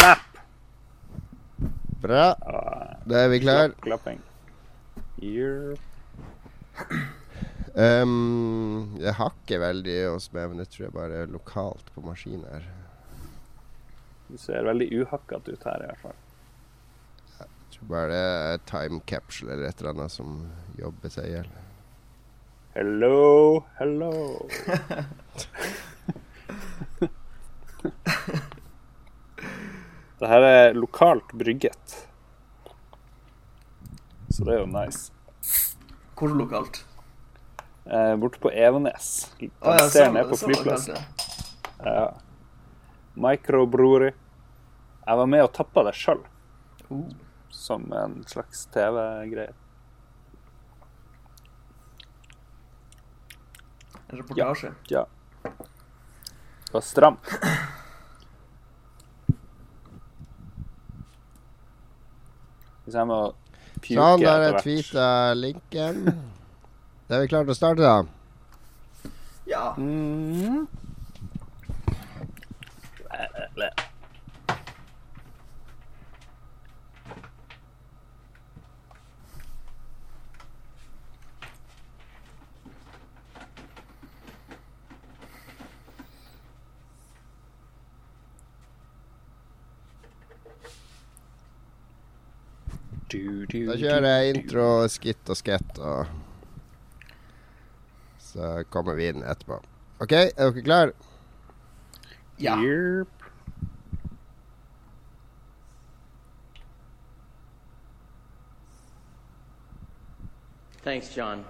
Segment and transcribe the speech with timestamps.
[0.00, 0.18] Clap!
[2.02, 2.34] Bra.
[3.06, 3.68] Da er vi klar.
[3.68, 4.20] Klapp, klapping.
[5.20, 5.76] Here.
[7.74, 12.46] Um, det hakker veldig hos meg, men det tror jeg bare er lokalt på maskinen
[12.50, 12.66] her.
[14.28, 16.20] Du ser veldig uhakkete ut her, i hvert fall.
[17.38, 20.40] Jeg tror bare det er time capsule eller et eller annet som
[20.78, 21.52] jobber seg i hjel.
[22.74, 24.12] Hello, hello.
[30.24, 31.94] det her er lokalt brygget.
[34.32, 35.12] Så det er jo nice.
[36.18, 36.80] Hvor lokalt?
[37.84, 39.10] Eh, borte på Evenes.
[39.36, 40.96] Å ja, Jeg ser ned på flyplassen.
[40.96, 41.02] ja.
[41.84, 42.06] Ja.
[43.20, 44.14] Microbrewery.
[45.04, 46.22] Jeg var med og tappa det sjøl,
[46.90, 47.04] Uh.
[47.50, 49.52] som en slags TV-greie.
[54.08, 54.72] En reportasje.
[54.88, 55.04] Ja.
[55.42, 57.30] Det var stramt.
[62.84, 63.18] Hvis jeg må
[63.80, 66.04] puke Sånn, der er tweeta linken.
[67.08, 69.10] Da er vi klare til å starte, da.
[69.48, 69.64] Ja.
[69.76, 70.64] Mm.
[93.54, 96.06] Du, du, Da kjører jeg intro, skitt og skett, og
[98.18, 99.60] Så kommer vi inn etterpå.
[100.02, 100.92] OK, er dere klare?
[102.42, 102.56] ja.
[102.58, 103.08] Yerp.
[110.82, 111.44] Thanks, John.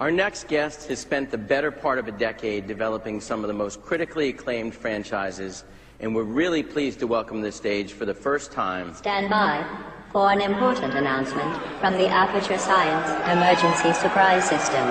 [0.00, 3.54] Our next guest has spent the better part of a decade developing some of the
[3.54, 5.64] most critically acclaimed franchises,
[6.00, 9.66] and we're really pleased to welcome to the stage for the first time Stand by
[10.12, 14.84] for an important announcement from the Aperture Science Emergency Surprise System.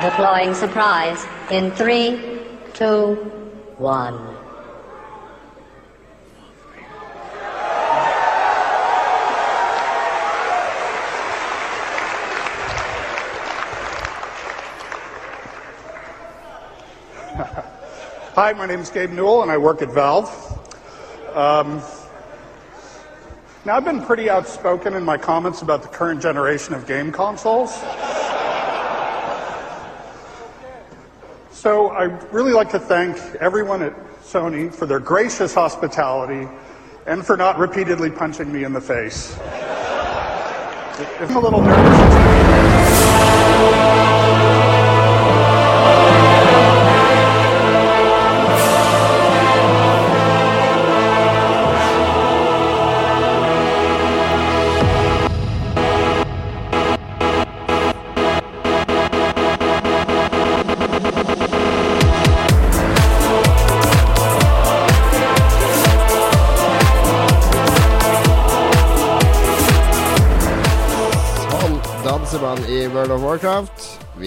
[0.00, 2.38] Deploying surprise in three,
[2.72, 3.14] two,
[3.76, 4.14] one.
[18.34, 20.30] Hi, my name is Gabe Newell, and I work at Valve.
[21.34, 21.82] Um,
[23.64, 27.72] now, I've been pretty outspoken in my comments about the current generation of game consoles.
[31.52, 36.48] So, I'd really like to thank everyone at Sony for their gracious hospitality
[37.06, 39.38] and for not repeatedly punching me in the face.
[41.20, 42.92] I'm a little nervous.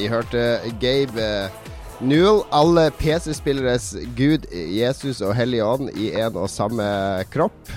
[0.05, 0.41] Vi hørte
[0.77, 1.69] Gabe eh,
[2.05, 6.85] Newell, alle PC-spilleres gud, Jesus og Hellig Ånd i en og samme
[7.33, 7.71] kropp.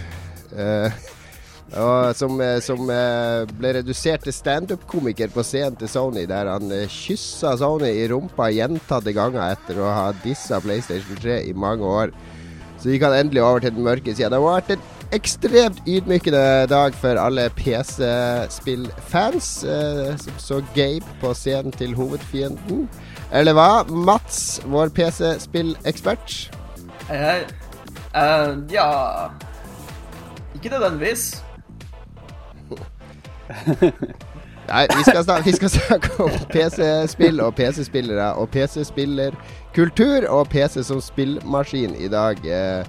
[0.53, 0.93] Eh,
[1.81, 7.55] og som, eh, som ble redusert til standup-komiker på scenen til Sony, der han kyssa
[7.62, 12.12] Sony i rumpa gjentatte ganger etter å ha dissa PlayStation 3 i mange år.
[12.77, 14.34] Så gikk han endelig over til den mørke sida.
[14.34, 21.35] Det har vært en ekstremt ydmykende dag for alle PC-spillfans, eh, som så Gabe på
[21.35, 22.89] scenen til hovedfienden.
[23.33, 23.85] Eller hva?
[23.89, 26.51] Mats, vår PC-spillekspert.
[27.09, 27.45] Hei, hei.
[28.17, 29.27] Uh, ja
[30.55, 31.45] Ikke nødvendigvis.
[34.69, 40.85] Nei, vi skal, snakke, vi skal snakke om PC-spill og PC-spillere og PC-spillerkultur og PC
[40.85, 42.37] som spillmaskin i dag.
[42.45, 42.85] Eh,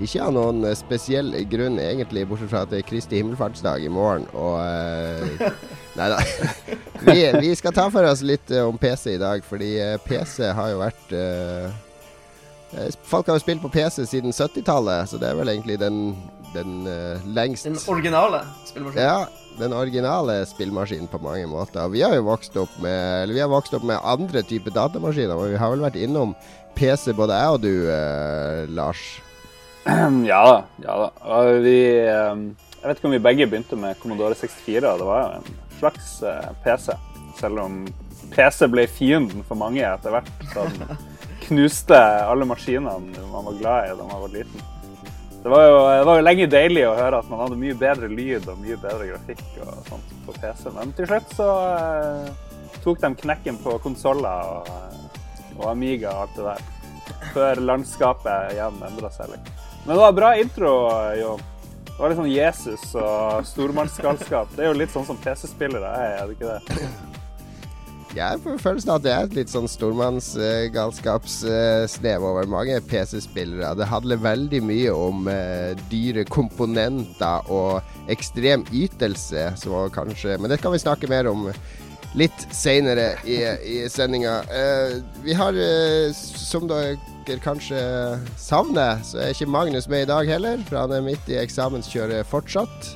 [0.00, 4.26] ikke av noen spesiell grunn, egentlig, bortsett fra at det er Kristi himmelfartsdag i morgen.
[4.32, 5.52] Og uh,
[5.98, 6.18] Nei da.
[7.06, 10.50] Vi, vi skal ta for oss litt eh, om PC i dag, fordi eh, PC
[10.52, 11.70] har jo vært eh,
[12.76, 16.12] eh, Folk har jo spilt på PC siden 70-tallet, så det er vel egentlig den,
[16.52, 19.00] den uh, lengst Den originale spillemaskinen.
[19.00, 21.88] ja, den originale spillmaskinen på mange måter.
[21.88, 25.40] Vi har jo vokst opp med Eller vi har vokst opp med andre typer datamaskiner,
[25.40, 26.36] men vi har vel vært innom
[26.76, 29.08] PC, både jeg og du, eh, Lars.
[30.30, 30.64] Ja da.
[30.84, 31.40] ja da.
[31.64, 32.42] Vi eh,
[32.80, 34.84] Jeg vet ikke om vi begge begynte med Commodore 64.
[34.88, 36.96] og Det var jo en slags eh, PC.
[37.40, 37.80] Selv om
[38.34, 40.30] PC ble fienden for mange etter hvert.
[40.52, 41.06] Så den
[41.46, 44.68] knuste alle maskinene man var glad i da man var liten.
[45.42, 48.10] Det var, jo, det var jo lenge deilig å høre at man hadde mye bedre
[48.12, 52.26] lyd og mye bedre grafikk og sånt på PC, men til slutt så eh,
[52.84, 57.24] tok de knekken på konsoller og, eh, og Amiga og alt det der.
[57.32, 59.48] Før landskapet igjen endra seg litt.
[59.84, 61.38] Men det var bra intro, Jo.
[61.86, 64.48] Det var litt sånn Jesus og stormannsgalskap.
[64.56, 66.60] Det er jo litt sånn som PC-spillere er, er det ikke det?
[68.16, 73.76] Jeg får følelsen av at det er et litt sånn stormannsgalskapssnev over mange PC-spillere.
[73.78, 77.78] Det handler veldig mye om eh, dyre komponenter og
[78.10, 81.52] ekstrem ytelse, så kanskje Men det kan vi snakke mer om
[82.18, 84.40] litt seinere i, i sendinga.
[84.50, 86.98] Eh, vi har, eh, som dere
[87.44, 87.80] kanskje
[88.40, 92.26] savner, så er ikke Magnus med i dag heller, for han er midt i eksamenskjøret
[92.30, 92.94] fortsatt.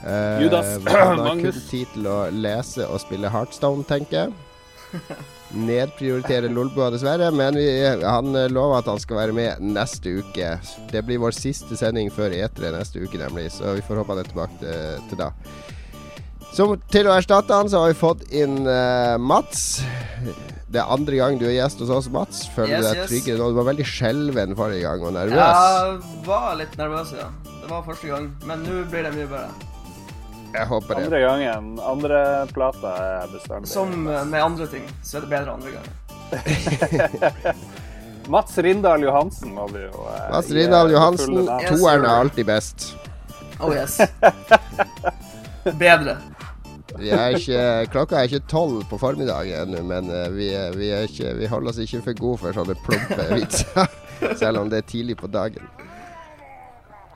[0.00, 0.78] Uh, Judas.
[0.88, 4.32] Han har kun tid til å lese og spille Heartstone, tenker jeg.
[5.50, 10.54] Nedprioritere Lolbua, dessverre, men vi, han eh, lover at han skal være med neste uke.
[10.92, 14.22] Det blir vår siste sending før E3 neste uke, nemlig, så vi får håpe han
[14.22, 15.30] er tilbake til, til da.
[16.54, 19.82] Så til å erstatte han, så har vi fått inn uh, Mats.
[20.70, 22.36] Det er andre gang du er gjest hos oss, Mats.
[22.54, 23.08] Føler Yes, du deg yes.
[23.12, 23.46] tryggere nå?
[23.52, 25.38] Du var veldig skjelven forrige gang og nervøs.
[25.38, 25.44] Jeg
[26.26, 27.28] var litt nervøs, ja.
[27.60, 29.50] Det var første gang, men nå blir det mye bedre.
[30.50, 31.02] Jeg håper det.
[31.06, 31.66] Andre gangen.
[31.86, 32.20] Andre
[32.50, 32.90] plata
[33.22, 33.70] er bestandig.
[33.70, 35.94] Som eh, med andre ting, så er det bedre andre gangen.
[38.30, 39.94] Mats Rindal Johansen må det jo.
[40.10, 41.38] eh, Mats Rindal Johansen,
[41.68, 42.78] toeren er alltid best.
[43.62, 43.98] Oh yes.
[45.78, 46.16] Bedre.
[46.98, 51.06] Vi er ikke, klokka er ikke tolv på formiddagen ennå, men eh, vi, vi, er
[51.06, 53.98] ikke, vi holder oss ikke for gode for sånne plumpe vitser.
[54.40, 55.66] Selv om det er tidlig på dagen.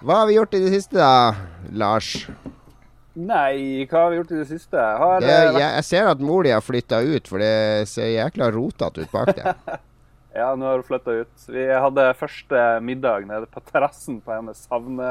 [0.04, 1.34] Hva har vi gjort i det siste, da,
[1.74, 2.12] Lars?
[3.14, 4.76] Nei, hva har vi gjort i det siste?
[4.78, 8.10] Har, Det, eh, jeg, jeg ser at mor di har flytta ut, for det ser
[8.14, 9.50] jækla rotete ut bak deg.
[10.34, 11.44] Ja, nå har hun flytta ut.
[11.46, 15.10] Vi hadde første middag nede på terrassen på hennes havne...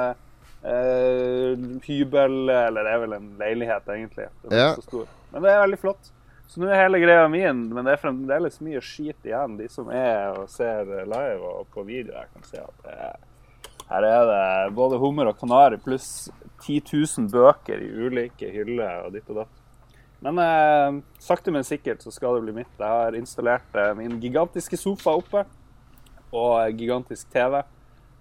[0.64, 4.28] Eh, hybel, eller det er vel en leilighet, egentlig.
[4.44, 4.70] Det Ja.
[4.72, 5.08] ikke så stor.
[5.34, 6.12] Men det er veldig flott.
[6.48, 9.58] Så nå er hele greia min, men det er fremdeles mye skit igjen.
[9.58, 13.16] De som er og ser live og på video, jeg kan se at er,
[13.90, 14.26] her er
[14.68, 16.30] det både hummer og kanari pluss
[16.62, 19.60] 10 000 bøker i ulike hyller og ditt og datt.
[20.24, 22.72] Men eh, sakte, men sikkert så skal det bli mitt.
[22.80, 25.44] Jeg har installert eh, min gigantiske sofa oppe
[26.32, 27.64] og gigantisk TV.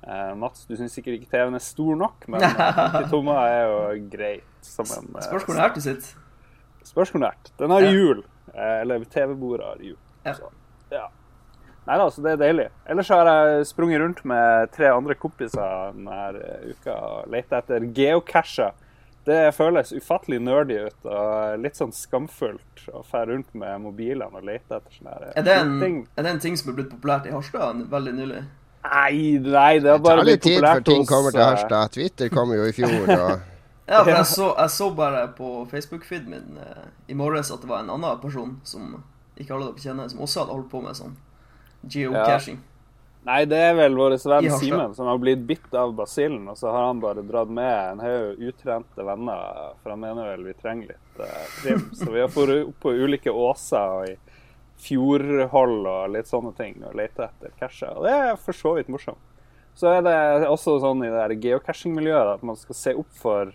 [0.03, 3.65] Eh, Mats, du syns sikkert ikke TV-en er stor nok, men eh, 50 tommer er
[3.71, 4.49] jo greit.
[4.67, 6.19] Som en, uh, Spørs hvor nært du sitter.
[6.87, 7.53] Spørs hvor nært.
[7.59, 7.91] Den har Ja.
[7.95, 8.25] hjul.
[8.53, 9.99] Eh, eller TV-bordet har hjul.
[10.27, 10.35] Ja.
[10.39, 10.51] Så,
[10.91, 11.07] ja.
[11.87, 12.69] Nei da, så det er deilig.
[12.87, 16.19] Ellers har jeg sprunget rundt med tre andre kompiser denne
[16.71, 18.71] uka og leita etter geocacher.
[19.27, 24.47] Det føles ufattelig nerdy ut og litt sånn skamfullt å fære rundt med mobilene og
[24.47, 25.99] lete etter sånne Er det, en, ting.
[26.19, 28.43] er det en ting som er blitt populært i Harstad veldig nylig?
[28.83, 31.95] Nei, nei, det Det bare tar litt tid før ting kommer til Harstad.
[31.95, 33.41] Twitter kom jo i fjor, og
[33.93, 37.69] Ja, for jeg så, jeg så bare på Facebook-feeden min eh, i morges at det
[37.69, 39.03] var en annen person som
[39.37, 41.17] ikke alle dere kjenner, som også hadde holdt på med sånn
[41.91, 42.61] geocaching.
[43.27, 46.73] Nei, det er vel vår venn Simen som har blitt bitt av basillen, og så
[46.75, 50.95] har han bare dratt med en haug utrente venner, for han mener vel vi trenger
[50.95, 51.85] litt eh, trim.
[51.95, 54.17] Så vi har vært opp på ulike åser og i
[54.83, 57.95] fjordhold og litt sånne ting og lete etter casher.
[57.97, 59.21] Og det er for så vidt morsomt.
[59.79, 60.17] Så er det
[60.51, 63.53] også sånn i det der geocaching-miljøet at man skal se opp for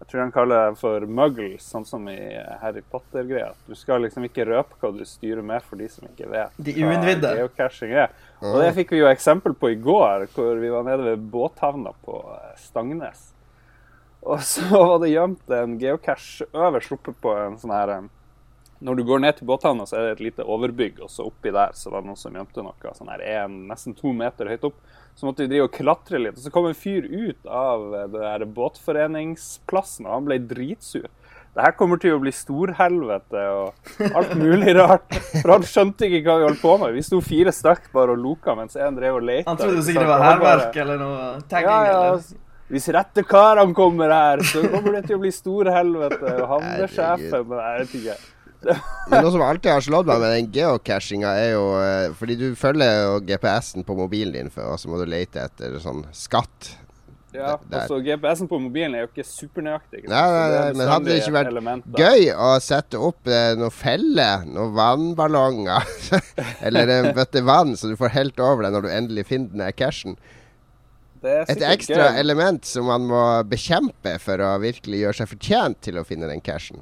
[0.00, 2.16] jeg tror han kaller det for muggles, sånn som i
[2.62, 3.50] Harry Potter-greia.
[3.68, 6.72] Du skal liksom ikke røpe hva du styrer med for de som ikke vet De
[6.72, 8.14] hva geocaching er.
[8.40, 11.92] Og det fikk vi jo eksempel på i går, hvor vi var nede ved båthavna
[12.06, 13.26] på eh, Stangnes.
[14.24, 17.94] Og så var det gjemt en geocache øverst oppe på en sånn her
[18.80, 21.52] Når du går ned til båthavna, så er det et lite overbygg, og så oppi
[21.52, 24.64] der så var det noen som gjemte noe sånn her en, nesten to meter høyt
[24.70, 24.78] opp.
[25.18, 26.38] Så måtte vi drive og klatre litt.
[26.38, 31.10] Og så kom en fyr ut av eh, det der båtforeningsplassen, og han ble dritsur.
[31.50, 35.08] Det her kommer til å bli storhelvete og alt mulig rart.
[35.34, 36.94] For han skjønte ikke hva vi holdt på med.
[36.94, 39.48] Vi sto fire stykk bare og loka mens en drev og leita.
[39.50, 41.74] Han trodde sikkert det var hærverk eller noe tagging.
[41.74, 41.98] ja, ja.
[42.14, 42.46] eller...
[42.70, 46.36] Hvis rette karene kommer her, så kommer det til å bli storhelvete.
[46.36, 48.20] Og havnesjefen og Jeg vet ikke.
[48.60, 52.46] Men noe som alltid har slått meg med den geocachinga, er jo eh, Fordi du
[52.58, 56.74] følger jo GPS-en på mobilen din, for, og så må du lete etter sånn skatt.
[57.30, 60.02] Ja, altså GPS-en på mobilen er jo ikke supernøyaktig.
[60.02, 60.10] Nei.
[60.10, 62.02] Nei, nei, nei, men hadde det ikke vært elementer.
[62.02, 65.94] gøy å sette opp eh, noen feller, noen vannballonger,
[66.66, 69.78] eller en bøtte vann, så du får helt over deg når du endelig finner den
[69.78, 70.18] cashen?
[71.20, 72.18] Et ekstra gøy.
[72.22, 76.40] element som man må bekjempe for å virkelig gjøre seg fortjent til å finne den
[76.42, 76.80] cashen.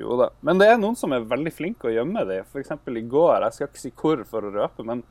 [0.00, 0.30] Jo da.
[0.40, 2.42] Men det er noen som er veldig flinke å gjemme det.
[2.46, 2.72] F.eks.
[2.72, 3.44] i går.
[3.46, 5.04] Jeg skal ikke si hvor for å røpe, men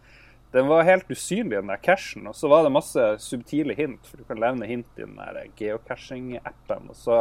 [0.52, 2.28] den var helt usynlig, den der cashen.
[2.28, 5.46] Og så var det masse subtile hint, for du kan levne hint i den der
[5.60, 6.90] geocaching-appen.
[6.92, 7.20] Og så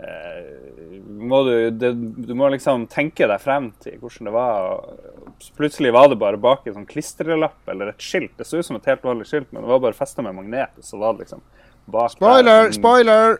[0.00, 1.92] eh, må du, det,
[2.30, 4.70] du må liksom tenke deg frem til hvordan det var.
[4.70, 8.32] Og plutselig var det bare bak en sånn klistrelapp eller et skilt.
[8.38, 10.72] Det så ut som et helt vanlig skilt, men det var bare festa med magnet.
[10.80, 11.44] Og så var det liksom
[11.90, 12.48] bak Spoiler!
[12.48, 13.38] der, Spoiler!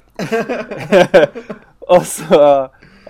[1.96, 2.44] og så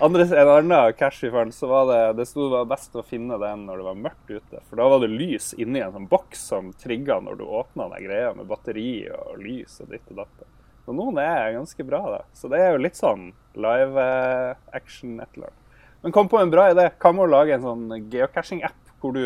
[0.01, 3.81] andre, en annen fant, så var det det sto var best å finne den når
[3.81, 4.61] det var mørkt ute.
[4.69, 8.07] For da var det lys inni en sånn boks som trigga når du åpna den
[8.07, 10.47] greia med batteri og lys og ditt og datt.
[10.85, 12.21] Så noen er ganske bra, da.
[12.33, 15.77] Så det er jo litt sånn live eh, action et eller annet.
[16.01, 16.87] Men kom på en bra idé.
[16.97, 19.25] Hva med å lage en sånn geocaching-app hvor du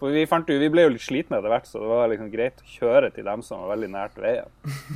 [0.00, 2.62] For vi, jo, vi ble jo litt slitne etter hvert, så det var liksom greit
[2.62, 4.48] å kjøre til dem som var veldig nært veien.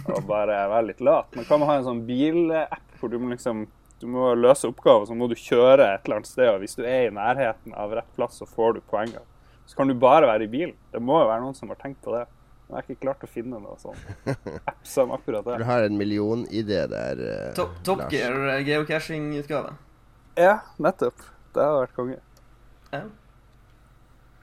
[0.09, 1.29] Og bare være litt lat.
[1.37, 3.67] Men hva med å ha en sånn bilapp hvor du må liksom
[4.01, 6.51] du må løse oppgaver, så må du kjøre et eller annet sted.
[6.51, 9.23] Og hvis du er i nærheten av rett plass, så får du poenger.
[9.67, 10.75] Så kan du bare være i bilen.
[10.93, 12.25] Det må jo være noen som har tenkt på det.
[12.65, 13.99] Men jeg har ikke klart å finne noe sånn
[14.71, 15.59] app som akkurat det.
[15.63, 18.13] Du har en millionidé der, eh, Top, Top Lars.
[18.13, 19.75] Gear geocaching-utgave.
[20.41, 21.21] Ja, nettopp.
[21.55, 22.19] Det har vært konge.
[22.91, 23.05] Ja.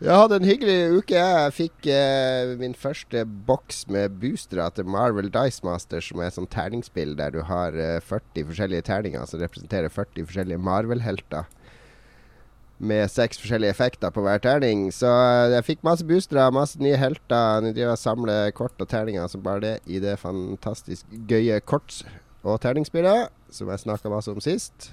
[0.01, 1.13] Jeg hadde en hyggelig uke.
[1.13, 6.37] Jeg fikk eh, min første boks med boostere til Marvel Dice Master, som er et
[6.39, 11.45] sånt terningsspill der du har eh, 40 forskjellige terninger som representerer 40 forskjellige Marvel-helter.
[12.81, 14.87] Med seks forskjellige effekter på hver terning.
[14.89, 17.61] Så eh, jeg fikk masse boostere, masse nye helter.
[17.61, 22.01] Nå driver jeg samler kort og terninger som bare det i det fantastisk gøye kort-
[22.41, 24.89] og terningsspillet, som jeg snakka masse om sist.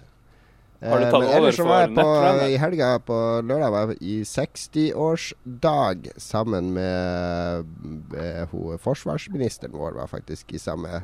[0.79, 2.05] Har du Eh, tatt men over for var jeg på?
[2.47, 7.65] I helga på lørdag var jeg i 60-årsdag sammen med,
[8.13, 11.03] med hun, forsvarsministeren vår, var faktisk i samme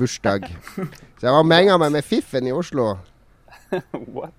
[0.00, 0.48] bursdag.
[1.20, 2.96] Så jeg var menga meg med Fiffen i Oslo.
[4.16, 4.34] What?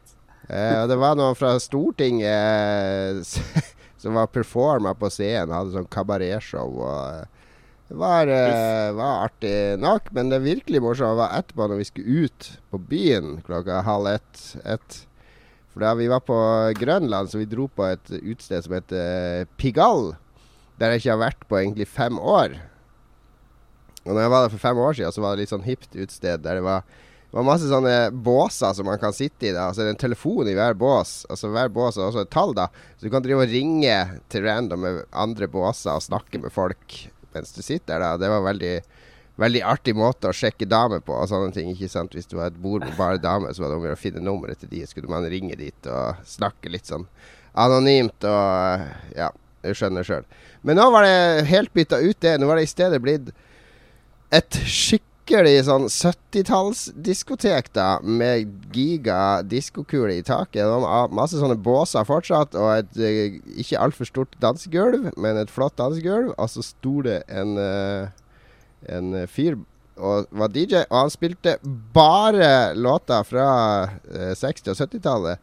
[0.49, 3.63] Eh, og det var noen fra Stortinget eh,
[4.03, 6.75] som var performa på scenen, hadde sånn kabaretshow.
[6.83, 7.32] Og eh,
[7.97, 12.49] var, eh, var artig nok, men det virkelig morsomme var etterpå, når vi skulle ut
[12.73, 14.43] på byen klokka halv ett.
[14.65, 14.99] ett.
[15.73, 16.37] For da vi var på
[16.77, 20.17] Grønland, så vi dro på et utested som heter Pigalle.
[20.77, 22.57] Der jeg ikke har vært på egentlig fem år.
[24.03, 25.95] Og når jeg var der for fem år siden, så var det litt sånn hipt
[25.95, 26.83] utested der det var
[27.33, 29.53] det var masse sånne båser som man kan sitte i.
[29.55, 31.23] da Altså det er en telefon i hver bås.
[31.33, 32.67] Altså Hver bås har også et tall, da.
[32.93, 33.95] Så du kan drive og ringe
[34.29, 36.99] til random med andre båser og snakke med folk
[37.35, 38.05] mens du sitter der.
[38.05, 38.75] da Det var veldig
[39.41, 41.71] Veldig artig måte å sjekke damer på og sånne ting.
[41.73, 43.97] ikke sant Hvis du har et bord med bare damer, så var det om å
[43.97, 44.83] finne nummeret til de.
[44.85, 47.07] Skulle man ringe dit og snakke litt sånn
[47.57, 48.85] anonymt og
[49.17, 49.31] Ja,
[49.63, 50.27] du skjønner sjøl.
[50.61, 52.37] Men nå var det helt bytta ut, det.
[52.37, 53.33] Nå var det i stedet blitt
[54.33, 54.59] et
[55.23, 60.67] skikkelig sånn 70-tallsdiskotek, da, med giga diskokule i taket.
[61.15, 66.33] Masse sånne båser fortsatt, og et eh, ikke altfor stort dansegulv, men et flott dansegulv.
[66.35, 68.11] Og så sto det en, eh,
[68.91, 69.55] en fyr
[69.95, 71.57] og var DJ, og han spilte
[71.93, 73.47] bare låter fra
[74.11, 75.39] eh, 60- og 70-tallet.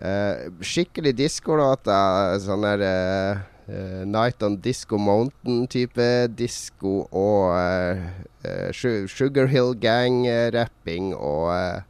[0.00, 2.38] Eh, skikkelig diskolåter.
[2.44, 8.02] Sånn der eh, eh, Night on Disco Mountain-type disko og uh,
[8.44, 11.82] eh, Sugar Hill Gang-rapping og eh,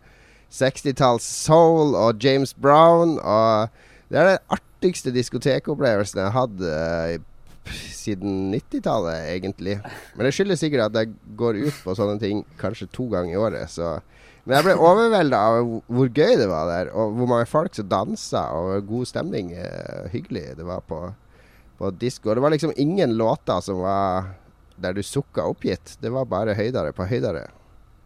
[0.51, 3.19] 60-talls soul og James Brown.
[3.19, 3.69] Og
[4.11, 9.79] det er den artigste diskotekopplevelsen jeg har hatt uh, siden 90-tallet, egentlig.
[10.17, 13.41] Men det skyldes sikkert at jeg går ut på sånne ting kanskje to ganger i
[13.41, 13.71] året.
[13.71, 13.99] Så
[14.45, 17.89] men jeg ble overvelda av hvor gøy det var der, og hvor mange folk som
[17.91, 19.53] dansa, og god stemning.
[19.53, 21.03] Uh, hyggelig det var på,
[21.81, 22.35] på disko.
[22.35, 24.25] Det var liksom ingen låter som var
[24.77, 25.97] der du sukka oppgitt.
[26.01, 27.47] Det var bare høydere på høydere.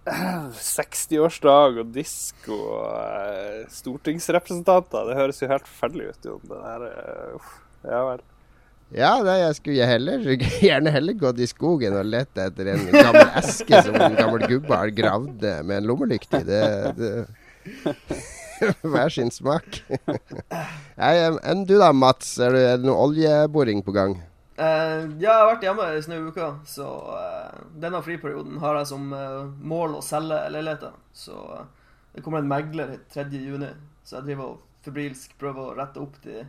[0.61, 5.09] 60-årsdag og disko og eh, stortingsrepresentanter.
[5.09, 6.45] Det høres jo helt forferdelig ut, Jon.
[6.47, 7.51] Det der eh, uff.
[7.89, 8.23] Ja vel.
[8.95, 10.23] Ja, nei, jeg skulle heller,
[10.69, 14.77] gjerne heller gått i skogen og lett etter en gammel eske som en gammel gubbe
[14.77, 16.45] har gravd med en lommelykt i.
[16.47, 16.63] Det,
[17.01, 17.13] det
[18.93, 19.83] Hver sin smak.
[21.01, 22.37] Nei, Enn du da, Mats?
[22.43, 24.17] Er det, noe oljeboring på gang?
[24.55, 28.91] Uh, ja, jeg har vært hjemme i snau uka, så uh, denne friperioden har jeg
[28.93, 30.95] som uh, mål å selge leiligheter.
[31.11, 31.41] Så
[32.15, 33.27] det kommer en megler 3.
[33.35, 33.73] juni,
[34.07, 36.45] så jeg driver og febrilsk prøver å rette opp de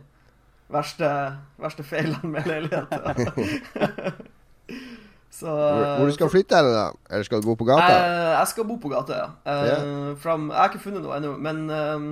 [0.70, 1.10] verste,
[1.58, 4.14] verste feilene med leiligheter.
[5.36, 6.86] så Hvor, eh, hvor du skal flytte henne, da?
[7.10, 7.90] Eller skal du bo på gata?
[7.92, 9.28] Jeg, jeg skal bo på gata, ja.
[9.44, 10.16] Eh, yeah.
[10.22, 12.06] Fram, jeg har ikke funnet noe ennå, men eh,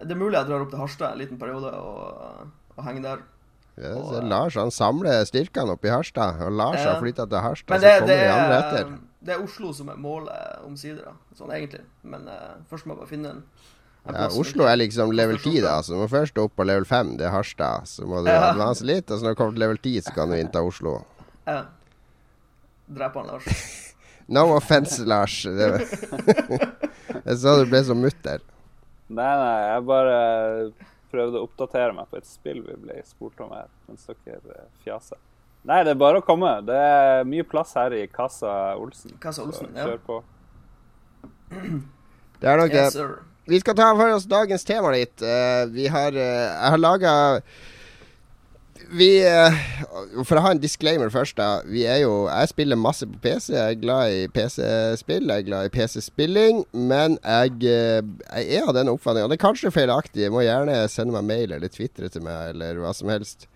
[0.00, 3.24] det er mulig jeg drar opp til Harstad en liten periode og, og henger der.
[3.74, 7.74] Ja, og, Lars han samler styrkene oppe i Harstad, og Lars har flytta til Harstad,
[7.74, 8.96] Men så det, kommer det, de andre er, etter.
[9.26, 11.16] det er Oslo som er målet omsider.
[11.34, 11.82] Sånn egentlig.
[12.06, 13.42] Men uh, først må jeg bare finne en,
[14.04, 15.78] Ja, Oslo er liksom level 10, da.
[15.82, 17.16] Så du må først opp på level 5.
[17.18, 17.88] Det er Harstad.
[17.90, 18.52] Så må du Ja.
[18.52, 21.00] advance litt, og så når du kommer til level 10, så kan du innta Oslo.
[21.48, 21.64] Ja.
[22.86, 23.50] Drepe han Lars.
[24.26, 25.42] No offense, Lars.
[27.26, 28.40] Jeg sa du ble så mutter.
[29.12, 30.14] Nei, nei, jeg bare
[31.12, 34.70] prøvde å oppdatere meg på et spill vi ble spurt om her, mens dere eh,
[34.86, 35.20] fjaser.
[35.68, 36.54] Nei, det er bare å komme.
[36.64, 39.12] Det er mye plass her i Kassa Olsen.
[39.20, 39.92] Kassa Olsen, så ja.
[39.92, 40.18] Kjør på.
[42.40, 42.80] Det er nok det.
[42.90, 42.96] Yes.
[43.48, 45.22] Vi skal ta for oss dagens tema litt.
[45.22, 47.12] Uh, vi har uh, Jeg har laga
[48.94, 49.54] Vi eh,
[50.22, 51.64] For å ha en disclaimer først, da.
[51.66, 53.54] Vi er jo Jeg spiller masse på PC.
[53.56, 55.30] Jeg er glad i PC-spill.
[55.30, 56.62] Jeg er glad i PC-spilling.
[56.74, 58.04] Men jeg, eh,
[58.44, 61.26] jeg er av den oppfatning, og det er kanskje feilaktig, jeg må gjerne sende meg
[61.26, 63.48] mail eller twitre til meg eller hva som helst.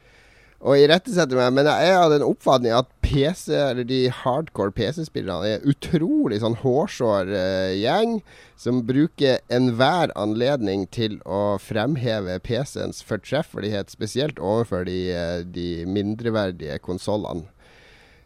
[0.59, 5.53] Og irettesette meg, men jeg er av den oppfatning at PC, eller de hardcore PC-spillerne,
[5.55, 8.17] er utrolig sånn hårsår uh, gjeng
[8.59, 16.81] som bruker enhver anledning til å fremheve PC-ens fortreffelighet, spesielt overfor de, eh, de mindreverdige
[16.83, 17.47] konsollene.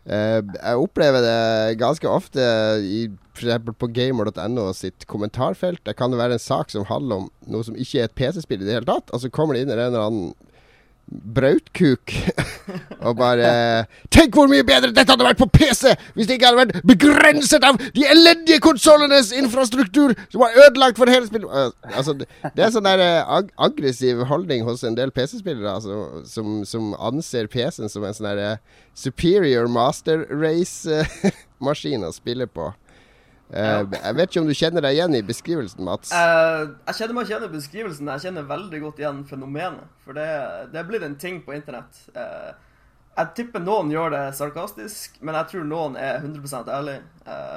[0.08, 2.46] Uh, jeg opplever det ganske ofte
[2.80, 3.02] i
[3.36, 3.68] f.eks.
[3.76, 5.84] på gamer.no sitt kommentarfelt.
[5.84, 8.70] Det kan være en sak som handler om noe som ikke er et PC-spill i
[8.70, 10.32] det hele tatt, og så kommer det inn en eller annen
[11.36, 12.12] brautkuk
[13.06, 13.50] og bare
[14.12, 17.64] Tenk hvor mye bedre dette hadde vært på PC hvis det ikke hadde vært begrenset
[17.66, 21.48] av de elendige konsollenes infrastruktur som var ødelagt for hele spillet.
[21.48, 25.76] Uh, altså, det, er er sånn der eh, ag aggressiv holdning hos en del PC-spillere
[25.76, 32.48] altså, som, som anser PC-en som en sånn der eh, superior master race-maskin å spille
[32.48, 32.72] på.
[33.52, 36.12] Eh, Jeg vet ikke om du kjenner deg igjen i beskrivelsen, Mats?
[36.14, 38.10] Uh, jeg kjenner meg ikke igjen i beskrivelsen.
[38.14, 39.90] Jeg kjenner veldig godt igjen fenomenet.
[40.06, 40.28] For det,
[40.72, 42.00] det blitt en ting på internett.
[42.16, 42.52] Uh,
[43.18, 46.94] jeg tipper noen gjør det sarkastisk, men jeg tror noen er 100 ærlig.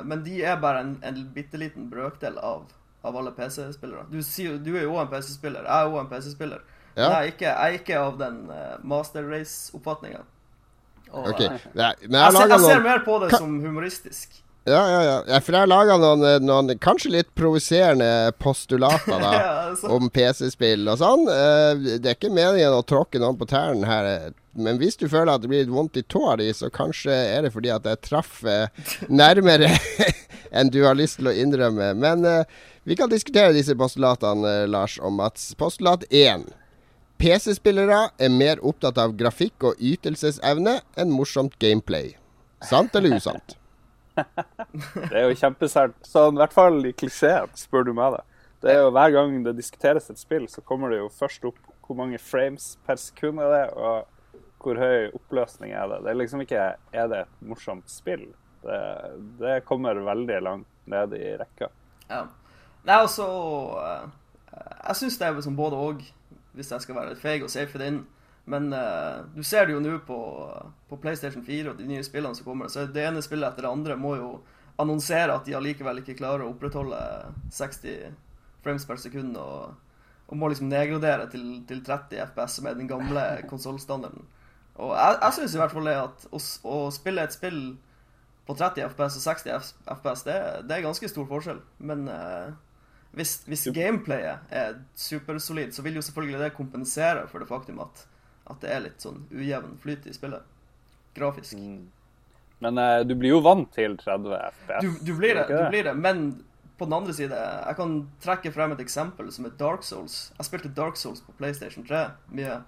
[0.03, 2.65] Men de er bare en, en bitte liten brøkdel av,
[3.07, 4.03] av alle PC-spillere.
[4.11, 5.63] Du, du er jo òg en PC-spiller.
[5.63, 6.65] Jeg er òg en PC-spiller.
[6.97, 7.05] Ja.
[7.05, 10.25] Men jeg er, ikke, jeg er ikke av den uh, master race-oppfatninga.
[11.15, 11.47] Okay.
[11.71, 14.41] jeg jeg, ser, mer på det som humoristisk.
[14.65, 15.17] Ja, ja, ja.
[15.29, 19.91] ja for jeg har laga noen, eh, noen kanskje litt provoserende postulater da, Ja, altså.
[19.93, 21.27] om PC-spill og sånn.
[21.29, 24.09] Eh, Det er ikke meningen å tråkke noen på tærne her.
[24.09, 27.13] eh, Men hvis du føler at det blir litt vondt i tåa di, så kanskje
[27.13, 28.39] er det fordi at jeg traff
[29.21, 29.69] nærmere
[30.55, 31.91] enn du har lyst til å innrømme.
[31.99, 32.23] Men
[32.87, 35.49] vi kan diskutere disse postulatene, Lars og Mats.
[35.59, 36.47] Postulat 1.
[37.19, 42.13] PC-spillere er mer opptatt av grafikk og ytelsesevne enn morsomt gameplay.
[42.63, 43.57] Sant eller usant?
[44.15, 45.95] Det er jo kjempesært.
[46.07, 48.17] Sånn, I hvert fall i klisjeen, spør du meg.
[48.17, 48.23] det.
[48.65, 51.59] Det er jo Hver gang det diskuteres et spill, så kommer det jo først opp
[51.85, 54.07] hvor mange frames per sekund er det, og
[54.63, 55.99] hvor høy oppløsning er det.
[56.01, 58.25] Det er liksom ikke er det et morsomt spill.
[58.65, 58.79] Det,
[59.37, 61.69] det kommer veldig langt ned i rekka.
[62.09, 62.23] Ja.
[62.85, 63.25] Nei, altså
[63.81, 64.09] eh,
[64.87, 66.01] Jeg syns det er som både og,
[66.57, 68.03] hvis jeg skal være litt feig og safe for inn.
[68.45, 70.17] Men uh, du ser det jo nå på,
[70.89, 72.69] på PlayStation 4 og de nye spillene som kommer.
[72.69, 74.29] Så det ene spillet etter det andre må jo
[74.81, 76.99] annonsere at de allikevel ikke klarer å opprettholde
[77.55, 78.13] 60
[78.65, 79.39] frames per sekund.
[79.41, 79.73] Og,
[80.29, 84.27] og må liksom nedgradere til, til 30 FPS, som er den gamle konsollstandarden.
[84.75, 87.59] Og jeg, jeg syns i hvert fall det at å, å spille et spill
[88.45, 90.35] på 30 FPS og 60 FPS, det,
[90.69, 91.61] det er ganske stor forskjell.
[91.89, 92.51] Men uh,
[93.15, 98.03] hvis, hvis gameplayet er supersolid, så vil jo selvfølgelig det kompensere for det faktum at,
[98.45, 100.43] at det er litt sånn ujevn flyt i spillet.
[101.15, 101.57] Grafisk.
[102.63, 104.83] Men uh, du blir jo vant til 30 FPS.
[104.83, 105.95] Du, du blir det, du blir det.
[105.97, 106.27] Men
[106.77, 110.29] på den andre side, jeg kan trekke frem et eksempel som er Dark Souls.
[110.37, 112.61] Jeg spilte Dark Souls på PlayStation 3 mye.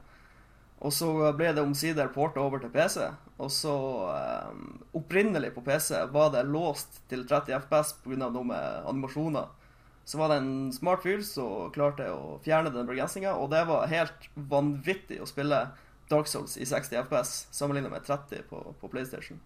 [0.85, 3.07] Og så ble det omsider porta over til PC.
[3.41, 3.73] Og så
[4.49, 8.29] um, Opprinnelig på PC var det låst til 30 FPS pga.
[8.29, 9.49] noe med animasjoner.
[10.07, 13.89] Så var det en smart fyr som klarte å fjerne den begrensninga, og det var
[13.91, 15.65] helt vanvittig å spille
[16.07, 19.41] Dark Souls i 60 FPS sammenlignet med 30 på, på PlayStation.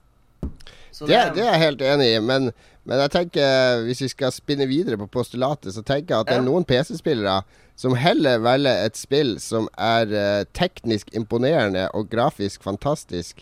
[0.91, 2.52] Så Det, det er jeg helt enig i, men,
[2.86, 6.38] men jeg tenker hvis vi skal spinne videre på postulatet, så tenker jeg at det
[6.38, 7.41] er noen PC-spillere
[7.80, 13.41] som heller velger et spill som er uh, teknisk imponerende og grafisk fantastisk,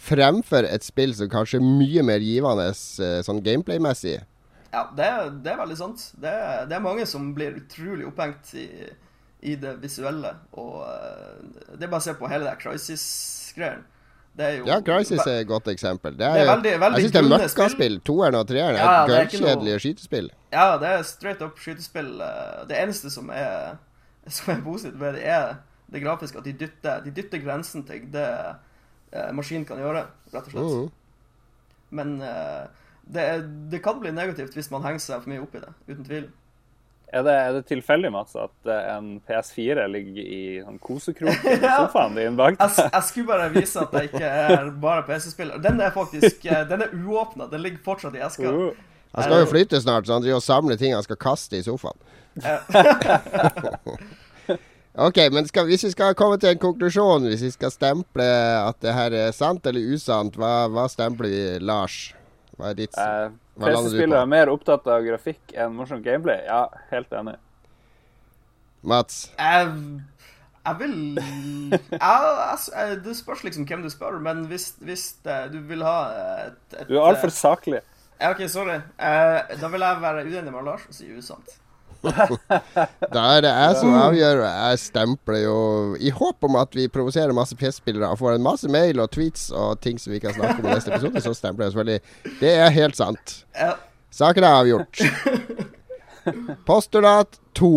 [0.00, 4.22] fremfor et spill som kanskje er mye mer givende uh, sånn gameplay-messig.
[4.74, 5.08] Ja, det,
[5.44, 6.04] det er veldig sant.
[6.18, 6.34] Det,
[6.70, 8.66] det er mange som blir utrolig opphengt i,
[9.46, 10.32] i det visuelle.
[10.58, 13.84] Og eh, det er bare å se på hele det Crisis-greien.
[14.66, 16.16] Ja, Crisis er et godt eksempel.
[16.18, 17.98] Det er, Det er veldig- veldig jeg syns det er møkkaspill.
[18.08, 20.30] Toeren og treeren er Ja, er gørrkjedelige noe- skytespill.
[20.50, 22.10] Ja, det er straight up skytespill.
[22.20, 23.76] eh, Det eneste som er,
[24.26, 25.54] som er positivt ved det, er
[25.92, 26.38] det grafiske.
[26.42, 28.26] At de dytter, de dytter grensen til det
[29.12, 30.02] eh, maskinen kan gjøre,
[30.34, 30.64] rett og slett.
[30.64, 30.90] Mhm.
[31.94, 32.66] Men eh,
[33.06, 35.72] det, er- det kan bli negativt hvis man henger seg for mye opp i det,
[35.90, 36.30] uten tvil.
[37.14, 41.58] Er det, er det tilfeldig, Mats, at eh, en PS4 ligger i sånn kosekrok i
[41.62, 42.56] sofaen din bak?
[42.58, 45.60] Jeg, jeg skulle bare vise at jeg ikke er bare PC-spiller.
[45.62, 47.46] Den er faktisk eh, Den er uåpna.
[47.52, 48.50] Den ligger fortsatt i eska.
[48.50, 48.74] Uh.
[49.14, 51.62] Han skal jo flytte snart, så han driver og samler ting han skal kaste i
[51.62, 52.00] sofaen.
[55.06, 58.26] ok, men skal, hvis vi skal komme til en konklusjon, hvis vi skal stemple
[58.58, 62.08] at det her er sant eller usant, hva, hva stempler vi, Lars?
[62.58, 66.02] Hva er ditt Eh, Hva lander du PC-spillere er mer opptatt av grafikk enn morsom
[66.04, 66.44] gameplay.
[66.46, 67.36] Ja, helt enig.
[68.84, 69.30] Mats?
[69.38, 69.70] Jeg,
[70.66, 75.58] jeg vil jeg, jeg, jeg, Det spørs liksom hvem du spør, men hvis, hvis du
[75.70, 75.96] vil ha
[76.46, 77.80] et, et Du er altfor saklig.
[78.20, 78.78] Ja, OK, sorry.
[78.98, 81.56] Eh, da vil jeg være uenig med Lars og si usant.
[82.04, 85.58] Da er det jeg som avgjør, jeg stempler jo
[86.00, 89.48] i håp om at vi provoserer masse PC-spillere og får en masse mail og tweets
[89.54, 92.34] og ting som vi kan snakke om i neste episode, så stempler jeg selvfølgelig.
[92.42, 93.38] Det er helt sant.
[94.14, 95.00] Saken er avgjort.
[96.68, 97.72] Postulat 2.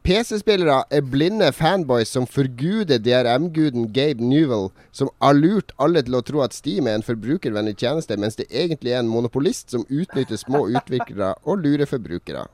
[0.00, 6.22] PC-spillere er blinde fanboys som forguder DRM-guden Gabe Newell, som har lurt alle til å
[6.24, 10.40] tro at Steam er en forbrukervennlig tjeneste, mens det egentlig er en monopolist som utnytter
[10.40, 12.46] små utviklere og lurer forbrukere.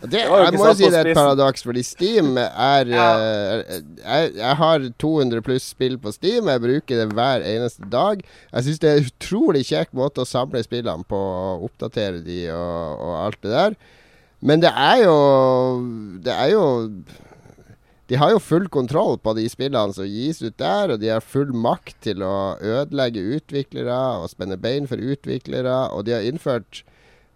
[0.00, 3.06] Det, jeg må jo si det er et paradoks, fordi Steam er Ja.
[3.20, 6.48] eh, jeg, jeg har 200 pluss spill på Steam.
[6.48, 8.22] Jeg bruker det hver eneste dag.
[8.54, 12.46] Jeg syns det er en utrolig kjekk måte å samle spillene på, og oppdatere de
[12.54, 13.76] og, og alt det der.
[14.40, 15.16] Men det er jo
[16.24, 16.64] Det er jo
[18.08, 21.20] De har jo full kontroll på de spillene som gis ut der, og de har
[21.20, 26.80] full makt til å ødelegge utviklere og spenne bein for utviklere, og de har innført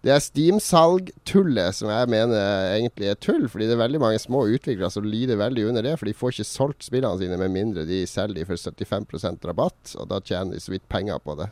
[0.05, 2.37] det er Steam-salg-tullet som jeg mener
[2.75, 5.95] egentlig er tull, fordi det er veldig mange små utviklere som lider veldig under det,
[5.97, 9.95] for de får ikke solgt spillene sine med mindre de selger de for 75% rabatt,
[9.97, 11.49] og da tjener de så vidt penger på det.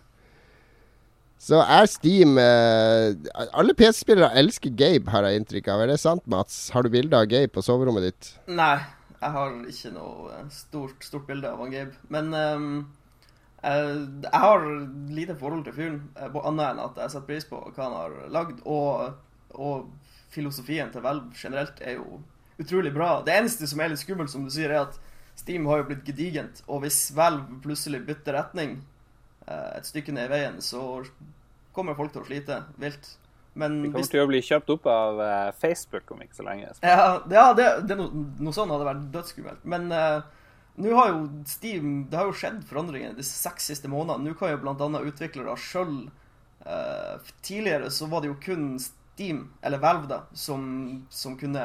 [1.44, 3.18] Så er Steam eh,
[3.52, 5.82] Alle PC-spillere elsker Gabe, har jeg inntrykk av.
[5.84, 6.70] Er det sant, Mats?
[6.72, 8.30] Har du bilde av Gabe på soverommet ditt?
[8.48, 8.78] Nei,
[9.18, 11.98] jeg har ikke noe eh, stort, stort bilde av han Gabe.
[12.14, 12.70] Men eh,
[13.64, 14.66] jeg har
[15.16, 18.18] lite forhold til fyren, eh, annet enn at jeg setter pris på hva han har
[18.34, 18.60] lagd.
[18.68, 19.14] Og,
[19.56, 19.88] og
[20.34, 22.20] filosofien til Valve generelt er jo
[22.60, 23.22] utrolig bra.
[23.26, 25.00] Det eneste som er litt skummelt, som du sier, er at
[25.40, 26.62] Steam har jo blitt gedigent.
[26.68, 28.78] Og hvis Valve plutselig bytter retning
[29.48, 31.02] eh, et stykke ned i veien, så
[31.74, 33.16] kommer folk til å slite vilt.
[33.54, 36.46] Men Vi kommer hvis til å bli kjøpt opp av eh, Facebook om ikke så
[36.48, 36.72] lenge.
[36.82, 39.66] ja, det, ja, det, det noe, noe sånn hadde vært dødsskummelt.
[39.70, 40.24] Men eh,
[40.76, 44.32] nå har jo Steam Det har jo skjedd forandringer de seks siste månedene.
[44.32, 45.02] Nå kan jo bl.a.
[45.06, 46.08] utviklere sjøl
[47.44, 51.64] Tidligere så var det jo kun Steam, eller Valve, da, som, som kunne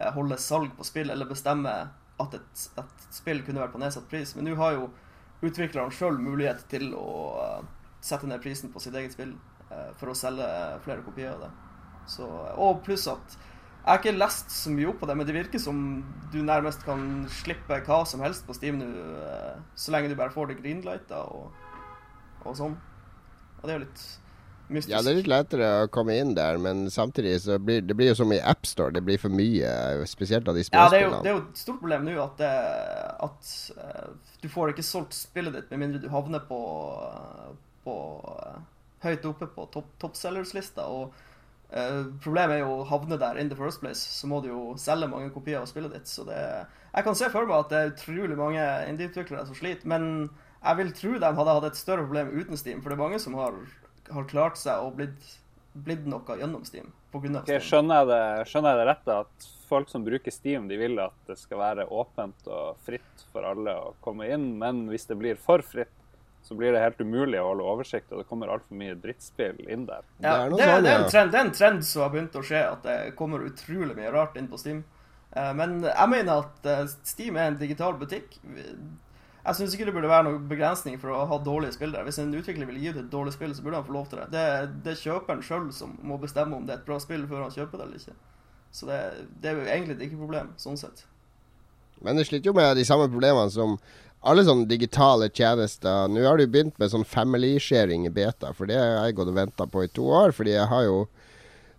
[0.00, 1.74] eh, holde salg på spill, eller bestemme
[2.18, 4.34] at et, et spill kunne vært på nedsatt pris.
[4.34, 4.88] Men nå har jo
[5.44, 7.66] utviklerne sjøl mulighet til å uh,
[8.04, 9.34] sette ned prisen på sitt eget spill
[9.70, 10.46] eh, for å selge
[10.84, 11.50] flere kopier av det.
[12.10, 12.26] Så,
[12.60, 13.36] og pluss at
[13.84, 15.78] jeg har ikke lest så mye opp på det, men det virker som
[16.32, 18.86] du nærmest kan slippe hva som helst på Steam nå,
[19.20, 21.50] eh, så lenge du bare får det greenlighta og,
[22.48, 22.78] og sånn.
[23.60, 24.04] Og det er jo litt
[24.72, 24.94] mystisk.
[24.94, 28.14] Ja, det er litt lettere å komme inn der, men samtidig så blir det blir
[28.14, 28.96] jo som i AppStore.
[28.96, 29.68] Det blir for mye,
[30.08, 32.40] spesielt av de Ja, det er, jo, det er jo et stort problem nå at,
[32.40, 32.52] det,
[33.28, 33.52] at
[33.84, 34.08] eh,
[34.40, 36.62] du får ikke solgt spillet ditt med mindre du havner på,
[37.84, 38.00] på
[38.38, 38.58] eh,
[39.04, 40.88] høyt oppe på top, toppsellerslista.
[41.74, 43.98] Eh, problemet er jo å havne der in the first place.
[43.98, 46.10] Så må du jo selge mange kopier av spillet ditt.
[46.10, 46.38] Så det,
[46.92, 49.88] jeg kan se for meg at det er utrolig mange indie-utviklere som sliter.
[49.90, 50.28] Men
[50.64, 53.18] jeg vil tro de hadde hatt et større problem uten Steam, for det er mange
[53.22, 53.58] som har,
[54.10, 55.34] har klart seg og blitt,
[55.74, 56.92] blitt noe gjennom Steam.
[57.10, 57.58] På grunn av Steam.
[57.58, 57.66] Steam.
[57.68, 61.16] skjønner, jeg det, skjønner jeg det rett at folk som bruker Steam, de vil at
[61.26, 65.40] det skal være åpent og fritt for alle å komme inn, men hvis det blir
[65.40, 65.92] for fritt,
[66.44, 69.86] så blir det helt umulig å holde oversikt, og det kommer altfor mye drittspill inn
[69.88, 70.02] der.
[70.20, 72.36] Det er det, sånn, det, er en trend, det er en trend som har begynt
[72.36, 74.82] å skje, at det kommer utrolig mye rart inn på Steam.
[75.32, 78.36] Eh, Men jeg mener at eh, Steam er en digital butikk.
[79.44, 82.04] Jeg syns ikke det burde være noen begrensning for å ha dårlige spill der.
[82.04, 84.20] Hvis en utvikler vil gi ut et dårlig spill, så burde han få lov til
[84.20, 84.28] det.
[84.36, 84.44] Det,
[84.84, 87.56] det er kjøperen sjøl som må bestemme om det er et bra spill før han
[87.56, 88.16] kjøper det eller ikke.
[88.74, 89.00] Så det,
[89.40, 91.04] det er jo egentlig ikke et problem, sånn sett.
[92.04, 93.76] Men det sliter jo med de samme problemene som
[94.24, 96.08] alle sånne digitale tjenester.
[96.08, 99.30] Nå har du begynt med sånn family sharing i beta, for det har jeg gått
[99.32, 100.32] og venta på i to år.
[100.36, 101.02] Fordi jeg har jo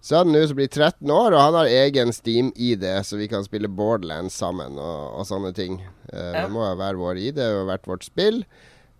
[0.06, 3.72] sønnen nå som blir 13 år, og han har egen Steam-ID, så vi kan spille
[3.72, 5.80] Borderlands sammen og, og sånne ting.
[6.12, 8.44] Uh, Det må jo være vår ID og hvert vårt spill.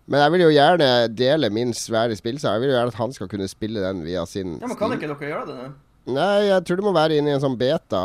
[0.06, 2.56] Men jeg vil jo gjerne dele min svære spillsag.
[2.56, 4.94] Jeg vil jo gjerne at han skal kunne spille den via sin Ja, men Kan
[4.94, 5.70] ikke dere gjøre det nå?
[6.06, 8.00] Nei, jeg tror du må være inne i en sånn beta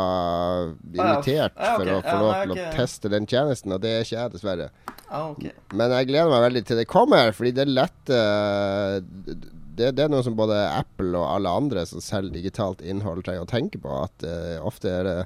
[0.90, 1.78] invitert Ja, ok.
[1.78, 4.68] for å få lov til å teste den tjenesten, og det er ikke jeg, dessverre.
[5.06, 5.52] Ah, okay.
[5.76, 9.36] Men jeg gleder meg veldig til det kommer, fordi det letter
[9.72, 13.46] det, det, er noe som både Apple og alle andre som selger digitalt innhold, trenger
[13.46, 13.92] å tenke på.
[14.04, 15.16] At uh, ofte er det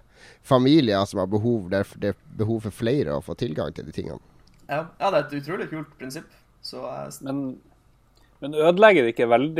[0.46, 3.88] familier som har behov, det er, det er behov for flere å få tilgang til
[3.88, 4.22] de tingene.
[4.68, 6.28] Ja, ja det er et utrolig kult prinsipp.
[6.66, 7.42] Så, uh, men,
[8.44, 9.56] men ødelegger det ikke veldig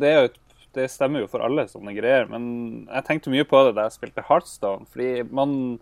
[0.00, 0.40] det, er jo et,
[0.76, 2.28] det, stemmer jo for alle sånne greier.
[2.30, 2.44] Men
[2.88, 4.88] jeg tenkte mye på det da jeg spilte Heartstone.
[4.92, 5.78] Fordi man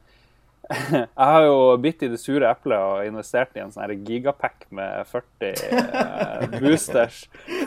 [0.92, 5.08] jeg har jo bitt i det sure eplet og investert i en sånn gigapack med
[5.10, 7.24] 40 eh, boosters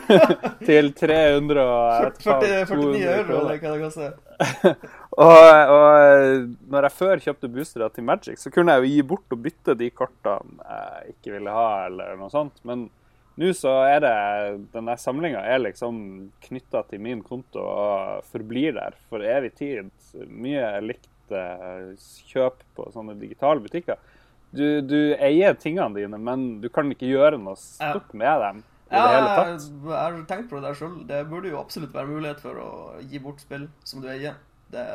[0.68, 4.16] til 300 og 40, 49 euro, eller hva det koster.
[5.26, 9.36] og, og når jeg før kjøpte boostere til Magic, så kunne jeg jo gi bort
[9.36, 12.64] og bytte de kortene jeg ikke ville ha, eller noe sånt.
[12.68, 12.88] Men
[13.36, 14.14] nå så er det
[14.72, 15.98] Den der samlinga er liksom
[16.46, 19.90] knytta til min konto og forblir der for evig tid.
[20.28, 21.10] Mye likt
[22.30, 23.98] kjøp på sånne digitale butikker.
[24.56, 28.62] Du, du, eier tingene dine, men du kan ikke gjøre noe stort med dem.
[28.88, 29.66] i ja, det hele tatt.
[29.90, 30.94] Jeg har tenkt på det der sjøl.
[31.08, 32.70] Det burde jo absolutt være mulighet for å
[33.02, 34.38] gi bort spill som du eier.
[34.72, 34.86] Det,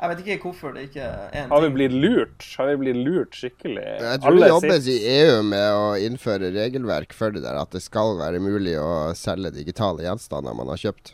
[0.00, 1.50] jeg vet ikke hvorfor det ikke er en ting.
[1.52, 2.46] Har vi blitt lurt?
[2.56, 3.84] Har vi blitt lurt skikkelig?
[3.84, 4.94] Jeg tror Alle det jobbes sitt...
[4.96, 7.58] i EU med å innføre regelverk for det der.
[7.60, 11.12] At det skal være mulig å selge digitale gjenstander man har kjøpt.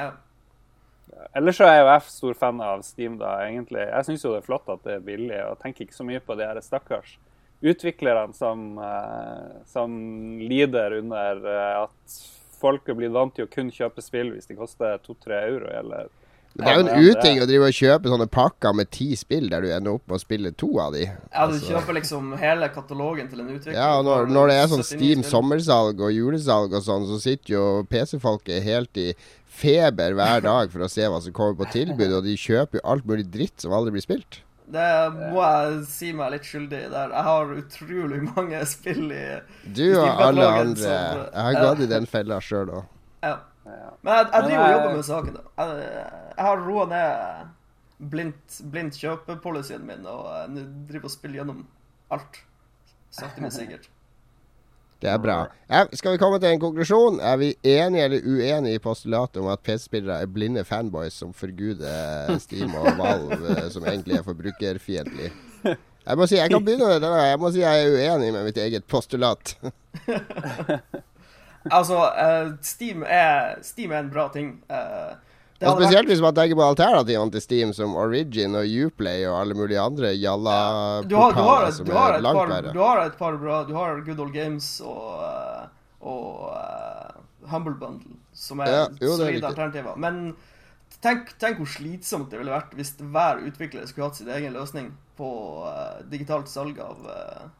[0.00, 0.10] Ja.
[1.36, 3.82] Ellers så er jo jeg stor fan av Steam, da, egentlig.
[3.84, 6.22] Jeg syns jo det er flott at det er billig, og tenker ikke så mye
[6.24, 7.18] på de her stakkars
[7.60, 9.92] utviklerne som, uh, som
[10.40, 12.16] lider under uh, at
[12.60, 16.08] folk er blitt vant til å kun kjøpe spill hvis de koster to-tre euro, eller
[16.58, 19.62] det er jo en uting å drive og kjøpe sånne pakker med ti spill der
[19.62, 21.04] du ender opp med å spille to av de.
[21.06, 21.70] Ja, du altså.
[21.70, 23.78] kjøper liksom hele katalogen til en utvikler.
[23.78, 27.54] Ja, og når, når det er sånn Steam sommersalg og julesalg og sånn, så sitter
[27.54, 29.12] jo PC-folket helt i
[29.60, 32.86] feber hver dag for å se hva som kommer på tilbud, og de kjøper jo
[32.94, 34.42] alt mulig dritt som aldri blir spilt.
[34.70, 34.88] Det
[35.32, 37.10] må jeg si meg litt skyldig i der.
[37.10, 39.24] Jeg har utrolig mange spill i
[39.66, 40.82] Du og alle andre.
[40.82, 42.90] Som, jeg har gått i den fella sjøl òg.
[43.26, 43.36] Ja.
[44.02, 45.36] Men jeg, jeg driver og jobber med saken.
[45.36, 45.42] da.
[45.60, 47.48] Jeg, jeg har roa ned
[48.10, 50.54] blindt, blind kjøpepolicyen min og
[50.88, 51.66] driver og spiller gjennom
[52.14, 52.40] alt.
[53.12, 53.90] Sakte, men sikkert.
[55.00, 55.36] Det er bra.
[55.68, 57.20] Ja, skal vi komme til en konklusjon?
[57.24, 62.36] Er vi enige eller uenige i postulatet om at PC-spillere er blinde fanboys som forguder
[62.40, 65.30] Steam og Valve, eh, som egentlig er forbrukerfiendtlig?
[65.64, 67.12] Jeg må si jeg kan begynne med det.
[67.28, 69.56] Jeg må si jeg er uenig med mitt eget postulat.
[71.78, 74.54] altså, uh, Steam, er, Steam, er, en bra ting.
[74.72, 75.16] Uh,
[75.60, 79.56] og spesielt hvis man tenker på alternativene til Steam, som Origin og Uplay og alle
[79.58, 82.72] mulige andre jalla-portaler som er langt verre.
[82.72, 85.66] Du har et par bra Du har Good Old Games og, eh,
[86.00, 87.18] og uh,
[87.50, 89.98] Humble Bundle, som er ja, solide alternativer.
[90.00, 90.32] Men
[91.04, 94.94] tenk, tenk, hvor slitsomt det ville vært hvis hver utvikler skulle hatt sin egen løsning
[95.20, 95.30] på
[95.66, 97.50] uh, digitalt salg av, uh,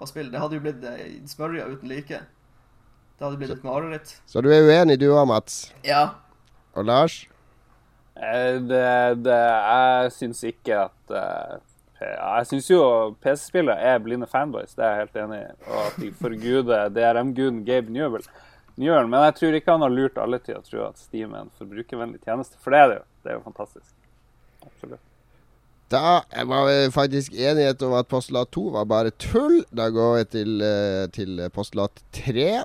[0.00, 0.30] av, spill.
[0.32, 2.22] Det hadde jo blitt uh, smørja uten like.
[3.20, 4.16] Det hadde blitt et mareritt.
[4.24, 5.66] Så du er uenig du òg, Mats?
[5.84, 6.06] Ja.
[6.72, 7.26] Og Lars?
[8.16, 8.86] Eh, det,
[9.24, 11.58] det, jeg syns ikke at uh,
[12.00, 12.82] Jeg syns jo
[13.22, 15.50] PC-spillere er blinde fanboys, det er jeg helt enig i.
[15.68, 18.24] Og at de forguder DRM-guden Gabe Newell.
[18.80, 19.08] Newell.
[19.08, 21.54] Men jeg tror ikke han har lurt alle til å tro at Steam er en
[21.60, 22.56] forbrukervennlig tjeneste.
[22.64, 23.06] For det er det jo.
[23.20, 23.94] Det er jo fantastisk.
[24.64, 25.06] Absolutt.
[25.90, 29.58] Da var vi faktisk enighet om at postulat 2 var bare tull.
[29.74, 32.62] Da går vi til, eh, til postulat 3.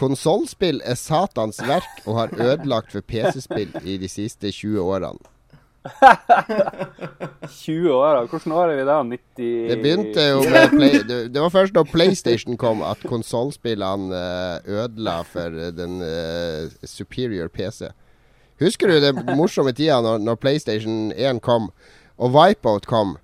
[0.00, 5.20] Konsollspill er Satans verk og har ødelagt for PC-spill i de siste 20 årene.
[7.48, 8.26] 20 år?
[8.28, 8.96] Hvordan år er vi da?
[9.02, 10.98] 90 Det begynte jo med Play
[11.32, 17.88] Det var først da PlayStation kom at konsollspillene eh, ødela for den uh, superior PC.
[18.60, 21.70] Husker du den morsomme tida når PlayStation 1 kom
[22.20, 23.16] og Wipeout kom?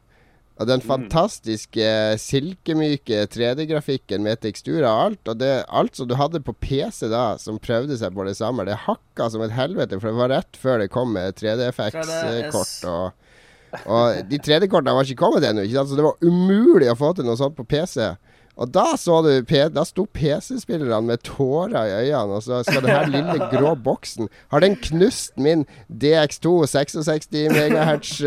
[0.57, 0.87] Og den mm.
[0.89, 1.89] fantastiske
[2.21, 5.23] silkemyke 3D-grafikken med teksturer og alt.
[5.29, 8.65] Og det, alt som du hadde på PC da, som prøvde seg på det samme,
[8.69, 10.01] det hakka som et helvete.
[10.01, 12.77] For det var rett før det kom med 3D-FX-kort.
[12.89, 17.29] Og, og, de 3D-kortene var ikke kommet ennå, så det var umulig å få til
[17.29, 18.15] noe sånt på PC.
[18.57, 23.13] Og da så du Da sto PC-spillerne med tårer i øynene, og så skal denne
[23.13, 28.23] lille grå boksen Har den knust min DX2 66 MHz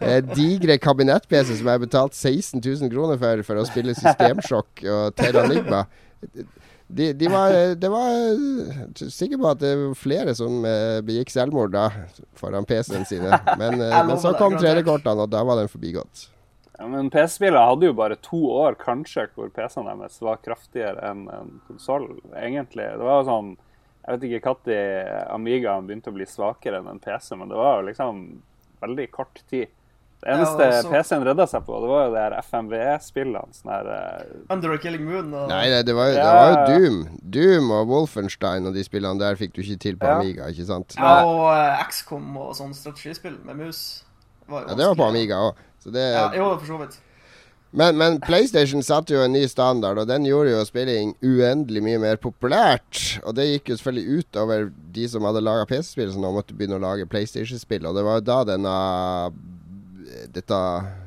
[0.00, 4.84] eh, digre kabinett-PC som jeg har betalt 16 000 kroner for for å spille Systemsjokk
[4.92, 5.84] og Terranigma.
[6.88, 8.10] De, de var, det var
[8.94, 11.88] sikker på at det var flere som eh, begikk selvmord da
[12.38, 13.40] foran PC-en sine.
[13.58, 16.28] Men, eh, men så kom 3D-kortene, og da var den forbigått.
[16.76, 21.26] Ja, men PC-spillere hadde jo bare to år kanskje hvor PC-ene deres var kraftigere enn
[21.32, 22.12] en konsoll.
[22.36, 22.86] Egentlig.
[22.86, 23.56] Det var sånn
[24.06, 27.80] Jeg vet ikke når Amigaen begynte å bli svakere enn en PC, men det var
[27.80, 28.20] jo liksom
[28.82, 29.68] veldig kort tid.
[30.22, 33.52] Det Eneste Ja, så- PC-en redda seg på, det var jo de her FMVE-spillene.
[33.52, 34.54] Sånn her uh...
[34.54, 36.32] Under a Killing Moon og Nei, det var, det Ja.
[36.32, 36.96] var jo Doom.
[37.36, 40.16] Doom og Wolfenstein og de spillene der fikk du ikke til på Ja.
[40.20, 40.96] Amiga, ikke sant?
[40.96, 43.82] Ja, og uh, XCOM og sånn strategispill med mus.
[44.48, 45.08] Var jo Ja, det var på.
[45.10, 45.62] Amiga òg.
[45.92, 46.96] Ja, jo, for så vidt.
[47.76, 51.98] Men, men PlayStation satte jo en ny standard, og den gjorde jo spilling uendelig mye
[52.00, 53.18] mer populært.
[53.20, 56.56] Og det gikk jo selvfølgelig ut over de som hadde laga PC-spill, som nå måtte
[56.56, 57.84] begynne å lage PlayStation-spill.
[57.84, 58.76] Og det var jo da denne
[60.32, 60.60] dette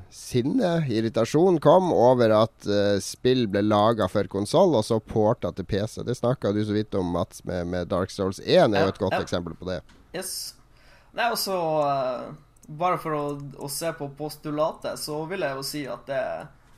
[0.09, 5.67] sinnet, irritasjonen, kom over at uh, spill ble laga for konsoll, og så porta til
[5.69, 6.01] PC.
[6.05, 9.01] Det snakka du så vidt om, Mats, med, med Dark Souls 1 er jo et
[9.01, 9.81] godt Ja, eksempel på det.
[10.15, 10.55] Yes.
[11.17, 12.29] Nei, og så eh,
[12.69, 13.21] Bare for å,
[13.65, 16.21] å se på postulatet, så vil jeg jo si at det,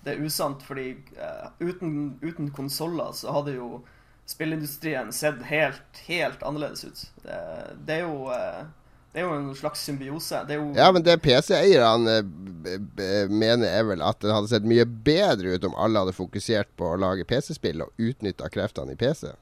[0.04, 3.82] det er usant, fordi uh, uten, uten konsoller så hadde jo
[4.30, 7.04] spillindustrien sett helt, helt annerledes ut.
[7.24, 7.40] Det,
[7.86, 8.64] det er jo uh,
[9.12, 10.40] det er jo en slags symbiose.
[10.76, 15.66] Ja, men det PC-eierne eh, mener er vel at det hadde sett mye bedre ut
[15.68, 19.34] om alle hadde fokusert på å lage PC-spill og utnytta kreftene i PC.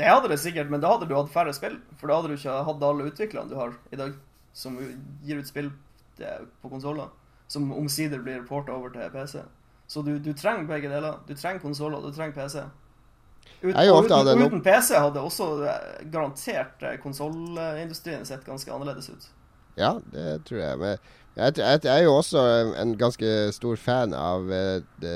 [0.00, 1.76] Det hadde det sikkert, men da hadde du hatt færre spill.
[2.00, 4.16] For da hadde du ikke hatt alle utviklerne du har i dag,
[4.56, 4.80] som
[5.22, 5.68] gir ut spill
[6.16, 7.12] på konsoller.
[7.54, 9.44] Som omsider blir porta over til PC.
[9.86, 11.20] Så du, du trenger begge deler.
[11.28, 12.64] Du trenger konsoller, du trenger PC.
[13.62, 19.28] Ut, uten, uten PC hadde også eh, garantert eh, konsollindustrien sett ganske annerledes ut.
[19.78, 20.80] Ja, det tror jeg.
[20.80, 20.96] Men
[21.36, 22.42] jeg, jeg, jeg er jo også
[22.80, 25.14] en ganske stor fan av eh, det,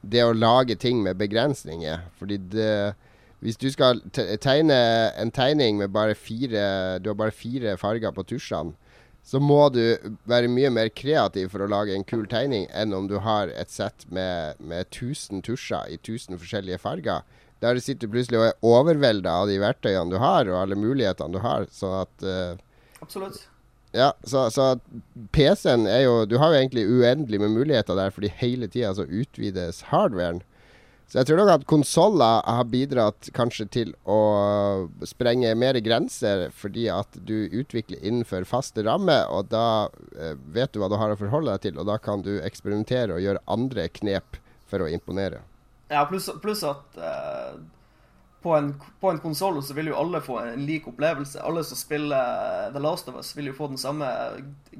[0.00, 2.08] det å lage ting med begrensninger.
[2.18, 2.72] Fordi det
[3.38, 4.00] Hvis du skal
[4.42, 4.76] tegne
[5.14, 8.72] en tegning med bare fire Du har bare fire farger på tusjene,
[9.28, 9.82] så må du
[10.28, 13.68] være mye mer kreativ for å lage en kul tegning enn om du har et
[13.68, 17.26] sett med, med 1000 tusjer i 1000 forskjellige farger.
[17.60, 21.34] Der du sitter plutselig og er overvelda av de verktøyene du har, og alle mulighetene
[21.34, 21.66] du har.
[21.74, 22.56] Sånn at uh,
[23.04, 23.42] Absolutt.
[23.92, 24.70] ja, så, så
[25.36, 29.04] PC-en er jo Du har jo egentlig uendelig med muligheter der, fordi hele tida så
[29.04, 30.40] utvides hardwaren.
[31.08, 34.18] Så jeg tror nok at konsoller har bidratt kanskje til å
[35.08, 40.82] sprenge mer grenser, fordi at du utvikler innenfor faste rammer, og da eh, vet du
[40.82, 43.88] hva du har å forholde deg til, og da kan du eksperimentere og gjøre andre
[43.88, 44.36] knep
[44.68, 45.40] for å imponere.
[45.88, 47.56] Ja, pluss plus at eh,
[48.44, 51.40] på en, på en konsoll så vil jo alle få en lik opplevelse.
[51.40, 54.12] Alle som spiller The Last of Us, vil jo få den samme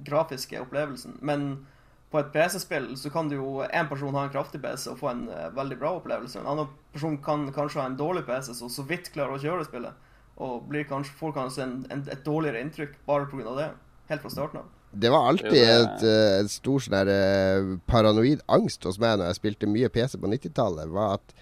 [0.05, 1.17] grafiske opplevelsen.
[1.25, 1.65] Men
[2.09, 5.11] på et PC-spill så kan du jo en person ha en kraftig PC og få
[5.13, 6.41] en uh, veldig bra opplevelse.
[6.41, 9.69] En annen person kan kanskje ha en dårlig PC som så vidt klarer å kjøre
[9.69, 10.09] spillet,
[10.41, 13.55] og blir kanskje, får kanskje en, en, et dårligere inntrykk bare pga.
[13.59, 13.71] det.
[14.09, 14.75] Helt fra starten av.
[14.91, 19.31] Det var alltid et, eh, et stor sånn der, eh, paranoid angst hos meg når
[19.31, 20.89] jeg spilte mye PC på 90-tallet.
[20.89, 21.35] var at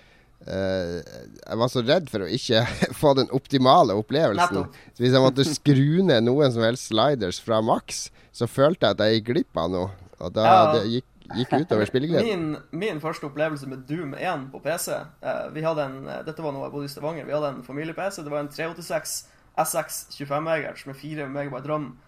[0.50, 0.98] eh,
[1.46, 2.64] jeg var så redd for å ikke
[3.02, 4.66] få den optimale opplevelsen.
[4.66, 8.98] Så hvis jeg måtte skru ned noen som helst sliders fra maks, så følte jeg
[8.98, 9.94] at jeg gikk glipp av noe.
[10.20, 10.72] Og da Ja.
[10.72, 11.04] det gikk,
[11.36, 12.24] gikk utover spillegleden.
[12.72, 14.88] Min, min første opplevelse med Doom 1 på PC
[15.22, 17.24] eh, vi hadde en, eh, Dette var når jeg bodde i Stavanger.
[17.26, 18.22] Vi hadde en familie-PC.
[18.24, 21.98] Det var en 386 SX 25-egers med 4 MB ram.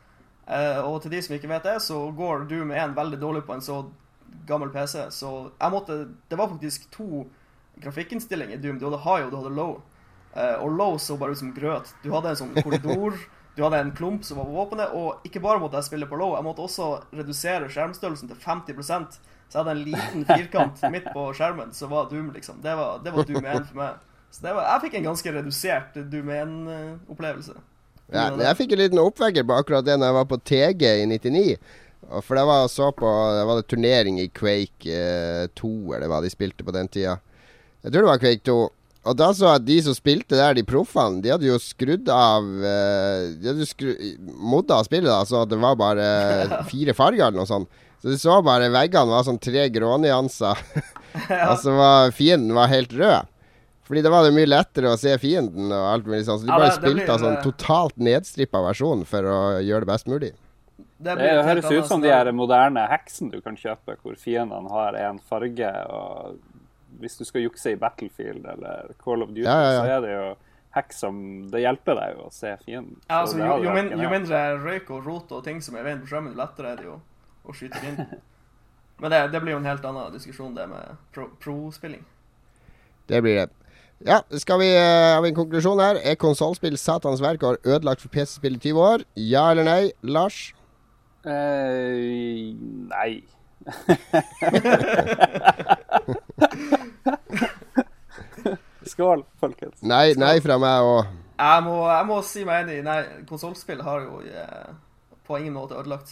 [0.48, 3.54] Eh, og til de som ikke vet det, så går Doom 1 veldig dårlig på
[3.54, 3.82] en så
[4.46, 5.10] gammel PC.
[5.10, 7.26] Så jeg måtte Det var faktisk to
[7.82, 8.78] grafikkinnstillinger i Doom.
[8.78, 9.82] Du hadde high og du hadde low.
[10.36, 11.92] Eh, og low så bare ut som grøt.
[12.02, 13.14] Du hadde en sånn korridor.
[13.58, 16.18] Du hadde en klump som var på våpenet, og ikke bare måtte jeg spille på
[16.20, 21.08] low, jeg måtte også redusere skjermstørrelsen til 50% Så jeg hadde en liten firkant midt
[21.10, 22.60] på skjermen som var Doom, liksom.
[22.62, 23.98] Det var, det var Doom 1 for meg.
[24.30, 27.58] Så det var, jeg fikk en ganske redusert Doom 1-opplevelse.
[28.14, 31.08] Ja, jeg fikk en liten oppvekker på akkurat det når jeg var på TG i
[31.10, 31.46] 99.
[32.08, 35.72] Og For det var, jeg så på, det var det turnering i Quake eh, 2,
[35.96, 37.18] eller hva de spilte på den tida.
[37.82, 38.60] Jeg tror det var Quake 2.
[39.08, 42.08] Og da så jeg at de som spilte der, de proffene, de hadde jo skrudd
[42.12, 43.92] av eh, De hadde jo skru,
[44.52, 46.08] modda spillet da, så at det var bare
[46.72, 47.68] fire farger eller noe sånt.
[48.02, 50.60] Så du så bare veggene var sånn tre grånyanser.
[51.50, 53.26] Og så var fienden var helt rød.
[53.88, 56.42] Fordi det var det mye lettere å se fienden og alt mulig sånn.
[56.42, 59.86] Så de Ja, bare det- det spilte av sånn totalt nedstrippa versjon for å gjøre
[59.86, 60.34] det best mulig.
[61.00, 64.92] Det, Det høres ut som de her moderne heksene du kan kjøpe, hvor fiendene har
[64.98, 65.72] én farge.
[65.88, 66.36] og
[66.98, 69.80] Hvis du skal jukse i Battlefield eller Call of Duty, Ja, ja, ja.
[69.82, 70.24] så er det jo
[70.76, 72.96] hack som Det hjelper deg jo å se fienden.
[73.08, 75.88] Ja, altså, jo, jo, min, jo mindre røyk og rot og ting som er i
[75.90, 76.98] veien på skjermen, jo lettere er det jo
[77.48, 78.18] å skyte fienden.
[79.00, 82.03] Men det, det blir jo en helt annen diskusjon, det med pro- pro-spilling.
[83.09, 83.49] Det blir det.
[84.07, 85.96] Ja, skal vi ha Har en konklusjon her?
[86.07, 89.05] Er konsollspill Satans verk og har ødelagt for PC-spill i 20 år?
[89.16, 89.92] Ja eller nei?
[90.07, 90.53] Lars?
[91.26, 92.53] Eh,
[92.92, 93.22] nei.
[98.86, 99.74] Skål, folkens.
[99.84, 101.04] Nei, nei fra meg òg.
[101.38, 101.62] Jeg
[101.92, 102.78] jeg må si meg enig.
[102.86, 102.98] Nei,
[103.28, 104.70] konsollspill har jo eh,
[105.28, 106.10] på ingen måte ødelagt.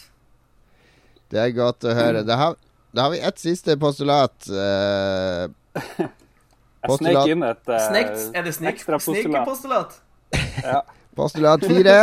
[1.33, 2.21] Det er godt å høre.
[2.27, 2.53] Da har,
[2.95, 4.37] da har vi ett siste postulat.
[4.51, 5.47] eh,
[6.87, 7.25] Jeg Postulat.
[7.25, 9.25] snek inn et eh, Snekt, er det snek, ekstra postulat.
[9.25, 9.91] snikepostulat?
[11.19, 11.97] postulat fire.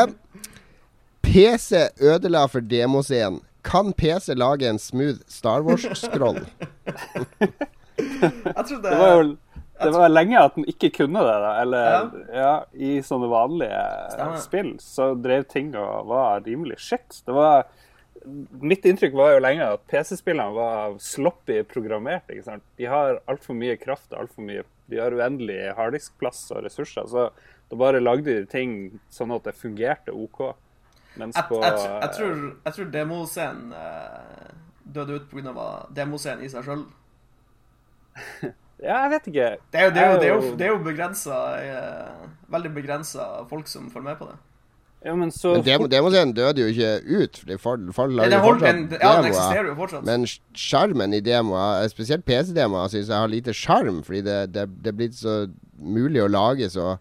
[1.23, 3.39] PC ødela for demoscenen.
[3.64, 6.43] Kan PC lage en smooth Star Wars-scroll?
[7.97, 9.36] Jeg trodde Det var jo
[9.84, 11.49] det var lenge at den ikke kunne det, da.
[11.64, 13.80] Eller ja, i sånne vanlige
[14.14, 14.43] Stemmer.
[14.43, 17.22] spill så drev ting og var rimelig shit.
[17.26, 17.66] Det var
[18.64, 22.30] Mitt inntrykk var jo lenge at PC-spillene var sloppy programmert.
[22.32, 22.64] ikke sant?
[22.80, 27.09] De har altfor mye kraft og altfor mye De har uendelig harddiskplass og ressurser.
[27.09, 28.78] Så da bare lagde de ting
[29.11, 30.53] sånn at det fungerte OK.
[31.16, 34.53] Mens Jeg, på jeg, jeg tror, jeg tror demoscenen uh,
[34.95, 35.68] døde ut pga.
[35.95, 36.86] demoscenen i seg sjøl.
[38.84, 39.49] Ja, jeg vet ikke.
[39.72, 42.72] Det er jo, det er jo, det er jo, det er jo begrensa uh, Veldig
[42.76, 44.36] begrensa folk som følger med på det.
[45.05, 47.38] Ja, men så Men demo, demoscenen døde jo ikke ut.
[47.38, 50.05] for fall, fall Den, lager holdt, fortsatt den, ja, den eksisterer jo fortsatt.
[50.07, 54.03] Men sjarmen i demoer, spesielt PC-demoer, syns jeg har lite sjarm.
[54.03, 55.36] Fordi det, det, det er blitt så
[55.80, 56.93] mulig å lage så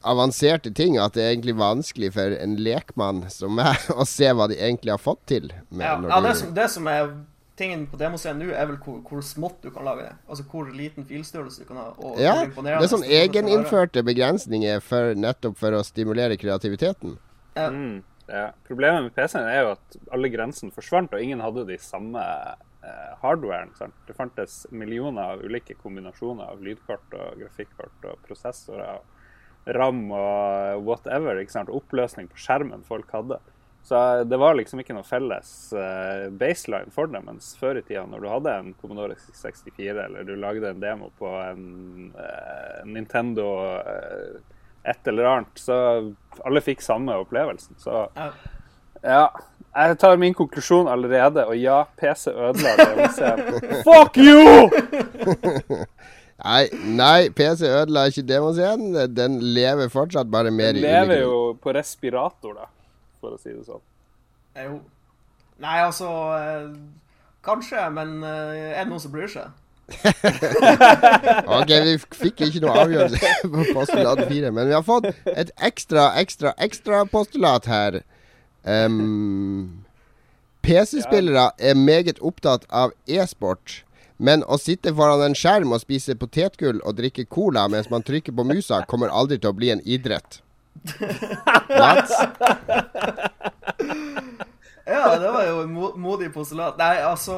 [0.00, 4.48] avanserte ting at det er egentlig vanskelig for en lekmann som meg å se hva
[4.50, 5.50] de egentlig har fått til.
[5.68, 7.12] Med Ja, ja det, som, det som er
[7.60, 10.14] tingen på demoscenen nå, er vel hvor, hvor smått du kan lage det.
[10.30, 11.88] Altså hvor liten filstørrelse du kan ha.
[11.98, 17.18] Og ja, det er sånn egeninnførte begrensninger for, nettopp for å stimulere kreativiteten.
[17.58, 18.48] Mm, ja.
[18.68, 23.12] Problemet med PC-en er jo at alle grensene forsvant, og ingen hadde de samme eh,
[23.20, 23.74] hardwaren.
[23.76, 23.96] Sant?
[24.08, 29.00] Det fantes millioner av ulike kombinasjoner av lydkort og grafikkort og prosessorer.
[29.02, 29.16] og
[29.66, 31.40] RAM og whatever.
[31.40, 31.72] Ikke sant?
[31.72, 33.40] Oppløsning på skjermen folk hadde.
[33.82, 37.22] Så det var liksom ikke noe felles eh, baseline for det.
[37.26, 41.10] Mens før i tida, når du hadde en Commodore 64, eller du lagde en demo
[41.18, 43.48] på en uh, Nintendo
[43.80, 44.36] uh,
[44.84, 45.76] et eller annet, så
[46.44, 47.78] alle fikk samme opplevelsen.
[47.80, 48.32] Så Ja.
[49.02, 49.24] ja.
[49.70, 53.82] Jeg tar min konklusjon allerede, og ja, PC ødela det.
[53.86, 54.66] Fuck you!
[56.44, 58.96] Nei, nei PC ødela ikke demoscenen.
[59.16, 61.22] Den lever fortsatt, bare mer Den lever undergrunnen.
[61.22, 62.68] jo på respirator, da,
[63.20, 63.82] for å si det sånn.
[64.60, 64.80] Jo.
[65.60, 66.70] Nei, altså eh,
[67.44, 69.50] Kanskje, men eh, er det noen som bryr seg?
[71.50, 76.10] Ok, vi fikk ikke noe avgjørelse på postulat fire, men vi har fått et ekstra,
[76.20, 78.00] ekstra, ekstra postulat her.
[78.62, 79.82] Um,
[80.62, 83.80] PC-spillere er meget opptatt av e-sport,
[84.20, 88.36] men å sitte foran en skjerm og spise potetgull og drikke cola mens man trykker
[88.36, 90.42] på musa, kommer aldri til å bli en idrett.
[91.72, 92.08] What?
[94.90, 96.78] Ja, det var jo en modig postulat.
[96.80, 97.34] Nei, altså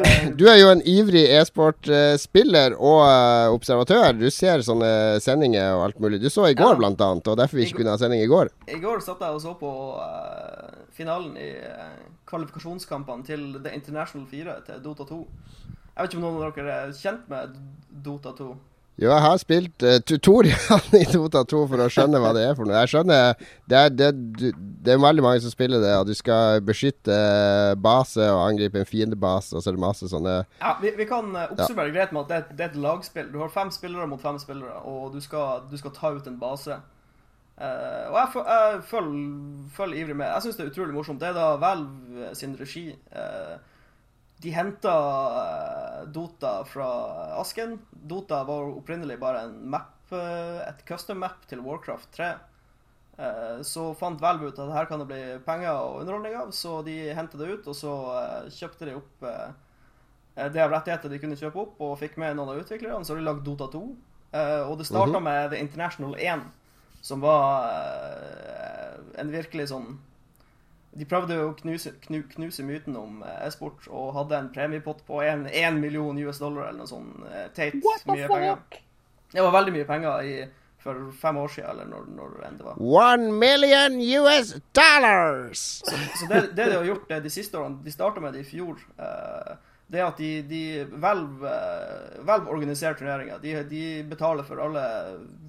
[0.00, 4.14] eh, Du er jo en ivrig e-sport-spiller og eh, observatør.
[4.16, 6.22] Du ser sånne sendinger og alt mulig.
[6.22, 6.78] Du så i går, Ja.
[6.80, 8.48] blant annet, og derfor vi ikke kunne ha sending i går.
[8.72, 11.92] I går satt jeg og så på uh, finalen i uh,
[12.30, 15.20] kvalifikasjonskampene til The International 4 til Dota 2.
[15.96, 17.54] Jeg vet ikke om noen av dere er kjent med
[18.04, 18.46] Dota 2?
[18.96, 22.54] Jo, jeg har spilt uh, tutorial i Dota 2 for å skjønne hva det er
[22.56, 22.78] for noe.
[22.80, 23.34] Jeg skjønner
[23.68, 24.08] Det er, det,
[24.86, 28.80] det er veldig mange som spiller det, og du skal beskytte eh, base og angripe
[28.80, 31.94] en fiendebase, og så er det masse sånne Ja, vi, vi kan oppsummere ja.
[31.98, 33.28] greit med at det, er- det er et lagspill.
[33.34, 36.40] Du har fem spillere mot fem spillere, og du skal, du skal ta ut en
[36.40, 36.80] base.
[37.56, 39.30] Uh, og jeg, jeg følger,
[39.76, 40.28] følger ivrig med.
[40.32, 41.20] Jeg syns det er utrolig morsomt.
[41.20, 42.90] Det er da Valve sin regi.
[43.12, 43.56] Eh,
[44.42, 44.92] de henta
[46.12, 46.88] Dota fra
[47.40, 47.78] Asken.
[47.90, 52.28] Dota var opprinnelig bare en map, eh, et custom map til Warcraft 3.
[53.18, 56.82] Eh, Så fant Valve ut at her kan det bli penger og underholdning av, så
[56.84, 59.48] de henta det ut, og så eh, kjøpte de opp eh,
[60.36, 63.04] eh, det av rettigheter de kunne kjøpe opp, og fikk med noen av utviklerne.
[63.04, 63.82] Så har de lagd Dota 2.
[64.36, 66.44] eh, Og det starta med The International 1,
[67.00, 69.96] som var eh, en virkelig sånn
[70.96, 75.02] De prøvde jo å knuse, knu, knuse myten om eh, e-sport, og hadde en premiepott
[75.06, 77.26] på én million US dollar eller noe sånt.
[77.30, 78.80] eh, Teit mye penger.
[79.32, 80.34] Det var veldig mye penger i,
[80.80, 82.80] for fem år siden, eller når, når enn det var.
[82.80, 85.64] One million US dollars!
[85.84, 88.48] Så det, det de har gjort eh, de siste årene, de starta med det i
[88.48, 90.62] fjor, uh, det er at de, de
[90.98, 93.38] Valve, eh, Valve organiserer turneringer.
[93.42, 94.82] De, de betaler for alle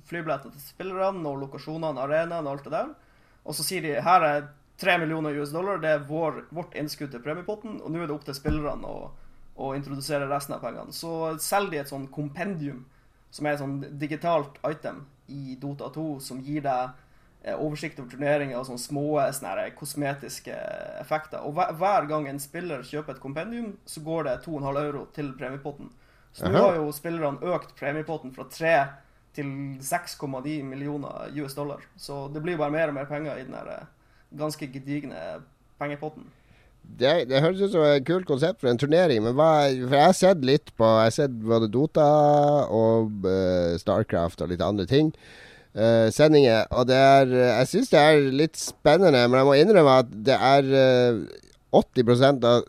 [0.10, 2.92] flybilletter til spillerne og lokasjonene, arenaene og alt det der.
[3.48, 7.12] Og så sier de her er tre millioner US dollar, det er vår, vårt innskudd
[7.14, 9.10] til premiepotten, og nå er det opp til spillerne å,
[9.58, 10.94] å introdusere resten av pengene.
[10.94, 12.86] Så selger de et sånn kompendium,
[13.34, 15.04] som er et sånn digitalt item
[15.34, 16.94] i Dota 2, som gir deg
[17.44, 20.56] eh, oversikt over turneringer og sånne små sånne kosmetiske
[21.02, 21.42] effekter.
[21.42, 25.34] Og hver, hver gang en spiller kjøper et kompendium, så går det 2,5 euro til
[25.40, 25.92] premiepotten.
[26.38, 28.78] Så nå har jo spillerne økt premiepotten fra 3
[29.34, 29.48] til
[29.82, 31.82] 6,9 millioner US dollar.
[31.98, 33.94] Så det blir bare mer og mer penger i den her eh,
[34.36, 35.40] ganske gedigne
[35.80, 36.28] pengepotten.
[37.00, 40.06] det, det høres ut som et kult konsept for en turnering, men hva, for jeg
[40.06, 42.08] har sett litt på Jeg har sett både Dota
[42.72, 45.12] og uh, Starcraft og litt andre ting.
[45.78, 46.66] Uh, sendinger.
[46.72, 50.40] Og det er Jeg syns det er litt spennende, men jeg må innrømme at det
[50.40, 51.44] er uh,
[51.76, 52.64] 80 av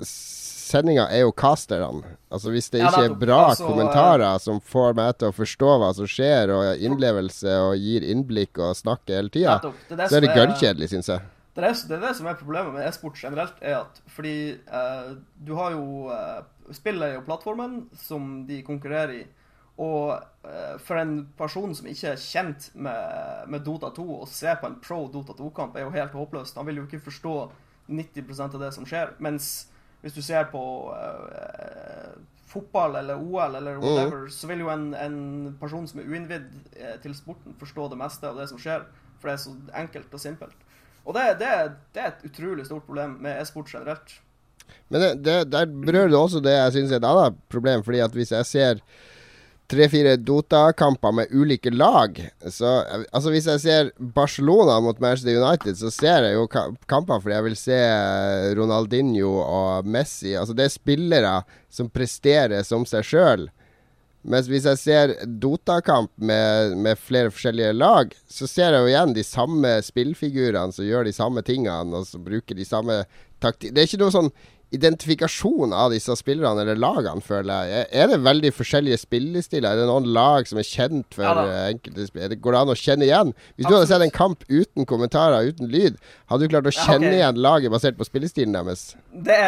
[0.69, 2.17] sendinga er jo casterne.
[2.29, 5.91] Altså Hvis det ikke er bra altså, kommentarer som får meg til å forstå hva
[5.97, 9.59] som skjer, og innlevelse og gir innblikk og snakker hele tida,
[10.05, 11.25] så er det gørrkjedelig, syns jeg.
[11.59, 15.09] Det er, det er, det som er problemet med e-sport generelt, er at fordi eh,
[15.43, 16.45] du har jo eh,
[16.77, 19.23] Spillet og plattformen som de konkurrerer i.
[19.81, 20.13] Og
[20.45, 24.69] eh, for en person som ikke er kjent med, med Dota 2, å se på
[24.69, 26.61] en pro Dota 2-kamp er jo helt håpløst.
[26.61, 27.35] Han vil jo ikke forstå
[27.89, 29.17] 90% av det som skjer.
[29.25, 29.69] Mens
[30.03, 30.63] hvis du ser på
[30.95, 32.13] eh,
[32.53, 34.31] fotball eller OL eller whatever, mm.
[34.35, 35.19] så vil jo en, en
[35.61, 38.87] person som er uinnvidd eh, til sporten, forstå det meste av det som skjer.
[39.19, 40.68] For det er så enkelt og simpelt.
[41.09, 41.53] Og det, det,
[41.97, 44.19] det er et utrolig stort problem med e-sport generelt.
[44.93, 47.85] Men det, det, der berører du også det jeg syns er et annet problem.
[47.85, 48.83] fordi at hvis jeg ser
[49.69, 52.17] tre-fire Dota-kamper med ulike lag
[52.49, 57.37] så, altså Hvis jeg ser Barcelona mot Manchester United, så ser jeg jo kamper fordi
[57.37, 57.79] jeg vil se
[58.57, 60.35] Ronaldinho og Messi.
[60.37, 61.35] Altså Det er spillere
[61.71, 63.49] som presterer som seg sjøl.
[64.27, 69.15] Mens hvis jeg ser Dota-kamp med, med, flere forskjellige lag, så ser jeg jo igjen
[69.17, 73.05] de samme spillfigurene som gjør de samme tingene, og som bruker de samme
[73.43, 73.77] taktikkene.
[73.77, 74.33] Det er ikke noe sånn
[74.75, 77.87] identifikasjon av disse spillerne eller lagene, føler jeg.
[78.03, 79.71] Er det veldig forskjellige spillestiler?
[79.71, 82.35] Er det noen lag som er kjent for ja, enkelte spill?
[82.37, 83.33] Går det an å kjenne igjen?
[83.57, 85.97] Hvis du hadde sett en kamp uten kommentarer, uten lyd,
[86.29, 87.21] hadde du klart å kjenne ja, okay.
[87.23, 88.91] igjen laget basert på spillestilen deres?
[89.15, 89.41] Det,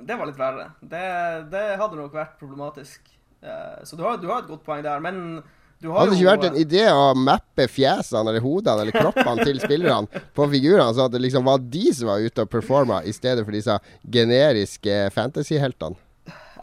[0.00, 0.70] det var litt verre.
[0.80, 1.08] Det,
[1.52, 3.04] det hadde nok vært problematisk.
[3.42, 5.00] Eh, så du har, du har, et godt poeng der.
[5.02, 5.42] Men
[5.82, 9.46] du har Hadde det ikke vært en idé å mappe fjesene eller hodene eller kroppene
[9.48, 13.00] til spillerne på figurene, sånn at det liksom var de som var ute og performa,
[13.02, 13.76] i stedet for disse
[14.06, 15.98] generiske fantasyheltene?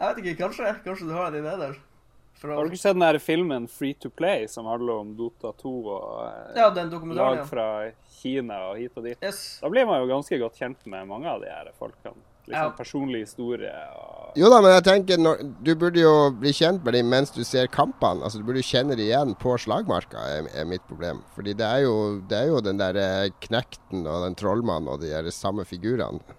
[0.00, 0.72] vet ikke, kanskje.
[0.86, 1.78] Kanskje du har en idé der.
[2.40, 2.54] Fra...
[2.56, 5.74] har du ikke sett den der filmen Free to Play, som handler om Dota 2
[5.82, 7.66] og eh, ja, den lag fra
[8.22, 9.20] Kina og hit og dit?
[9.20, 9.58] Yes.
[9.60, 12.16] Da blir man jo ganske godt kjent med mange av de her folkene
[12.46, 12.76] liksom ja.
[12.76, 13.72] personlig historie.
[13.96, 14.32] Og...
[14.38, 17.42] Jo da, men jeg tenker når, du burde jo bli kjent med dem mens du
[17.46, 18.24] ser kampene.
[18.24, 21.24] Altså Du burde jo kjenne dem igjen på slagmarka, er, er, mitt problem.
[21.36, 21.96] Fordi det er jo,
[22.30, 26.38] det er jo den der eh, knekten og den trollmannen og de der samme figurene.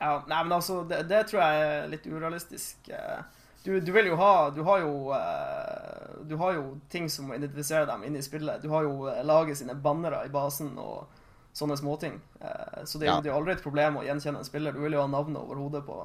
[0.00, 2.92] Ja, nei, men altså, det, det tror jeg er litt urealistisk.
[2.92, 3.24] Eh.
[3.64, 7.86] Du, du, vil jo ha Du har jo eh, Du har jo ting som identifiserer
[7.88, 8.60] dem inne i spillet.
[8.60, 11.06] Du har jo laget sine bannere i basen og
[11.54, 12.18] sånne småting.
[12.40, 13.18] Eh, så det, ja.
[13.22, 14.74] det er aldri et problem å gjenkjenne en spiller.
[14.74, 15.98] Du vil jo ha navnet over hodet på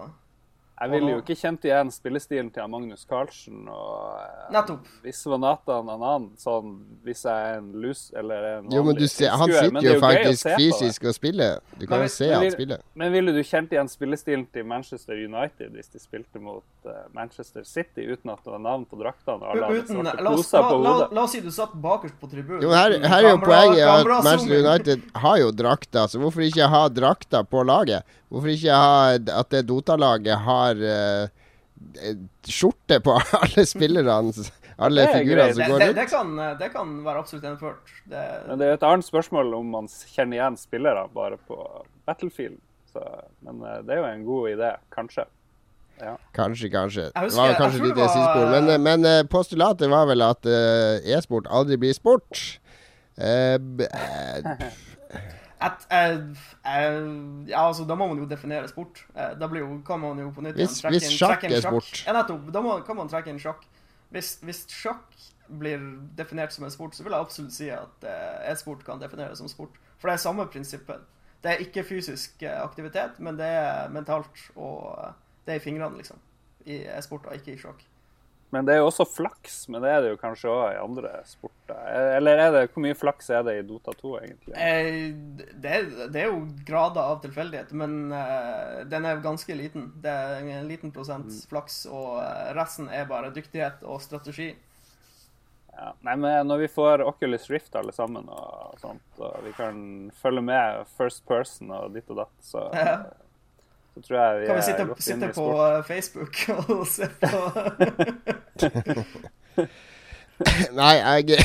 [0.80, 3.66] jeg ville jo ikke kjent igjen spillestilen til Magnus Carlsen.
[3.68, 4.86] og eh, Nettopp.
[5.04, 8.96] Hvis det en Nathan annen, sånn hvis jeg er en lus eller en Jo, men
[8.96, 11.60] du ser, han sitter jo, jo faktisk fysisk og spiller.
[11.76, 12.78] Du kan men, jo se han spille.
[13.02, 17.68] Men ville du kjent igjen spillestilen til Manchester United hvis de spilte mot uh, Manchester
[17.68, 20.78] City uten at det var navn på draktene og alle uten, hadde svarte poser på
[20.78, 20.86] hodet?
[20.88, 22.64] La, la, oss si du satt bakerst på tribunen.
[22.64, 26.72] Jo, her, her er jo poenget at Manchester United har jo drakter, så hvorfor ikke
[26.72, 28.16] ha drakter på laget?
[28.30, 32.12] Hvorfor ikke ha at det Dota-laget har uh,
[32.46, 34.34] skjorte på alle spillerne?
[34.80, 35.86] Alle figurene som går rundt?
[35.88, 37.90] Det, det, kan, det kan være absolutt gjennomført.
[38.08, 41.58] Det, men det er et annet spørsmål om man kjenner igjen spillere bare på
[42.08, 42.62] Battlefield.
[42.94, 43.04] Så,
[43.46, 45.26] men uh, det er jo en god idé, kanskje.
[46.00, 46.14] Ja.
[46.38, 47.10] Kanskje, kanskje.
[47.12, 48.14] Husker, det var kanskje litt var...
[48.14, 48.46] sidespor.
[48.54, 50.48] Men, eh, men uh, postulatet var vel at
[51.18, 52.46] e-sport aldri blir sport.
[53.20, 53.58] Uh,
[55.60, 56.20] at, uh,
[56.64, 59.02] uh, ja, altså, da må man jo definere sport.
[59.12, 62.04] Uh, da blir jo, kan man jo på nytt Hvis, hvis inn, sjakk er sport
[62.06, 62.48] Ja, nettopp.
[62.56, 63.66] Da må, kan man trekke inn sjakk.
[64.14, 65.04] Hvis, hvis, sjakk
[65.60, 65.84] blir
[66.18, 68.06] definert som en sport, så vil jeg absolutt si at
[68.52, 69.76] e-sport kan defineres som sport.
[69.98, 71.04] For det er samme prinsippet.
[71.44, 75.10] Det er ikke fysisk aktivitet, men det er mentalt, og
[75.46, 76.22] det er i fingrene, liksom.
[76.70, 77.82] I e-sport, og ikke i sjakk.
[78.50, 81.12] Men det er jo også flaks, men det er det jo kanskje òg i andre
[81.30, 81.82] sporter.
[82.18, 84.54] Eller er det, hvor mye flaks er det i Dota 2, egentlig?
[84.58, 85.12] Eh,
[85.54, 89.92] det, det, er, jo grader av tilfeldighet, men uh, den er jo ganske liten.
[90.02, 91.44] Det er en liten prosent mm.
[91.52, 94.56] flaks, og uh, resten er bare dyktighet og strategi.
[95.80, 100.10] Ja, nei, men Når vi får Oculus Rift alle sammen, og sånt, og vi kan
[100.18, 102.98] følge med first person og ditt og datt, så ja.
[104.00, 106.36] Så tror jeg vi kan vi sitte, er sitte på uh, Facebook
[106.72, 107.28] og se på
[110.72, 111.36] Nei, jeg,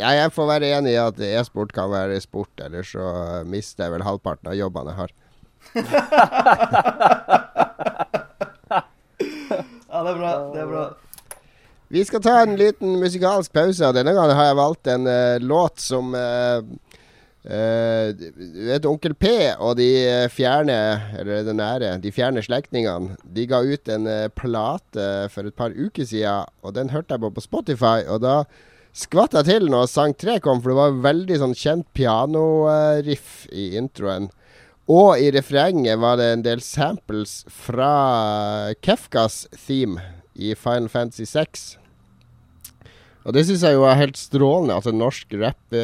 [0.00, 3.04] jeg, får være enig i at e-sport kan være sport, ellers så
[3.44, 5.12] mister jeg vel halvparten av jobbene jeg har.
[9.92, 10.32] ja, det er bra.
[10.54, 10.86] Det er bra.
[11.92, 13.84] Vi skal ta en liten musikalsk pause.
[13.84, 16.64] og Denne gangen har jeg valgt en uh, låt som uh,
[17.46, 18.10] Uh,
[18.66, 19.30] vet Onkel P
[19.62, 19.86] og de
[20.34, 20.78] fjerne,
[21.20, 25.76] eller det nære, de fjerne slektningene, de ga ut en uh, plate for et par
[25.76, 28.02] uker siden, og den hørte jeg på på Spotify.
[28.10, 28.42] Og da
[28.92, 33.70] skvatt jeg til når sang tre kom, for det var veldig sånn kjent pianoriff i
[33.78, 34.32] introen.
[34.88, 40.00] Og i refrenget var det en del samples fra Kefkas theme
[40.34, 41.76] i Final Fantasy 6.
[43.28, 45.74] Og det syns jeg jo er helt strålende at en norsk rap,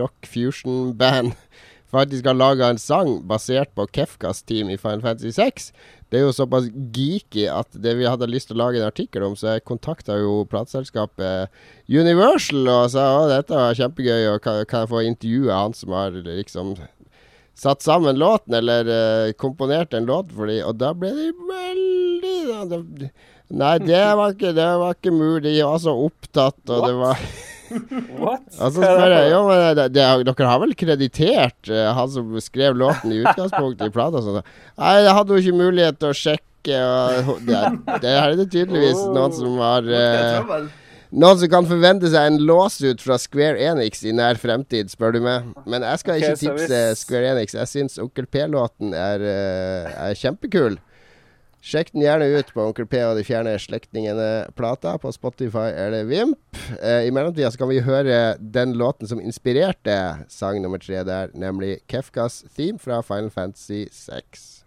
[0.00, 1.36] rock, fusion-band
[1.94, 5.70] faktisk har laga en sang basert på Kefkas team i Final Fantasy 6.
[6.10, 9.28] Det er jo såpass geeky at det vi hadde lyst til å lage en artikkel
[9.28, 11.54] om, så jeg kontakta jo plateselskapet
[11.86, 16.18] Universal og sa å, dette var kjempegøy, og kan, jeg få intervjue han som har
[16.26, 16.74] liksom
[17.58, 22.36] satt sammen låten, eller uh, komponert en låt for dem, og da ble de veldig
[22.48, 23.12] da, det,
[23.48, 25.54] Nei, det var, ikke, det var ikke mulig.
[25.54, 26.88] De var så opptatt, og What?
[26.88, 27.22] det var
[28.18, 28.44] What?
[28.64, 28.82] Altså
[29.12, 33.22] jeg, jo, men det, det, Dere har vel kreditert uh, han som skrev låten i
[33.22, 34.22] utgangspunktet i plata?
[34.24, 34.42] Sånn.
[34.80, 36.44] Nei, jeg hadde jo ikke mulighet til å sjekke.
[36.68, 37.60] Og, det,
[38.02, 40.66] det er det tydeligvis noen som har uh,
[41.08, 45.22] noen som kan forvente seg en låsut fra Square Enix i nær fremtid, spør du
[45.24, 45.46] meg.
[45.64, 47.56] Men jeg skal ikke tipse Square Enix.
[47.56, 50.76] Jeg syns Onkel P-låten er, uh, er kjempekul.
[51.68, 54.94] Sjekk den gjerne ut på Onkel P og de fjerne slektningene-plata.
[55.02, 56.40] På Spotify eller Vimp.
[56.80, 59.98] Eh, I mellomtida kan vi høre den låten som inspirerte
[60.32, 64.57] sang nummer tre der, nemlig Kefkas theme fra Final Fantasy 6.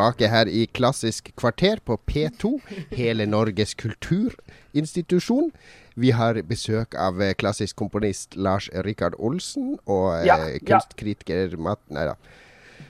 [0.00, 2.60] tilbake her i Klassisk kvarter på P2,
[2.96, 5.50] hele Norges kulturinstitusjon.
[5.94, 11.58] Vi har besøk av eh, klassisk komponist Lars Rikard Olsen og eh, ja, kunstkritiker ja.
[11.60, 12.14] Matt Nei da.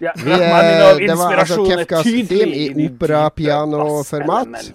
[0.00, 4.70] Ja, Vi, eh, det var altså Kefkas theme i opera-piano-format.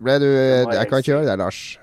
[0.00, 1.80] Ble du Jeg kan ikke høre deg, Lars.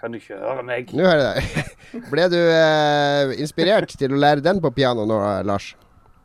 [0.00, 0.90] Kan du ikke høre meg?
[0.90, 2.02] Nå hører jeg deg.
[2.12, 5.76] Ble du eh, inspirert til å lære den på piano nå, Lars?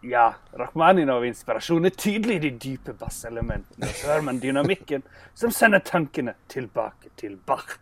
[0.06, 3.90] Ja, Rakhmaninov-inspirasjon er tydelig i de dype basselementene.
[3.90, 5.06] Så hører man dynamikken
[5.38, 7.80] som sender tankene tilbake til Bach.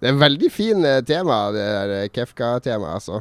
[0.00, 3.20] Det er veldig fin eh, tema, det der eh, Kefka-temaet, altså.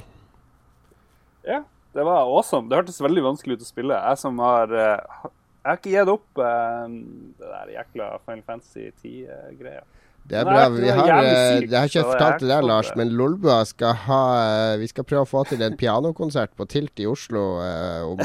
[1.48, 1.64] Ja,
[1.98, 2.70] det var awesome.
[2.70, 4.00] Det hørtes veldig vanskelig ut å spille.
[4.00, 9.84] Jeg som har eh, Jeg har ikke gitt opp det der jækla Final Fantasy 10-greia.
[10.28, 10.66] Det er bra.
[10.76, 14.22] Vi har, jævlig eh, jeg har ikke fortalt det der, Lars, men Lolbua skal ha
[14.42, 18.20] eh, Vi skal prøve å få til en pianokonsert på Tilt i Oslo eh, om,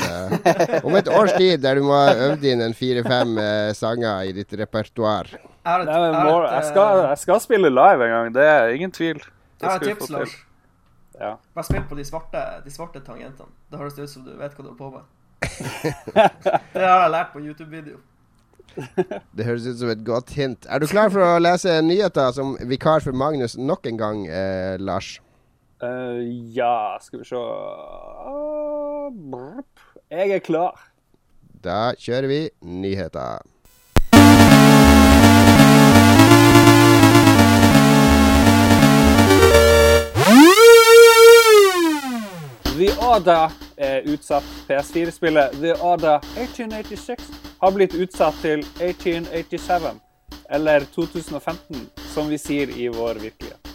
[0.89, 3.39] om et års tid, der du må ha øvd inn en fire-fem
[3.79, 5.31] sanger i ditt repertoar.
[5.31, 9.23] Jeg jeg jeg, skal, jeg skal spille live en gang, det er ingen tvil.
[9.23, 10.19] Det jeg har skal vi tips, få til.
[10.19, 10.39] Lars.
[11.23, 11.35] Ja.
[11.55, 13.53] Bare spill på de svarte, de svarte tangentene.
[13.71, 15.07] Da høres det ut som du vet hva du holder på med.
[16.75, 18.03] det har jeg lært på YouTube-video.
[19.37, 20.67] Det høres ut som et godt hint.
[20.69, 24.77] Er du klar for å lese nyheter som vikar for Magnus nok en gang, eh,
[24.81, 25.17] Lars?
[25.83, 26.23] Uh,
[26.55, 27.41] ja, skal vi se.
[30.13, 30.79] Jeg er klar.
[31.63, 33.43] Da kjører vi nyheter.
[42.73, 44.45] The Order er utsatt.
[44.69, 50.01] PS4-spillet The Order 1886 har blitt utsatt til 1887,
[50.51, 53.69] eller 2015, som vi sier i vår virkelighet.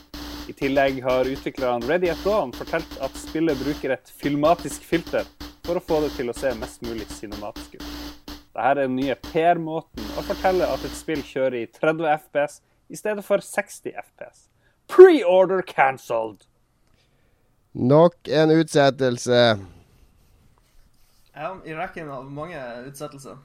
[0.52, 5.24] I tillegg har utviklerne Ready at Dawn fortalt at spillet bruker et filmatisk filter
[5.64, 7.88] for å få det til å se mest mulig cinematisk ut.
[8.28, 12.62] Dette er den nye PR-måten å fortelle at et spill kjører i 30 FPS
[12.92, 14.48] i stedet for 60 FPS.
[14.92, 16.44] Pre-order cancelled!
[17.72, 19.44] Nok en utsettelse.
[21.38, 22.60] Ja, I rekken av mange
[22.90, 23.40] utsettelser.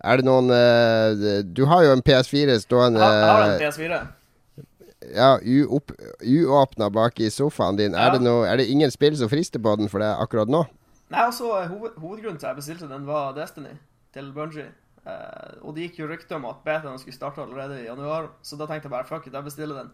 [0.00, 4.00] Er det noen uh, Du har jo en PS4 stående Jeg har, en PS4.
[5.16, 5.30] ja,
[6.24, 7.94] uåpna bak i sofaen din.
[7.94, 10.64] Er, det noe, er det ingen spill som frister på den for deg akkurat nå?
[11.10, 13.74] Nei, altså, hoved, Hovedgrunnen til at jeg bestilte den, var Destiny
[14.14, 14.68] til Bungie.
[15.00, 18.58] Uh, og det gikk jo rykter om at betaen skulle starte allerede i januar, så
[18.60, 19.90] da tenkte jeg bare fuck it, jeg bestiller den.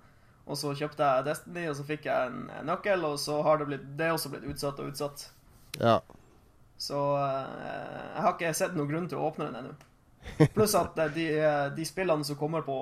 [0.47, 3.59] Og så kjøpte jeg Destiny, og så fikk jeg en, en nøkkel, og så har
[3.59, 5.29] det blitt Det også blitt utsatt og utsatt.
[5.81, 5.99] Ja.
[6.79, 9.77] Så uh, jeg har ikke sett noen grunn til å åpne den ennå.
[10.55, 12.79] Pluss at eh, de, eh, de spillene som kommer på,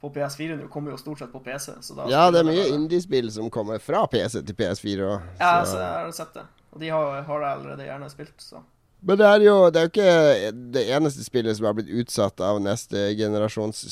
[0.00, 1.74] på PS4 nå, kommer jo stort sett på PC.
[2.10, 5.32] Ja, det er mye indie-spill som kommer fra PC til PS4 òg.
[5.40, 6.46] Ja, så jeg har sett det.
[6.72, 8.62] Og de har, har jeg allerede gjerne spilt, så.
[9.02, 12.60] Men det er jo det er ikke det eneste spillet som har blitt utsatt av
[12.62, 13.90] neste generasjonsspillene.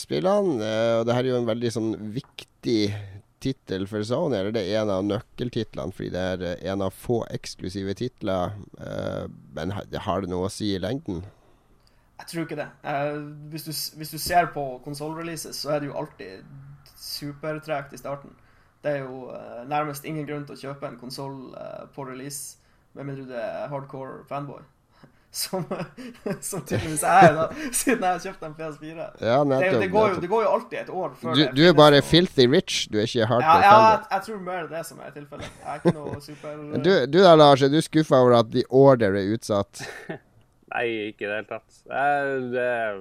[0.60, 1.00] spillene.
[1.00, 2.82] og det her er jo en veldig sånn viktig
[3.40, 4.36] tittel for Sony.
[4.36, 8.54] Eller det er en av nøkkeltitlene, fordi det er eh, en av få eksklusive titler.
[8.78, 11.24] Eh, men har det noe å si i lengden?
[12.20, 12.68] Jeg tror ikke det.
[12.84, 13.18] Eh,
[13.52, 16.44] hvis, du, hvis du ser på konsollreleases, så er det jo alltid
[17.00, 18.34] supertregt i starten.
[18.84, 22.58] Det er jo eh, nærmest ingen grunn til å kjøpe en konsoll eh, på release,
[22.96, 24.60] med mindre du er hardcore fanboy.
[25.40, 25.62] Som,
[26.42, 27.44] som tydeligvis jeg er, da,
[27.80, 29.04] siden jeg har kjøpt en PS4.
[29.22, 31.76] Ja, Det, det, går jo, det går jo alltid et år før Du, du er
[31.78, 33.92] bare filthy rich, du er ikke hardcore ja fanboy.
[33.92, 35.52] jeg, jeg tror mer det som er tilfellet.
[35.60, 38.66] Jeg er ikke noe super Du, du da, Lars, er du skuffa over at The
[38.74, 39.84] Order er utsatt?
[40.74, 41.80] Nei, ikke i det hele tatt.
[41.86, 43.00] Det er,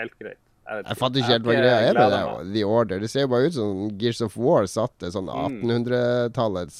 [0.00, 0.38] helt greit.
[0.70, 2.52] Jeg, Jeg fatter ikke helt hva greia er med det.
[2.54, 3.00] The Order.
[3.02, 5.58] Det ser jo bare ut som Gears of War satte sånn Mm.
[5.64, 6.78] 1800-tallets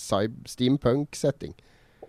[0.52, 1.54] steampunk-setting.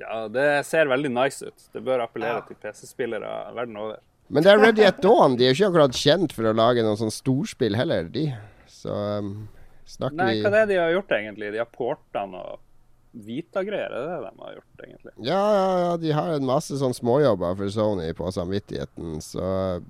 [0.02, 1.68] Ja, det ser veldig nice ut.
[1.74, 2.42] Det bør appellere Ja.
[2.48, 3.98] til PC-spillere verden over.
[4.30, 5.36] Men det er Ready at Dawn.
[5.36, 8.34] De er jo ikke akkurat kjent for å lage noen sånn storspill heller, de.
[8.68, 9.50] Så um,
[9.86, 11.52] snakker Nei, vi hva er det de har gjort, egentlig?
[11.52, 12.58] De har porta noe
[13.14, 15.12] Vita-greier, er det det de har gjort, egentlig?
[15.28, 19.82] Ja, ja, ja, de har en masse sånn småjobber for Sony på samvittigheten, så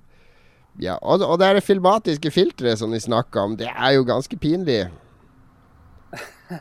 [0.80, 0.96] Ja.
[1.02, 3.56] Og, og det er det filmatiske filteret som de snakker om.
[3.60, 4.86] Det er jo ganske pinlig.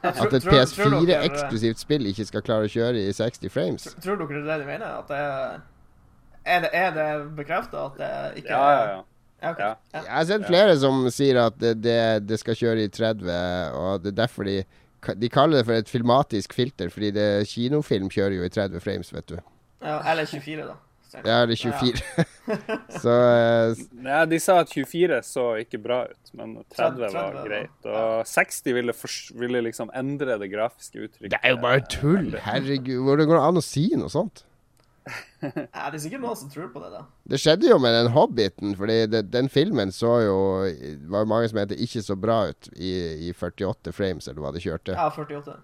[0.04, 3.88] At et tror- tror dere- PS4-eksklusivt spill ikke skal klare å kjøre i 60 frames.
[4.04, 5.00] Tror, tror dere det er det de mener?
[5.02, 5.62] At det er
[6.44, 8.12] Er det, er det bekrefta at det
[8.44, 9.02] ikke Ja, ja, ja.
[9.42, 9.60] Ja, ok.
[9.60, 9.68] Ja.
[9.94, 10.02] Ja.
[10.06, 11.98] Jeg har sett flere som sier at det, det,
[12.30, 13.26] det skal kjøre i 30,
[13.74, 14.60] og det er derfor de
[15.18, 19.10] De kaller det for et filmatisk filter, fordi det kinofilm kjører jo i 30 frames,
[19.16, 19.38] vet du.
[19.82, 20.76] Ja, eller 24, da.
[21.26, 22.00] Ja, eller 24.
[23.04, 27.18] Så uh, Ja, de sa at 24 så ikke bra ut, men 30 var 30
[27.18, 27.90] var- greit.
[27.90, 31.34] Og 60 ville, for, ville liksom endre det grafiske uttrykket.
[31.34, 32.32] Det er jo bare tull!
[32.46, 34.46] Herregud, hvordan går det an å si noe sånt?
[35.42, 37.02] Ja, det er sikkert noen som tror på det, da.
[37.32, 40.38] Det skjedde jo med den Hobbiten, fordi det, den filmen så jo
[41.10, 42.92] var jo mange som mente ikke så bra ut i,
[43.30, 44.94] i 48 frames, eller hva det kjørte.
[44.98, 45.58] Ja, 48.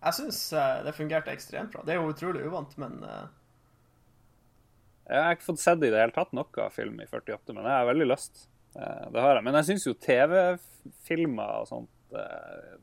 [0.00, 0.38] Jeg syns
[0.86, 1.82] det fungerte ekstremt bra.
[1.84, 3.26] Det er jo utrolig uvant, men uh...
[5.10, 7.74] Jeg har ikke fått sett i det hele tatt noe film i 48, men jeg
[7.74, 8.46] har veldig lyst.
[8.76, 9.44] Uh, Det har jeg.
[9.48, 12.76] Men jeg syns jo TV-filmer og sånt eh,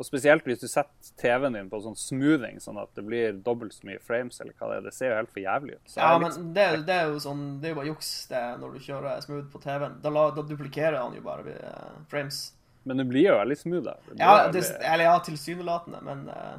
[0.00, 3.74] Og spesielt hvis du setter TV-en din på sånn smoothing, sånn at det blir dobbelt
[3.76, 4.86] så mye frames, eller hva det er.
[4.86, 5.82] Det ser jo helt for jævlig ut.
[5.92, 8.40] Så Ja, men men det, det er jo sånn Det er jo bare juks det
[8.62, 9.98] når du kjører smooth på TV-en.
[10.00, 12.38] Da, da duplikerer han jo bare uh, frames.
[12.88, 13.84] Men det blir jo veldig smooth.
[13.84, 13.98] da.
[14.08, 16.56] Det Ja, veldig- eller ja, tilsynelatende, men uh...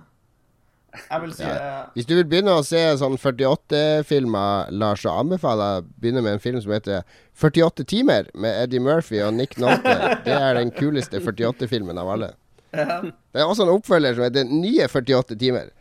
[1.10, 1.80] jeg vil si ja.
[1.96, 6.38] Hvis du vil begynne å se sånn 48-filmer, Lars, så anbefaler jeg å begynne med
[6.38, 7.02] en film som heter
[7.42, 9.98] 48 timer, med Eddie Murphy og Nick Nolte.
[10.28, 12.32] Det er den kuleste 48-filmen av alle.
[12.72, 15.72] Det er også en oppfølger som heter Nye 48 timer.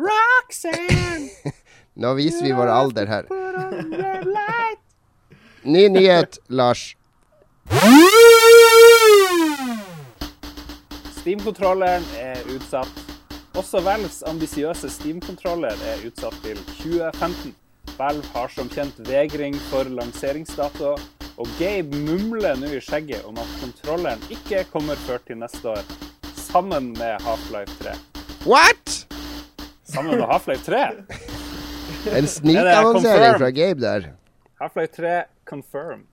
[0.00, 1.52] Roxanne!
[2.00, 3.28] Nå viser vi vår alder her.
[5.64, 6.94] Ny nyhet, Lars.
[11.20, 13.02] Steam-kontrolleren er utsatt.
[13.58, 17.52] Også Valves ambisiøse Steam-kontroller er utsatt til 2015.
[17.98, 20.94] Valve har som kjent vegring for lanseringsdato,
[21.38, 25.82] og Gabe mumler nå i skjegget om at kontrolleren ikke kommer før til neste år,
[26.36, 27.94] sammen med Half-Life 3.
[28.46, 28.96] What?!
[29.84, 30.84] Sammen med Half-Life 3?
[32.16, 34.08] En snikannonsering fra Gabe der.
[34.60, 35.16] Half-Life 3
[35.48, 36.06] confirmed.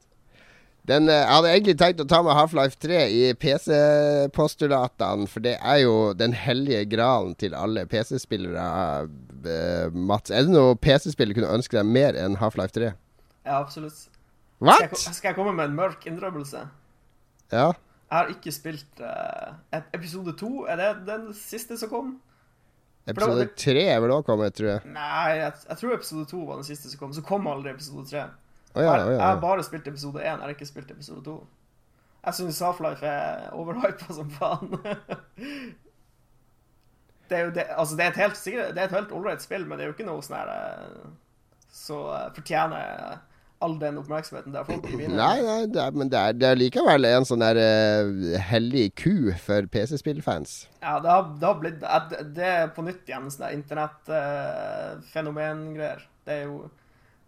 [0.88, 5.58] Den, eh, jeg hadde egentlig tenkt å ta med Half-Life 3 i PC-postulatene, for det
[5.60, 9.08] er jo den hellige gralen til alle PC-spillere.
[9.48, 12.94] eh, Mats, er det noe PC-spiller kunne ønske deg mer enn Half-Life 3?
[13.46, 14.08] Ja, absolutt.
[14.58, 16.64] Skal jeg, skal jeg komme med en mørk innrømmelse?
[17.52, 17.68] Ja.
[18.08, 20.66] Jeg har ikke spilt uh, episode to.
[20.66, 22.16] Er det den siste som kom?
[23.08, 24.82] Episode tre 3 er vel òg kommet, tror jeg.
[24.92, 27.14] Nei, jeg, jeg tror episode to var den siste som kom.
[27.16, 28.26] Så kom aldri episode tre.
[28.74, 29.12] Oh, ja, jeg, ja.
[29.14, 31.38] jeg har bare spilt episode én, jeg har ikke spilt episode to.
[32.26, 34.74] Jeg syns Half-Life er overhypa som faen.
[37.30, 39.42] det er jo det, altså det er et helt sikkert, det er et helt ålreit
[39.44, 41.08] spill, men det er jo ikke noe sånn her eh,
[41.72, 43.20] Så eh, fortjener
[43.60, 46.34] all den oppmerksomheten det har fått i mine Nei, nei, det er, men det er,
[46.38, 50.68] det er likevel en sånn der uh, hellig ku for PC-spillfans.
[50.84, 56.02] Ja, det har, det har blitt det- Det er på nytt igjen sånn internettfenomen-greier.
[56.26, 56.70] det er jo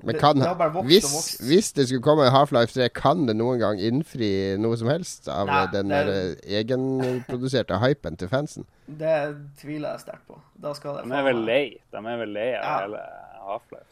[0.04, 1.42] Men det, kan, det har bare vokst hvis, og vokst.
[1.50, 4.30] hvis det skulle komme Half-Life 3, kan det noen gang innfri
[4.62, 8.64] noe som helst av Nei, eh, den det er- der eh, egenproduserte hypen til fansen?
[8.88, 9.18] Det
[9.60, 10.40] tviler jeg sterkt på.
[10.56, 11.78] Da skal det De er vel lei.
[11.92, 12.80] De er vel lei av Ja.
[12.86, 13.00] hele
[13.50, 13.86] Half-Life.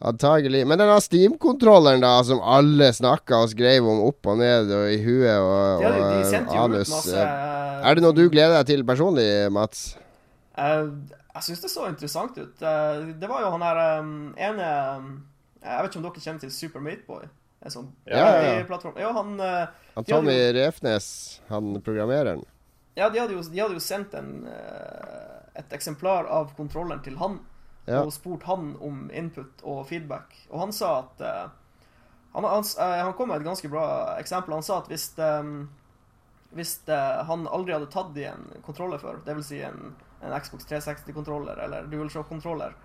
[0.00, 0.62] Antagelig.
[0.64, 5.00] Men denne Steam-kontrolleren, da, som alle snakka og skrev om opp og ned og i
[5.04, 8.54] huet og, De, de og sendte jo anus masse eh, Er det noe du gleder
[8.56, 9.82] deg til personlig, Mats?
[10.56, 10.88] Uh,
[11.34, 12.64] jeg syns det så interessant ut.
[12.64, 15.10] Uh, det var jo han der um, ene um,
[15.60, 17.28] Jeg vet ikke om dere kjenner til Super Mateboy?
[17.60, 18.80] En sånn Ja, ja, ja.
[19.04, 21.10] Ja, han uh, Han Tommy jo- Refnes,
[21.52, 22.46] han programmereren.
[22.96, 27.14] Ja, de hadde jo, de hadde jo sendt en, eh, et eksemplar av kontrolleren til
[27.20, 27.38] han.
[27.86, 28.02] Ja.
[28.04, 30.34] Og spurt han om input og feedback.
[30.50, 31.46] Og han sa at eh,
[32.32, 33.86] han, han, eh, han kom med et ganske bra
[34.20, 34.54] eksempel.
[34.54, 35.50] Han sa at hvis, eh,
[36.56, 36.76] hvis
[37.30, 39.50] han aldri hadde tatt i en kontroller før, dvs.
[39.50, 42.76] Si en, en Xbox 360-kontroller eller DualShock-kontroller,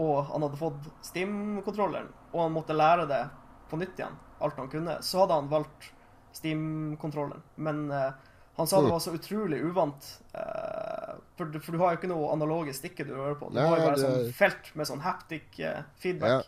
[0.00, 3.24] og han hadde fått Steam-kontrolleren, og han måtte lære det
[3.70, 5.90] på nytt igjen, alt han kunne, så hadde han valgt
[6.36, 7.42] Steam-kontrolleren.
[7.56, 8.12] Men eh,
[8.56, 8.92] han sa det Mm.
[8.92, 13.06] var så utrolig uvant, eh, for, du- for du har jo ikke noe analoge stikker
[13.06, 13.48] du rører på.
[13.48, 16.28] Du Nei, har jo bare det- sånn felt med sånn haptic eh, feedback.
[16.28, 16.42] Ja.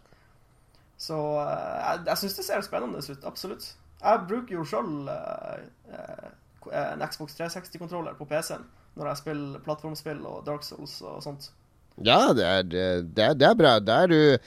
[0.98, 3.74] Så eh, jeg, jeg syns det ser spennende ut, absolutt.
[4.02, 5.08] Jeg bruker jo sjøl
[6.72, 8.64] en Xbox 360-kontroller på PC-en
[8.96, 11.48] når jeg spiller plattformspill og Dark Souls og sånt.
[12.02, 12.82] Ja, det er, det,
[13.18, 13.78] er, det er bra.
[13.80, 14.38] Det er du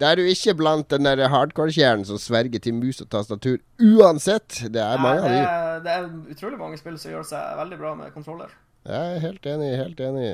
[0.00, 4.62] da er du ikke blant den der hardcore-kjernen som sverger til mus og tastatur uansett.
[4.72, 5.82] Det er mange av det, de.
[5.84, 8.54] det er utrolig mange spill som gjør seg veldig bra med kontroller.
[8.88, 10.30] Jeg er helt enig, helt enig.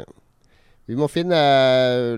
[0.87, 1.39] Vi må finne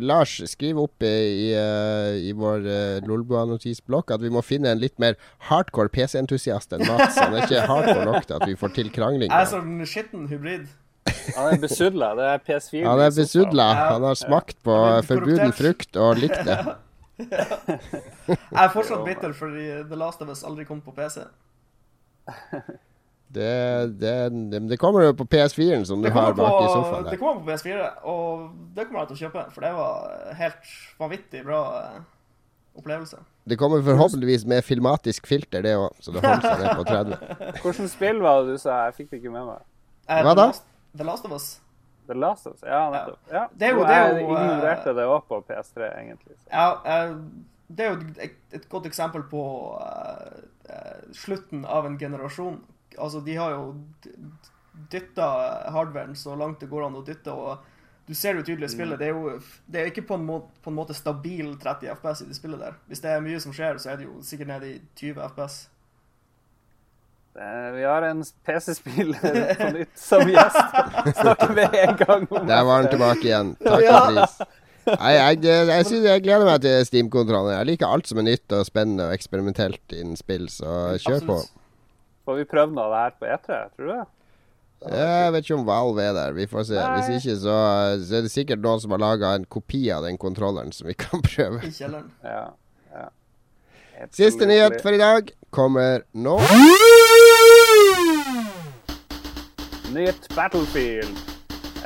[0.04, 4.82] Lars, skriv opp i, i, eh, i vår uh, Lolbua-notisblokk at vi må finne en
[4.82, 5.16] litt mer
[5.48, 7.16] hardcore PC-entusiast enn Mats.
[7.16, 9.32] Han er ikke hardcore nok til at vi får til krangling.
[9.32, 10.68] Jeg er sånn skitten hybrid.
[11.38, 12.10] Han er besudla.
[12.18, 12.84] Det er PS4.
[12.84, 13.70] Han er besudla.
[13.94, 14.76] Han har smakt på
[15.08, 16.58] forbuden frukt og likt det.
[18.28, 21.24] Jeg er fortsatt bitter fordi The Last of Us aldri kom på PC.
[23.28, 23.48] Det,
[24.00, 24.12] det,
[24.52, 27.02] det, det kommer jo på PS4-en som du har bak bak i sofaen.
[27.04, 27.10] Der.
[27.12, 28.46] det kommer på PS4, og
[28.76, 30.70] det kommer jeg til å kjøpe, for det var helt
[31.02, 31.98] vanvittig bra eh,
[32.80, 33.20] opplevelse.
[33.48, 37.60] Det kommer forhåpentligvis med filmatisk filter, det òg, så det holder seg ned på 30.
[37.66, 38.78] Hvilket spill var det du sa?
[38.88, 39.60] Jeg fikk det ikke med meg.
[40.08, 40.48] Eh, Hva da?
[40.96, 41.50] The Last of Us.
[42.08, 42.62] The Last of Us.
[42.66, 43.18] Ja, nettopp.
[43.32, 43.44] Ja.
[43.52, 46.36] Det er jo- det er jo, eh, ignorerte det òg på PS3, egentlig.
[46.38, 46.48] Så.
[46.50, 47.14] Ja, eh,
[47.68, 49.42] det er jo et, et godt eksempel på
[49.80, 50.40] eh,
[50.72, 52.60] eh, slutten av en generasjon.
[52.98, 53.74] Altså, de har jo
[54.90, 55.26] dytta
[55.72, 57.58] hardwaren så langt det går an å dytte, og
[58.08, 58.98] du ser jo tydelig i spillet.
[58.98, 62.22] Det er jo det er ikke på en, måte, på en måte stabil 30 FPS
[62.24, 62.76] i det spillet der.
[62.88, 65.58] Hvis det er mye som skjer, så er det jo sikkert nede i 20 FPS.
[67.38, 70.78] Eh, Vi har en PC-spiller på nytt som gjest.
[71.20, 73.54] Snakker med en gang om Der var han tilbake igjen.
[73.62, 74.40] Takk og pris.
[74.88, 77.52] Nei, jeg, jeg, synes jeg gleder meg til Steam-kontrollen.
[77.58, 81.40] Jeg liker alt som er nytt og spennende og eksperimentelt innen spill, så kjør på.
[82.28, 84.06] Får vi prøvd noe av det her på E3, tror du det?
[84.78, 86.34] Jeg vet ikke om Valve er der.
[86.36, 86.78] Vi får se.
[86.78, 87.56] Hvis ikke, så,
[87.98, 90.94] så er det sikkert noen som har laga en kopi av den kontrolleren som vi
[90.98, 91.60] kan prøve.
[91.66, 92.12] I kjelleren.
[92.22, 92.44] Ja.
[92.94, 93.08] ja.
[94.14, 96.38] Siste nyhet for i dag kommer nå.
[99.92, 101.18] Nytt Battlefield.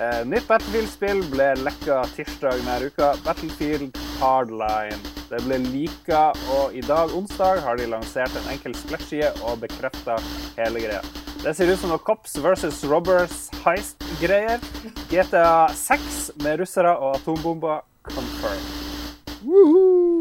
[0.00, 3.12] Eh, nytt Battlefield-spill ble lekka tirsdag denne uka.
[3.24, 4.98] Battlefield Hardline.
[5.30, 10.18] Det ble lika, og i dag, onsdag, har de lansert en enkel splash-side og bekrefta
[10.58, 11.00] hele greia.
[11.42, 14.62] Det ser ut som noe Cops versus Robbers heist-greier.
[15.10, 20.11] GTA 6 med russere og atombomber confirmed.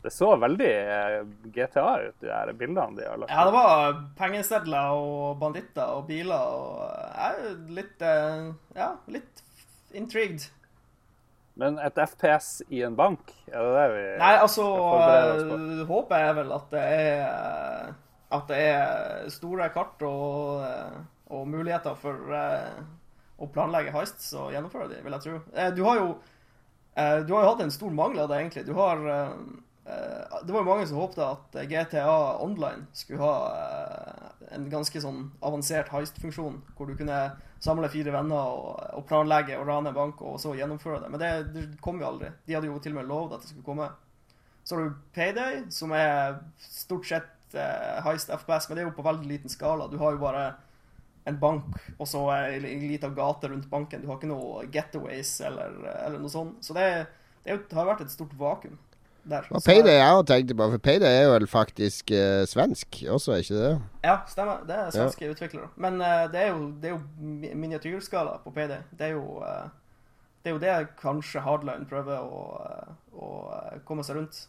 [0.00, 1.16] Det så veldig eh,
[1.52, 6.06] GTA ut, de der bildene de har lagt Ja, det var pengesedler og banditter og
[6.08, 8.46] biler og Jeg er litt eh,
[8.78, 9.42] Ja, litt
[9.92, 10.46] intrigued.
[11.60, 14.64] Men et FPS i en bank, er det det vi Nei, altså
[15.04, 17.90] eh, Håpet er vel at det er eh,
[18.38, 21.00] At det er store kart og, eh,
[21.34, 22.78] og muligheter for eh,
[23.40, 25.40] å planlegge heists og gjennomføre de, vil jeg tro.
[25.56, 26.08] Eh, Du har jo
[26.94, 28.64] eh, Du har jo hatt en stor mangel av det, egentlig.
[28.68, 29.36] Du har eh, eh,
[30.44, 32.10] Det var jo mange som håpte at GTA
[32.42, 37.18] Online skulle ha eh, en ganske sånn avansert heist-funksjon, hvor du kunne
[37.60, 38.54] samle fire venner
[38.96, 41.10] og, planlegge og rane en bank, og så gjennomføre det.
[41.12, 42.32] Men det, det kom jo aldri.
[42.46, 43.90] De hadde jo til og med lovd at det skulle komme.
[44.64, 48.96] Så har du Payday, som er stort sett eh, heist FPS, men det er jo
[48.96, 49.90] på veldig liten skala.
[49.92, 50.44] Du har jo bare
[51.28, 54.00] en bank, og så en liten gate rundt banken.
[54.00, 56.64] Du har ikke noe getaways eller, eller noe sånt.
[56.64, 56.86] Så det,
[57.44, 58.78] det har vært et stort vakuum
[59.24, 59.48] der.
[59.50, 63.44] Og Payday jeg også tenkte på, for Payday er vel faktisk uh, svensk også, er
[63.44, 63.74] ikke det?
[64.04, 64.64] Ja, stemmer.
[64.68, 65.68] Det er svenske utviklere.
[65.76, 67.02] Men uh, det, er jo, det er jo
[67.54, 68.82] miniatyrskala på Payday.
[68.98, 69.68] Det er jo uh,
[70.40, 72.42] det er jo det kanskje Hardline prøver å,
[73.12, 73.28] å
[73.84, 74.46] komme seg rundt.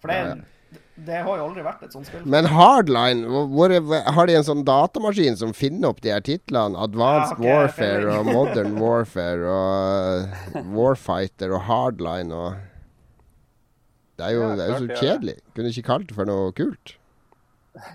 [0.00, 0.34] For det, Ja,
[0.70, 2.22] det, det har jo aldri vært et sånt spill.
[2.30, 6.78] Men Hardline, hvor, hvor har de en sånn datamaskin som finner opp de her titlene?
[6.78, 12.69] Advanced Ja, okay, Warfare og Modern Warfare og Warfighter og Hardline og
[14.20, 15.00] Det er jo, Ja, det er jo så det.
[15.00, 15.36] kjedelig.
[15.56, 16.94] Kunne ikke kalt det for noe kult.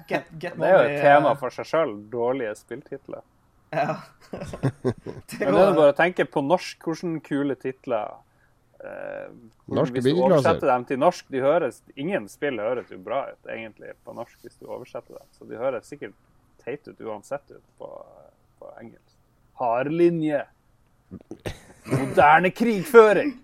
[0.10, 1.96] Get, get Det er jo et tema eh, for seg sjøl.
[2.10, 3.22] Dårlige spilltitler.
[3.76, 3.98] Ja.
[4.32, 4.40] det
[4.84, 4.94] Men
[5.30, 8.14] det er var, bare å tenke på norsk, hvordan kule titler
[8.80, 9.28] eh,
[9.68, 13.52] Norske Hvis du oversetter dem til norsk de høres, Ingen spill høres jo bra ut
[13.52, 15.28] egentlig på norsk hvis du oversetter dem.
[15.38, 16.16] Så de høres sikkert
[16.64, 17.92] teit ut uansett ut på,
[18.62, 19.14] på engelsk.
[19.60, 20.44] Hardlinje.
[22.00, 23.36] Moderne krigføring.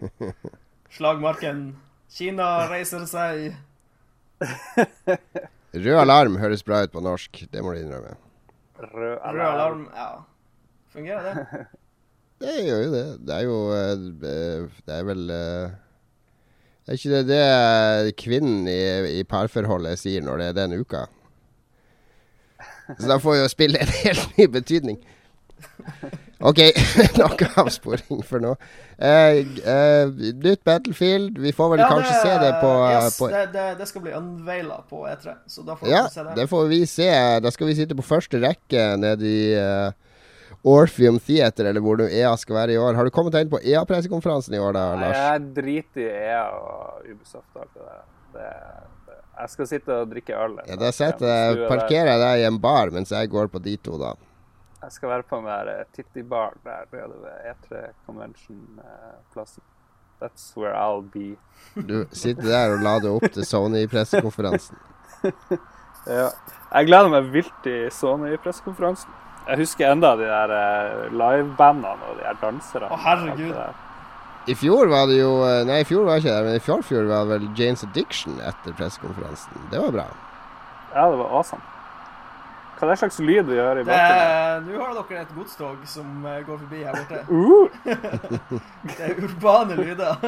[0.96, 1.68] Slagmarken.
[2.16, 3.50] Kina reiser seg.
[5.86, 8.14] Rød alarm høres bra ut på norsk, det må du innrømme.
[8.80, 9.82] Rød Rød alarm.
[9.96, 10.08] Ja.
[10.94, 11.66] Fungerer det?
[12.36, 13.04] Det gjør jo det.
[13.24, 18.80] Det er jo eh, Det er vel Det Er ikke det det kvinnen i,
[19.20, 21.06] i parforholdet sier når det er den uka?
[22.92, 25.00] Så da får jo spillet en helt ny betydning.
[26.46, 26.60] OK,
[27.22, 28.52] nok avsporing for nå.
[29.02, 30.12] Uh, uh,
[30.44, 31.38] nytt Battlefield.
[31.42, 34.12] Vi får vel Ja, kanskje se det på, yes, på det, det, det skal bli
[34.14, 36.34] unveila på E3, så da får vi se det.
[36.38, 37.10] det får vi se.
[37.42, 39.90] Da skal vi sitte på første rekke nede i uh,
[40.66, 42.94] Orpheum Theater, eller hvor nå EA skal være i år.
[42.94, 45.18] Har du kommet deg inn på EA-pressekonferansen i år, da, Nei, Lars?
[45.24, 48.06] Jeg driter i EA og Ubisoft og alt det der.
[48.36, 48.52] Det,
[49.10, 50.56] det, jeg skal sitte og drikke øl.
[50.70, 53.98] Ja, da setter parkerer jeg deg i en bar mens jeg går på de to,
[53.98, 54.14] da.
[54.86, 59.62] Jeg skal være på den der eh, Titti-baren der nede ved E3 Convention-plassen.
[60.22, 61.36] That's where I'll be.
[61.88, 64.76] Du sitter der og lader opp til Sony-pressekonferansen.
[66.06, 66.28] Ja.
[66.70, 69.10] Jeg gleder meg vilt til Sony-pressekonferansen.
[69.48, 72.92] Jeg husker enda de der eh, livebandene og de her danserne.
[72.94, 73.50] Å, herregud.
[73.56, 73.74] der.
[74.46, 76.62] I fjor var det jo eh, Nei, i fjor var det ikke det, men i
[76.62, 79.66] fjor var det vel Janes Addiction etter pressekonferansen.
[79.74, 80.06] Det var bra.
[80.94, 81.66] Ja, det var awesome.
[82.76, 84.66] Hva er det slags lyd vi hører i bakgrunnen?
[84.68, 87.20] Nå har dere et godstog som eh, går forbi her borte.
[87.36, 87.68] Uh,
[88.96, 90.12] Det er urbane lyder.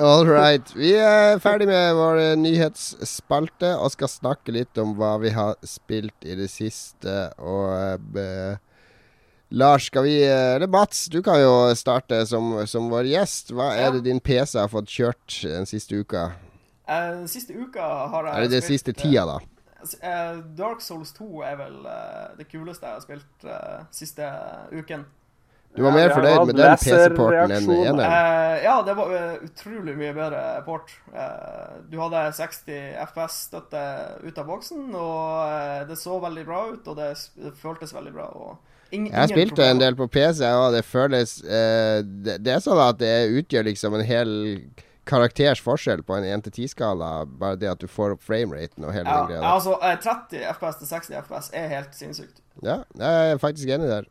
[0.00, 0.68] All right.
[0.76, 6.26] Vi er ferdig med vår nyhetsspalte og skal snakke litt om hva vi har spilt
[6.28, 7.14] i det siste.
[7.40, 7.72] Og
[8.18, 8.54] uh,
[9.56, 13.50] Lars, skal vi eh, Eller Mats, du kan jo starte som, som vår gjest.
[13.54, 13.80] Hva Ja.
[13.86, 16.22] er det din PC har fått kjørt den siste uka?
[16.86, 17.82] Uh, Den siste uka
[18.12, 19.38] har jeg Er det den spilt, siste tida, da?
[20.00, 24.30] Eh, Dark Souls 2 er vel eh, det kuleste jeg har spilt eh, siste
[24.72, 25.04] uken.
[25.76, 28.04] Du var mer fornøyd med den PC-porten enn eneren?
[28.06, 29.10] Eh, ja, det var
[29.44, 30.94] utrolig mye bedre port.
[31.12, 32.78] Eh, du hadde 60
[33.10, 33.82] FPS-støtte
[34.24, 37.10] ut av boksen, og det så veldig bra ut, og det,
[37.42, 38.30] det føltes veldig bra.
[38.32, 38.56] Og
[38.94, 42.52] Ingen, Jeg har ingen spilt en del på PC, og det føles eh, det, det
[42.54, 44.30] er sånn at det utgjør liksom en hel
[45.06, 47.10] karakters forskjell på en 1-10-skala.
[47.40, 49.40] Bare det at du får opp frameraten og hele Ja, den greia.
[49.42, 52.42] Ja, altså eh, 30 FPS til 60 FPS er helt sinnssykt.
[52.64, 54.06] Ja, jeg er faktisk enig der.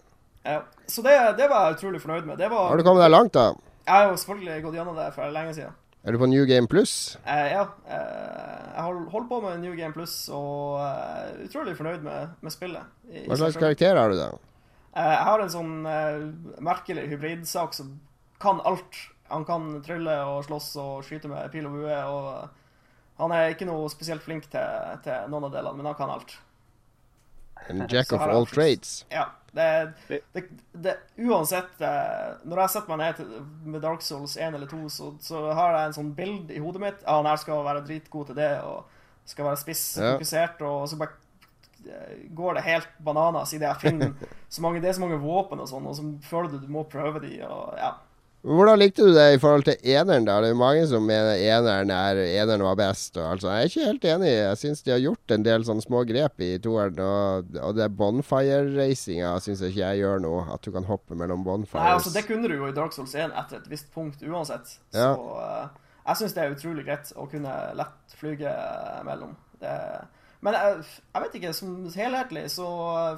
[0.46, 0.60] Ja.
[0.88, 2.38] Så det, det var jeg utrolig fornøyd med.
[2.38, 3.48] Det var, Har du kommet deg langt, da?
[3.86, 5.74] Jeg har jo selvfølgelig gått gjennom det for lenge siden.
[6.06, 6.92] Er du på New Game Plus?
[7.26, 7.64] Eh, ja.
[7.90, 12.54] Eh, jeg har holdt på med New Game Plus og er utrolig fornøyd med, med
[12.54, 12.86] spillet.
[13.10, 14.28] i- i Hva slags karakter har du, da?
[14.96, 16.22] Eh, jeg har en sånn eh,
[16.62, 17.96] merkelig hybridsak som
[18.40, 19.02] kan alt.
[19.32, 22.00] Han kan trylle og slåss og skyte med pil og bue.
[22.12, 26.12] Og han er ikke noe spesielt flink til, til noen av delene, men han kan
[26.14, 26.36] alt.
[27.72, 29.06] En jack of all trades.
[29.10, 29.30] Ja.
[29.56, 29.92] Det,
[30.34, 34.82] det, det, uansett eh, Når jeg setter meg ned med Dark Souls 1 eller 2,
[34.92, 37.06] så, så har jeg en sånn bild i hodet mitt.
[37.06, 38.84] Ja, han her skal være dritgod til det, og
[39.26, 40.12] skal være spiss Ja.
[40.18, 41.16] fokusert, og så bare
[41.88, 44.12] eh, går det helt bananas idet jeg finner
[44.58, 46.84] så mange, det er så mange våpen og sånn, og så føler du du må
[46.92, 47.94] prøve de, og ja.
[48.46, 50.26] Hvordan likte du det i forhold til eneren?
[50.28, 50.36] da?
[50.44, 53.16] Det er mange som mener eneren er eneren var best.
[53.18, 54.28] Og altså, jeg er ikke helt enig.
[54.30, 57.00] Jeg syns de har gjort en del sånne små grep i toeren.
[57.02, 60.44] Og, og det bonfire-racinga syns jeg ikke jeg gjør noe.
[60.54, 61.82] At du kan hoppe mellom bonfires.
[61.82, 64.76] Nei, altså Det kunne du jo i Dark Souls 1 etter et visst punkt uansett.
[64.94, 65.16] Ja.
[65.16, 68.52] Så uh, jeg syns det er utrolig greit å kunne lett flyge
[69.08, 69.32] mellom.
[69.58, 69.72] Det,
[70.46, 70.84] men jeg,
[71.16, 72.68] jeg vet ikke, som helhetlig så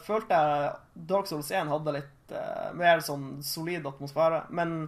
[0.05, 4.45] følte jeg Dark Souls 1 hadde litt uh, mer sånn solid atmosfære.
[4.55, 4.87] Men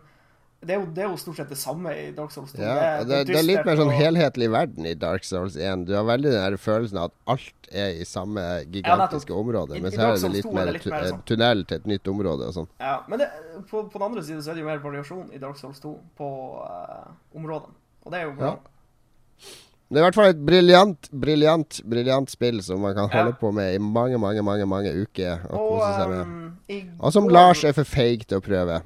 [0.62, 2.60] det er, jo, det er jo stort sett det samme i Dark Souls 2.
[2.62, 5.86] Ja, det, det, det er litt mer sånn helhetlig verden i Dark Souls 1.
[5.88, 8.44] Du har veldig den følelsen av at alt er i samme
[8.74, 9.78] gigantiske ja, område.
[9.78, 11.22] I- Mens her er det litt 2 er mer, litt mer eh, sånn.
[11.32, 12.68] tunnel til et nytt område og sånn.
[12.84, 13.24] Ja, men
[13.70, 15.94] på, på den andre siden så er det jo mer variasjon i Dark Souls 2
[16.20, 16.30] på
[16.66, 17.08] uh,
[17.40, 17.74] områdene.
[18.04, 18.52] Og det er jo bra.
[18.58, 19.56] Ja.
[19.90, 23.24] Det er i hvert fall et briljant, briljant, briljant spill som man kan Ja.
[23.24, 26.22] holde på med i mange, mange, mange mange uker og, Og, kose seg med.
[26.22, 28.84] um, Og som Lars er for feig til å prøve.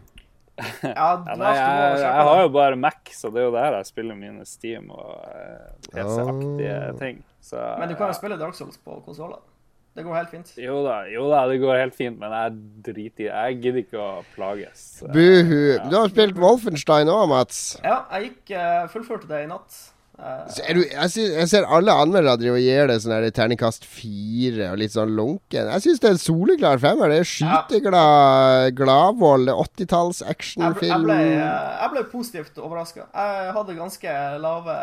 [0.84, 0.92] Ja,
[1.26, 4.16] Ja, nei, jeg, jeg har jo bare Mac, så det er jo der jeg spiller
[4.20, 7.00] mine Steam og eh, PC-aktige Oh.
[7.00, 7.24] ting.
[7.44, 8.20] Så, Men du kan jo ja.
[8.20, 9.42] spille Dark Souls på konsoller.
[9.94, 10.52] Det går helt fint.
[10.58, 12.54] Jo da, jo da, det går helt fint, men jeg
[12.88, 14.86] driter i Jeg gidder ikke å plages.
[15.14, 15.60] Buhu.
[15.90, 17.60] Du har spilt Wolfenstein òg, Mats.
[17.84, 19.78] Ja, jeg gikk uh, fullførte det i natt.
[20.20, 23.34] Eh, er du, jeg, synes, jeg ser alle anmeldere driver og gir det sånn der
[23.34, 25.72] terningkast fire og litt sånn lunken.
[25.74, 27.14] Jeg syns det er en soleklar femmer.
[27.14, 33.08] Det er skyteglad, gladvold, er 80-talls jeg, ble, jeg, ble, jeg ble positivt overraska.
[33.10, 34.78] Jeg hadde ganske lave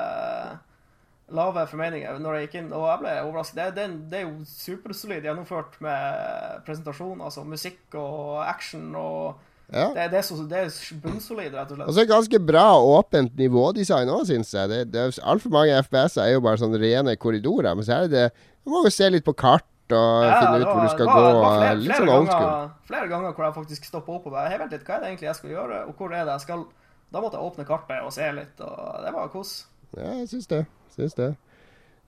[1.31, 3.59] Lave formeninger når jeg gikk inn, og jeg ble overrasket.
[3.61, 9.39] Det, det, det er jo supersolid gjennomført med presentasjon, altså musikk og action og
[9.73, 9.89] Ja.
[9.95, 10.71] det, det, er så, det er
[11.03, 11.89] bunnsolid, rett og slett.
[11.89, 14.69] Og så er det ganske bra åpent nivådesign òg, syns jeg.
[14.73, 17.77] Det, det Altfor mange FPS-er er jo bare sånn rene korridorer.
[17.79, 18.25] Men så er det det
[18.65, 21.07] Du må jo se litt på kart og Ja, finne ut ut hvor du skal
[21.07, 21.39] var- gå.
[21.43, 22.71] var flere- litt sånn old school.
[22.91, 25.09] Flere ganger hvor jeg faktisk stoppa opp og bare Hei, vent litt, hva er det
[25.11, 26.67] egentlig jeg skal gjøre, og hvor er det jeg skal
[27.13, 29.65] Da måtte jeg åpne kartet og se litt, og det var kos.
[29.97, 30.61] Ja, jeg syns det.
[30.95, 31.31] Syns det.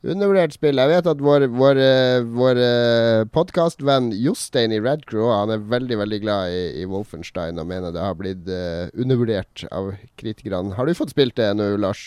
[0.03, 0.81] Undervurdert spill.
[0.83, 5.61] Jeg vet at vår, vår, eh, vår eh, podkastvenn Jostein i Red Crew han er
[5.71, 10.75] veldig veldig glad i, i Wolfenstein og mener det har blitt uh, undervurdert av kritikerne.
[10.75, 12.03] Har du fått spilt det nå, Lars?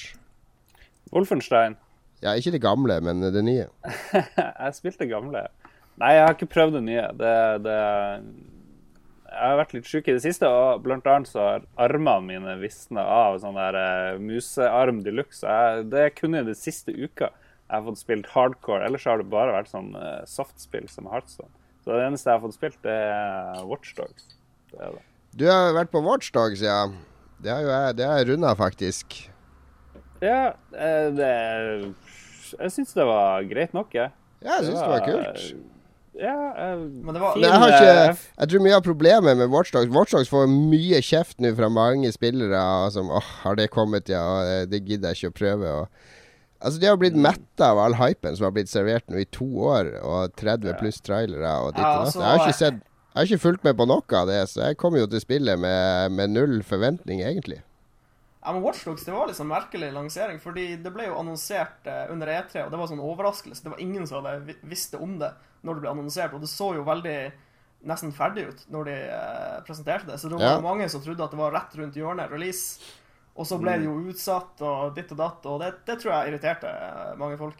[1.13, 1.77] Wolfenstein.
[2.19, 3.69] Ja, ikke det gamle, men det nye.
[4.65, 5.45] jeg spilte gamle.
[5.95, 7.07] Nei, jeg har ikke prøvd det nye.
[7.15, 7.33] Det,
[7.63, 7.79] det
[9.31, 12.59] Jeg har vært litt sjuk i det siste, og blant annet så har armene mine
[12.59, 15.47] visna av sånn der eh, musearm de luxe.
[15.47, 17.31] Jeg- Det er kun i den siste uka
[17.69, 18.85] jeg har fått spilt hardcore.
[18.85, 21.49] Ellers har det bare vært sånn eh, softspill som Heartstone.
[21.83, 24.31] Så det eneste jeg har fått spilt, det er Watchdogs.
[24.71, 25.03] Det er det.
[25.35, 26.85] Du har vært på Watchdogs, ja.
[27.43, 29.17] Det har jo jeg, det har jeg runda, faktisk.
[30.23, 31.31] Ja, eh, det
[32.55, 34.11] Jeg syns det var greit nok, jeg.
[34.45, 35.45] Ja, jeg syns det var kult.
[36.15, 39.49] Ja, eh, Men det var- fin, jeg eh, ikke Jeg tror mye av problemet med
[39.51, 44.23] Watchdogs Watchdogs får mye kjeft nå fra mange spillere som åh, har det kommet, ja,
[44.45, 45.73] det- det gidder jeg ikke å prøve.
[45.81, 45.87] Og,
[46.65, 49.45] altså, de har blitt metta av all hypen som har blitt servert nå i to
[49.69, 52.01] år, og 30 pluss trailere og ditt og datt.
[52.09, 52.81] altså, Jeg har ikke sett
[53.15, 55.59] Jeg har ikke fulgt med på noe av det, så jeg kom jo til spillet
[55.61, 57.61] med, med null forventning, egentlig.
[58.43, 62.11] Ja, men Watchdogs det var litt sånn merkelig lansering, fordi det ble jo annonsert eh,
[62.11, 63.63] under E3, og det var sånn overraskelse.
[63.63, 65.31] Det var ingen som hadde vi- visste om det
[65.63, 67.31] når det ble annonsert, og det så jo veldig
[67.89, 70.19] nesten ferdig ut når de eh, presenterte det.
[70.21, 70.61] Så det var Ja.
[70.61, 72.81] mange som trodde at det var rett rundt hjørnet, release.
[73.35, 76.31] Og så ble det jo utsatt og ditt og datt, og det, det tror jeg
[76.33, 76.69] irriterte
[77.19, 77.59] mange folk.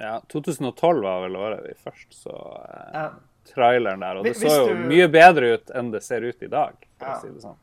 [0.00, 2.34] Ja, 2012 var vel året vi først så
[2.66, 3.04] eh, Ja.
[3.52, 4.16] traileren der.
[4.18, 6.74] Og det Hvis så jo du- mye bedre ut enn det ser ut i dag,
[6.98, 7.14] for Ja.
[7.14, 7.56] å si det sånn.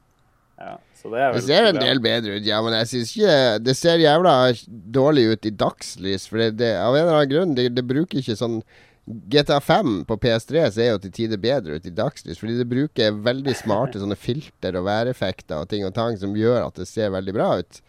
[0.57, 3.11] Ja, så det er vel Det ser en del bedre ut, ja, men jeg syns
[3.17, 4.33] ikke Det ser jævla
[4.93, 8.19] dårlig ut i dagslys, for det, det, av en eller annen grunn det, det bruker
[8.21, 8.61] ikke sånn
[9.05, 13.17] GTA 5 på PS3 ser jo til tider bedre ut i dagslys, fordi det bruker
[13.25, 17.11] veldig smarte sånne filter og væreffekter og ting og tang som gjør at det ser
[17.11, 17.81] veldig bra ut.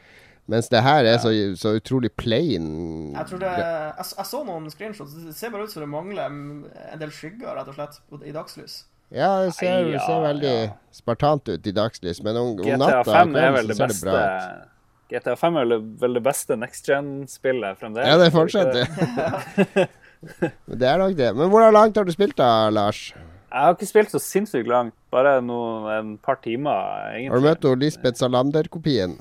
[0.51, 2.67] Mens det her er så, så utrolig plain.
[3.15, 5.15] Jeg tror det jeg, jeg så noen screenshots.
[5.31, 8.83] Det ser bare ut som det mangler en del skygger, rett og slett, i dagslys.
[9.15, 10.69] Ja, det ser, ja, ser veldig ja.
[10.93, 13.95] spartant ut i dagslys, men om, om natta 5 er vel det så ser det
[13.95, 14.71] beste bra ut.
[15.15, 18.09] GTA 5 er vel det- beste next gen-spillet fremdeles.
[18.09, 19.87] Ja, det fortsetter.
[20.67, 20.89] det.
[20.89, 21.31] Er nok det.
[21.37, 23.13] Men hvor langt har du spilt da, Lars?
[23.55, 27.13] Jeg har ikke spilt så sinnssykt langt, bare noen, en par timer.
[27.13, 27.31] egentlig.
[27.31, 29.15] Har du møtt Lisbeth Salander-kopien?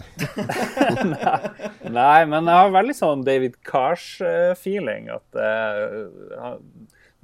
[2.00, 5.12] Nei, men jeg har veldig sånn David Cars-feeling.
[5.14, 6.58] At eh,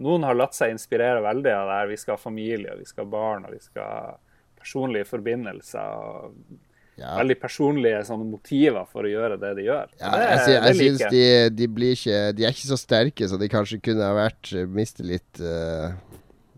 [0.05, 1.91] noen har latt seg inspirere veldig av det her.
[1.95, 4.15] Vi skal ha familie, vi skal ha barn, og vi skal ha
[4.61, 5.81] personlige forbindelser.
[5.81, 6.59] og
[6.99, 7.15] Ja.
[7.21, 9.89] Veldig personlige sånne motiver for å gjøre det de gjør.
[10.01, 11.23] Ja, det, jeg, jeg, jeg syns de,
[11.55, 14.95] de blir ikke De er ikke så sterke så de kanskje kunne ha vært eh,
[15.07, 15.95] litt uh,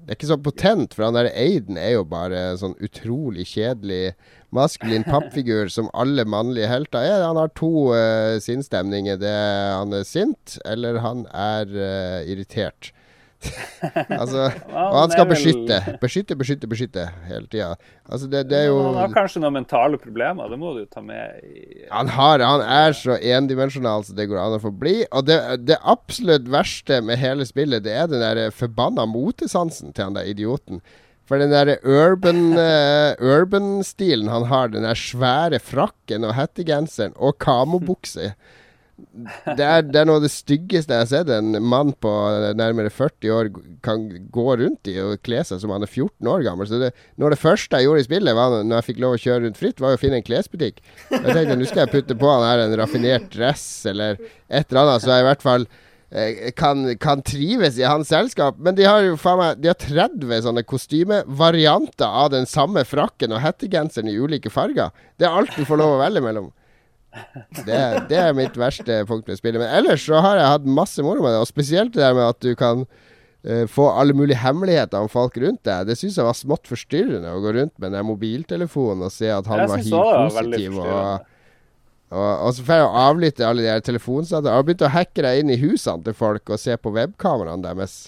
[0.02, 4.16] Det er ikke så potent, for han der Aiden er jo bare sånn utrolig kjedelig
[4.52, 7.22] maskulin pappfigur som alle mannlige helter er.
[7.24, 9.22] Han har to uh, sinnsstemninger.
[9.22, 12.92] Det er han er sint, eller han er uh, irritert.
[14.22, 15.78] altså, og han skal beskytte.
[16.02, 17.72] Beskytte, beskytte, beskytte hele tida.
[18.06, 21.04] Altså, det, det jo Han har kanskje noen mentale problemer, det må du jo ta
[21.06, 25.02] med i han, har, han er så endimensjonal så det går an å få bli.
[25.10, 30.10] Og det, det absolutt verste med hele spillet, det er den der forbanna motesansen til
[30.10, 30.84] han der idioten.
[31.30, 37.40] For den der urban eh, urban-stilen han har, den der svære frakken og hettegenseren og
[37.42, 38.34] kamobukse
[39.58, 42.12] det er, det er noe av det styggeste jeg har sett en mann på
[42.58, 43.50] nærmere 40 år
[43.86, 46.70] kan gå rundt i og kle seg som han er 14 år gammel.
[46.70, 49.18] Så det, noe av det første jeg gjorde i spillet, var når jeg fikk lov
[49.18, 50.82] å kjøre rundt fritt, var å finne en klesbutikk.
[51.12, 54.84] Jeg tenkte nå skal jeg putte på han her en raffinert dress eller et eller
[54.84, 58.62] annet, så jeg i hvert fall eh, kan, kan trives i hans selskap.
[58.62, 63.36] Men de har jo faen meg De har 30 sånne kostymevarianter av den samme frakken
[63.36, 64.96] og hettegenseren i ulike farger.
[65.18, 66.52] Det er alt du får lov å velge mellom.
[67.68, 69.60] Det, det er mitt verste punkt med spillet.
[69.62, 71.42] Men ellers så har jeg hatt masse moro med det.
[71.44, 75.36] Og spesielt det der med at du kan uh, få alle mulige hemmeligheter om folk
[75.42, 75.90] rundt deg.
[75.90, 79.50] Det syns jeg var smått forstyrrende å gå rundt med den mobiltelefonen og se at
[79.52, 80.80] han Jeg var helt hiv-positiv.
[80.80, 81.28] Og,
[82.12, 84.56] og, og så får jeg jo avlytte alle de her telefonsamtalene.
[84.56, 87.68] Jeg har begynt å hacke deg inn i husene til folk og se på webkameraene
[87.68, 88.02] deres.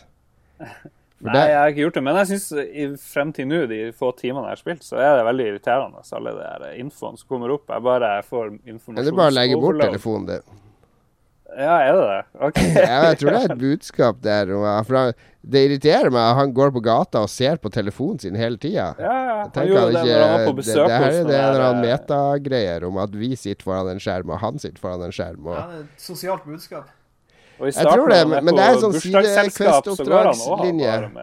[1.24, 4.10] For Nei, jeg har ikke gjort det, men jeg syns frem til nå, de få
[4.20, 7.54] timene jeg har spilt, så er det veldig irriterende, alle de der infoen som kommer
[7.56, 7.64] opp.
[7.72, 10.60] Jeg bare får informasjon Eller er bare legge bort telefonen din.
[11.54, 12.22] Ja, er det det?
[12.48, 12.58] OK.
[12.90, 14.50] Ja, jeg tror det er et budskap der.
[14.88, 15.14] For han-
[15.44, 18.86] det irriterer meg at han går på gata og ser på telefonen sin hele tida.
[18.98, 19.36] Ja, ja.
[19.54, 22.86] Han gjorde det når han var på det, besøk det her er det noen metagreier
[22.88, 25.45] om at vi sitter foran en skjerm, og han sitter foran en skjerm.
[25.45, 26.88] Og, Ja, det er et sosialt budskap.
[27.64, 28.94] Og i Jeg tror starten det, men- men det er en sånn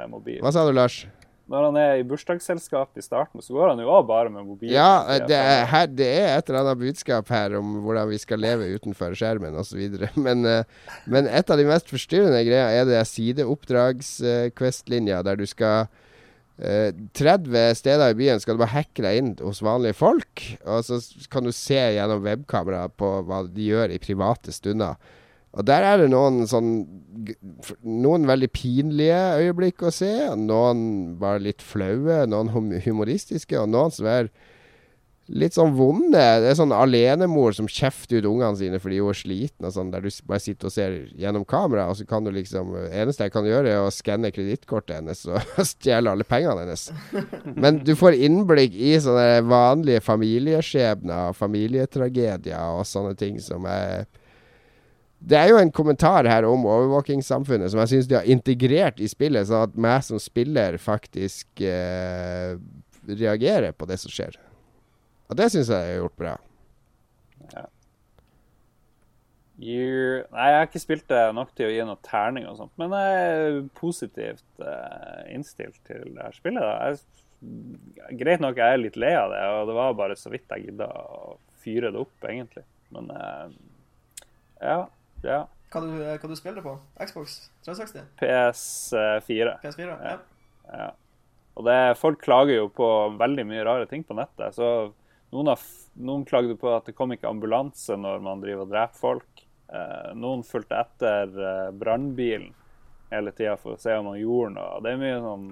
[0.09, 0.41] mobil.
[0.41, 1.03] hva sa du, Lars?
[1.51, 4.71] Når han er i bursdagsselskap i starten, så går han jo også bare med mobil.
[4.71, 8.39] Ja, det er, her, det er et eller annet budskap her om hvordan vi skal
[8.39, 9.83] leve utenfor skjermen osv.
[10.17, 10.63] Men, eh,
[11.11, 13.03] men et av de mest forstyrrende greia er det
[14.01, 15.89] sideoppdrags-quest-linja, der du skal
[16.63, 20.43] eh, 30 steder i byen skal du bare hacke deg inn hos vanlige folk.
[20.67, 21.01] Og så
[21.33, 24.95] kan du se gjennom webkamera på hva de gjør i private stunder.
[25.51, 26.71] Og der er det noen sånn
[27.83, 30.13] Noen veldig pinlige øyeblikk å se.
[30.39, 32.53] Noen bare litt flaue, noen
[32.87, 34.31] humoristiske, og noen som er
[35.31, 36.19] litt sånn vonde.
[36.43, 39.93] Det er sånn alenemor som kjefter ut ungene sine fordi hun er sliten, og sånn,
[39.93, 43.35] der du bare sitter og ser gjennom kamera, og så kan du liksom Eneste jeg
[43.35, 45.39] kan gjøre, er å skanne kredittkortet hennes og
[45.73, 46.89] stjele alle pengene hennes.
[47.55, 54.09] Men du får innblikk i sånne vanlige familieskjebner, familietragedier og sånne ting som er
[55.21, 59.09] det er jo en kommentar her om overvåkingssamfunnet som jeg syns de har integrert i
[59.11, 62.55] spillet, sånn at meg som spiller faktisk eh,
[63.11, 64.39] reagerer på det som skjer.
[65.29, 66.33] Og det syns jeg de har gjort bra.
[67.53, 67.67] Ja.
[69.61, 72.95] Nei, jeg har ikke spilt det nok til å gi noe terning og sånt, men
[72.97, 76.65] jeg er positivt eh, innstilt til det her spillet.
[76.65, 76.89] Da.
[76.89, 80.49] Jeg, greit nok, jeg er litt lei av det, og det var bare så vidt
[80.57, 82.65] jeg gidda å fyre det opp, egentlig.
[82.97, 83.53] Men eh,
[84.65, 84.81] ja.
[85.27, 85.45] Ja.
[85.71, 86.75] Hva du, hva du spiller på?
[86.99, 87.37] Xbox
[87.67, 88.09] 360?
[88.21, 89.53] PS4.
[89.63, 89.99] PS4?
[90.03, 90.17] Ja.
[90.71, 90.89] Ja.
[91.59, 92.89] Og det, folk klager jo på
[93.21, 94.57] veldig mye rare ting på nettet.
[94.57, 94.67] Så
[95.31, 95.63] noen, har,
[96.01, 99.45] noen klagde på at det kom ikke ambulanse når man driver og dreper folk.
[99.71, 102.51] Eh, noen fulgte etter eh, brannbilen
[103.11, 104.81] hele tida for å se om han gjorde noe.
[104.83, 105.47] Det er mye sånn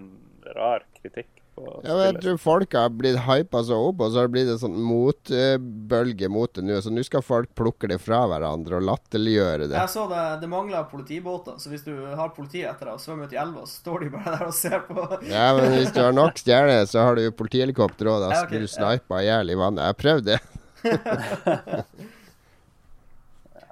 [0.56, 1.37] rar kritikk
[1.84, 4.50] Ja, men jeg tror folk har blitt hypa så opp, og så har det blitt
[4.52, 6.78] en sånn motbølge mot det nå.
[6.84, 9.76] Så nå skal folk plukke det fra hverandre og latterliggjøre det.
[9.78, 13.30] Jeg så det, det mangler politibåter, så hvis du har politiet etter deg og svømmer
[13.30, 15.08] ut i elva, så står de bare der og ser på.
[15.30, 18.22] Ja, men hvis du har nok stjerner, så har du jo politihelikopter òg.
[18.26, 18.74] Da Ja, blir du ja.
[18.76, 19.82] snipa i hjel i vannet.
[19.84, 20.40] Jeg har prøvd det.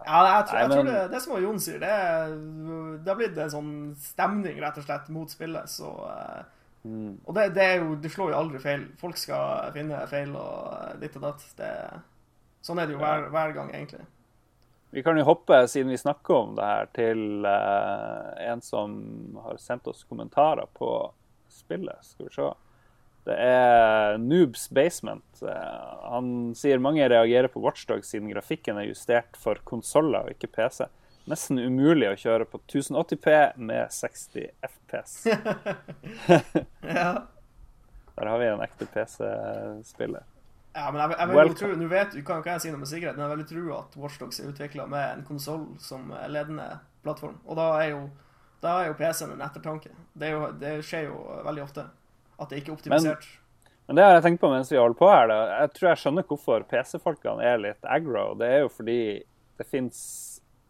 [0.06, 1.94] Ja, jeg, tror, jeg tror det, det som Jon sier, det,
[3.02, 6.44] det har blitt en sånn stemning rett og slett mot spillet, så eh,
[6.86, 7.14] Mm.
[7.24, 8.84] Og det, det jo Du slår jo aldri feil.
[9.00, 11.46] Folk skal finne feil og ditt og datt.
[11.58, 11.70] Det,
[12.66, 14.06] sånn er det jo hver, hver gang, egentlig.
[14.94, 18.94] Vi kan jo hoppe, siden vi snakker om det her, til uh, en som
[19.44, 20.90] har sendt oss kommentarer på
[21.52, 22.06] spillet.
[22.06, 22.52] Skal vi se.
[23.26, 25.24] Det er Noobs Basement.
[25.42, 30.52] Eh, han sier mange reagerer på Watchdog siden grafikken er justert for konsoller og ikke
[30.54, 30.84] PC.
[31.26, 35.16] Nesten umulig å kjøre på 1080P med 60 FPS.
[36.86, 37.26] Ja.
[38.16, 40.22] Der har vi en ekte PC-spiller.
[40.76, 42.88] Ja, men jeg, jeg jeg tro, Nå vet du, kan ikke jeg si noe med
[42.88, 46.68] sikkerhet, men jeg vil tro at Watchdogs er utvikla med en konsoll som ledende
[47.04, 47.36] plattform.
[47.44, 48.02] Og da er jo,
[48.64, 49.92] da er jo PC-en en ettertanke.
[50.14, 51.88] Det, jo, det skjer jo veldig ofte
[52.36, 53.28] at det ikke er optimisert.
[53.86, 55.28] Men det har jeg tenkt på mens vi holder på her.
[55.30, 55.38] Da.
[55.62, 58.30] Jeg tror jeg skjønner hvorfor PC-folkene er litt aggro.
[58.38, 59.00] Det er jo fordi
[59.56, 60.00] det fins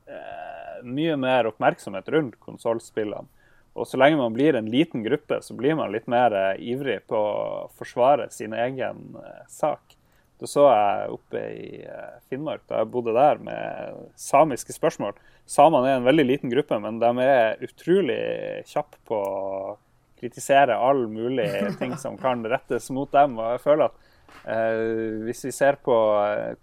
[0.06, 3.28] eh, mye mer oppmerksomhet rundt konsollspillene.
[3.76, 7.02] Og så lenge man blir en liten gruppe, så blir man litt mer eh, ivrig
[7.10, 9.96] på å forsvare sin egen eh, sak.
[10.40, 15.16] Det så jeg oppe i eh, Finnmark, da jeg bodde der, med samiske spørsmål.
[15.48, 18.20] Samene er en veldig liten gruppe, men de er utrolig
[18.68, 19.76] kjappe på å
[20.20, 21.48] kritisere all mulig
[21.80, 23.38] ting som kan rettes mot dem.
[23.40, 26.56] Og jeg føler at eh, hvis vi ser på eh,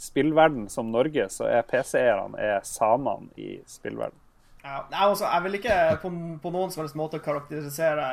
[0.00, 4.18] spillverden som Norge, så er PC-eierne er samene i spillverden.
[4.62, 6.10] Ja, altså, jeg vil ikke på,
[6.42, 8.10] på noen som helst måte karakterisere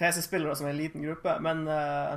[0.00, 2.16] PC-spillere som en liten gruppe, men uh,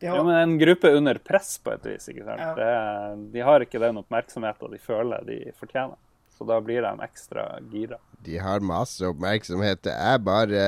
[0.00, 2.08] de har Ja, men en gruppe under press på et vis.
[2.08, 2.40] ikke sant?
[2.40, 2.54] Ja.
[2.56, 6.00] Det, de har ikke den oppmerksomheten de føler de fortjener.
[6.34, 8.00] Så da blir de ekstra gira.
[8.26, 9.84] De har masse oppmerksomhet.
[9.86, 10.64] Det er bare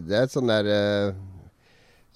[0.00, 1.18] Det er sånn der eh,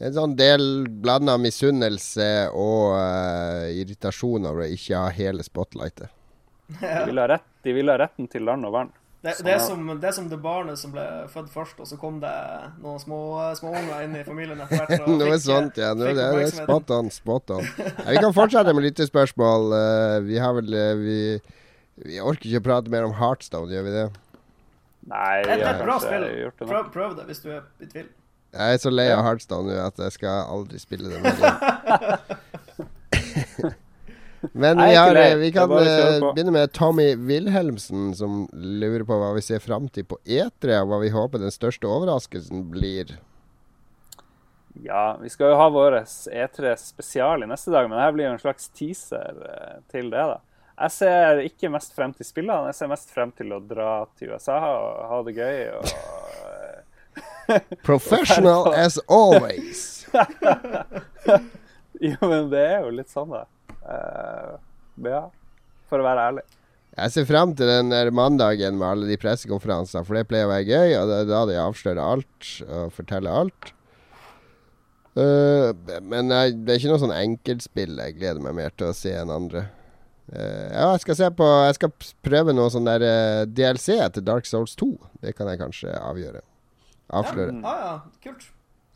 [0.02, 6.10] En sånn del blanda misunnelse og uh, irritasjon over å ikke ha hele spotlightet.
[6.80, 8.90] De vil ha, rett, de vil ha retten til land og vern.
[9.24, 11.96] Det, det, er som, det er som det barnet som ble født først, og så
[11.96, 12.32] kom det
[12.82, 13.20] noen små,
[13.56, 13.70] små
[14.02, 15.06] inn i familien etter hvert.
[15.22, 15.94] Noe sånt, ja.
[15.96, 17.70] Noe, fikk det er spot on, spot on.
[17.78, 19.72] Ja, vi kan fortsette med lyttespørsmål.
[19.72, 21.16] Uh, vi har vel eh, vi,
[22.04, 24.04] vi orker ikke å prate mer om Heartstone, gjør vi det?
[25.14, 26.28] Nei, Det er et bra spill.
[26.60, 28.12] Prøv, prøv det hvis du er i tvil.
[28.55, 31.56] Jeg er så lei av Hardstone nå at jeg skal aldri spille det mer igjen.
[34.52, 39.32] Men vi, har, eh, vi kan eh, begynne med Tommy Wilhelmsen, som lurer på hva
[39.35, 43.16] vi ser fram til på E3, og hva vi håper den største overraskelsen blir.
[44.85, 48.35] Ja, vi skal jo ha vår E3 spesial i neste dag, men det blir jo
[48.36, 50.26] en slags teaser eh, til det.
[50.35, 50.40] da.
[50.74, 54.35] Jeg ser ikke mest frem til spillene, jeg ser mest frem til å dra til
[54.35, 55.59] USA og ha det gøy.
[55.78, 56.53] og...
[57.82, 60.06] Professional as always.
[62.04, 63.44] Jo, men det er jo litt sånn, da.
[63.84, 64.56] Uh,
[65.06, 65.22] ja,
[65.88, 66.42] for å være ærlig.
[66.94, 70.66] Jeg ser frem til den mandagen med alle de pressekonferansene, for det pleier å være
[70.68, 73.72] gøy, og det er da de avslører alt og forteller alt.
[75.14, 75.70] Uh,
[76.02, 79.14] men jeg, det er ikke noe sånn enkeltspill jeg gleder meg mer til å se
[79.14, 79.68] enn andre.
[80.32, 81.90] Uh, ja, jeg skal se på Jeg skal
[82.24, 83.04] prøve noe sånn der
[83.46, 84.90] DLC til Dark Souls 2.
[85.22, 86.42] Det kan jeg kanskje avgjøre.
[87.20, 87.54] Avsløre.
[87.62, 88.50] Ja, ja, kult.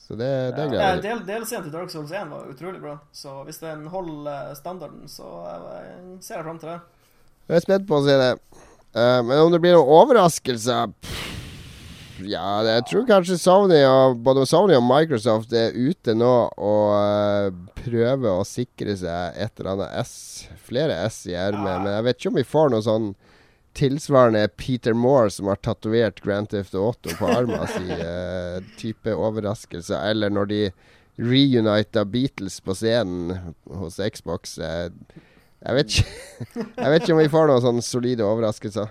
[0.09, 1.11] Så det, det gleder jeg meg til.
[1.11, 5.27] del, Delscenen til Dark Souls 1 var utrolig bra, så hvis den holder standarden, så
[5.51, 6.79] eh, ser jeg fram til det.
[7.49, 8.31] Jeg er spent på å se det.
[8.97, 10.95] Eh, men om det blir noen overraskelser
[12.25, 16.95] Ja, det, jeg tror kanskje Sony og, både Sony og Microsoft er ute nå og
[16.97, 17.53] uh,
[17.85, 20.17] prøver å sikre seg et eller annet S.
[20.67, 21.85] Flere S i ermet.
[21.85, 23.13] Men jeg vet ikke om vi får noe sånn
[23.79, 30.03] tilsvarende Peter Moore som har tatovert Grand Theft Auto på armen si, Uh, type overraskelser.
[30.11, 30.61] Eller når de
[31.19, 34.59] reunita Beatles på scenen hos Xbox.
[34.59, 34.91] Uh,
[35.63, 36.07] jeg vet ikke
[36.83, 38.91] Jeg vet ikke om vi får noen sånne solide overraskelser.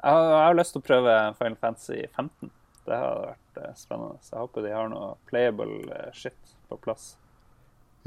[0.00, 2.52] Jeg har, jeg har lyst til å prøve Final Fantasy 15.
[2.86, 4.16] Det har vært eh, spennende.
[4.24, 7.10] Så jeg håper de har noe playable shit på plass.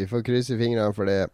[0.01, 1.27] Vi får krysse fingrene for det.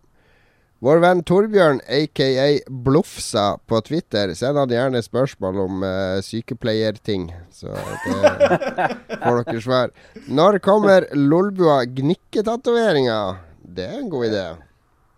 [0.79, 7.25] Vår venn Torbjørn, aka Blufsa, på Twitter sender han gjerne spørsmål om uh, sykepleierting.
[7.51, 8.13] Så det
[9.25, 9.91] får dere svar.
[10.31, 13.17] Når kommer Lolbua gnikketatoveringa?
[13.59, 14.45] Det er en god idé.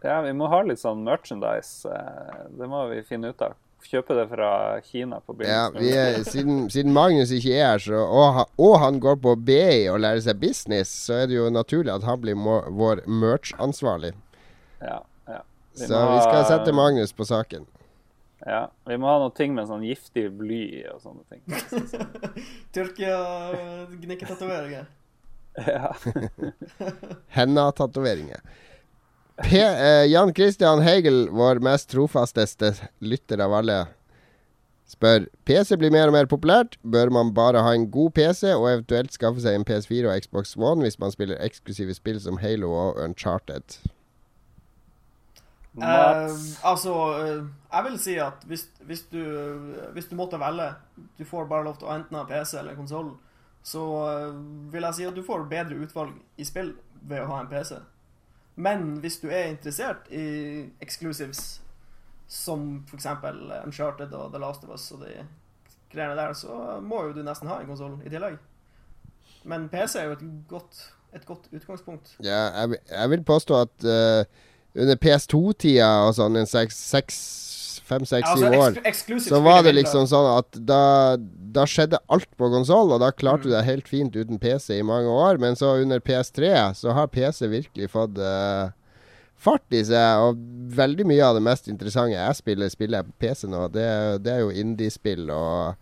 [0.02, 1.86] Ja, vi må ha litt sånn merchandise.
[1.86, 3.54] eh, Det må vi finne ut av.
[3.86, 4.50] Kjøpe det fra
[4.86, 9.22] Kina på Ja, vi er, siden, siden Magnus ikke er her, og, og han går
[9.22, 12.60] på BI og lærer seg business, så er det jo naturlig at han blir må,
[12.70, 14.14] vår merch-ansvarlig.
[14.82, 15.00] Ja, ja.
[15.74, 17.66] Vi Så vi skal sette Magnus på saken.
[18.46, 21.42] Ja, Vi må ha noe ting med sånn giftig bly og sånne ting.
[22.76, 24.86] Tyrkia-gnikketatoveringer.
[25.68, 25.92] Ja.
[27.36, 28.40] Henna-tatoveringer.
[29.52, 32.72] Eh, Jan Christian Hegel, vår mest trofasteste
[33.04, 33.82] lytter av alle,
[34.88, 36.78] spør PC blir mer og mer populært.
[36.88, 40.56] Bør man bare ha en god PC, og eventuelt skaffe seg en PS4 og Xbox
[40.56, 43.76] One hvis man spiller eksklusive spill som Halo og Uncharted?
[45.74, 46.60] Mats.
[46.60, 46.94] Eh, altså,
[47.24, 47.44] eh,
[47.74, 49.22] jeg vil si at hvis, hvis, du,
[49.94, 50.74] hvis du måtte velge
[51.18, 53.14] Du får bare lov til å enten ha PC eller konsoll.
[53.64, 54.36] Så eh,
[54.74, 57.78] vil jeg si at du får bedre utvalg i spill ved å ha en PC.
[58.62, 61.62] Men hvis du er interessert i exclusives
[62.32, 63.08] som f.eks.
[63.66, 65.22] Uncharted og The Last of Us og de
[65.92, 68.38] greiene der, så må jo du nesten ha en konsoll i tillegg.
[69.48, 70.84] Men PC er jo et godt,
[71.16, 72.14] et godt utgangspunkt.
[72.24, 74.42] Ja, jeg, jeg vil påstå at eh,
[74.76, 77.18] under PS2-tida og sånn, en seks, seks
[77.92, 81.18] fem, seks, Altså, år Så var det liksom sånn at da,
[81.52, 83.50] da skjedde alt på konsoll, og da klarte Mm.
[83.50, 85.40] du deg helt fint uten PC i mange år.
[85.40, 88.72] Men så under PS3 så har PC virkelig fått uh,
[89.36, 90.24] fart i seg.
[90.24, 90.38] Og
[90.76, 93.68] veldig mye av det mest interessante jeg spiller, spiller jeg på PC nå.
[93.74, 93.88] Det,
[94.24, 95.76] det er jo indiespill og,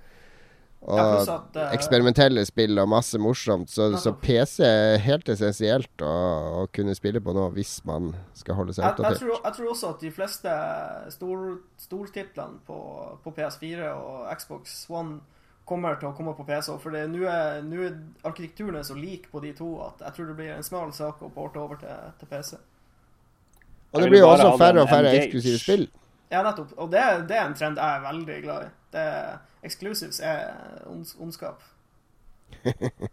[0.79, 3.67] og Ja, at, uh, eksperimentelle spill og masse morsomt.
[3.71, 6.13] Så, så PC er helt essensielt å,
[6.61, 9.19] å kunne spille på nå hvis man skal holde seg Jeg, jeg, oppdatert.
[9.19, 10.55] tror, jeg tror også at de fleste
[11.17, 11.43] stor,
[11.83, 12.79] stortitlene på,
[13.25, 15.19] på PS4 og Xbox One
[15.69, 16.71] kommer til å komme på PC.
[16.81, 20.39] For nå er, er arkitekturen er så lik på de to at jeg tror det
[20.39, 22.55] blir en smal sak å porte over til, til PC.
[23.89, 25.89] Og det blir jo også færre og færre eksklusive spill.
[26.29, 26.73] Ja, nettopp.
[26.77, 28.73] Og det, det er en trend jeg er veldig glad i.
[28.93, 29.05] Det,
[29.65, 30.51] exclusives er
[30.89, 31.63] ons, ondskap.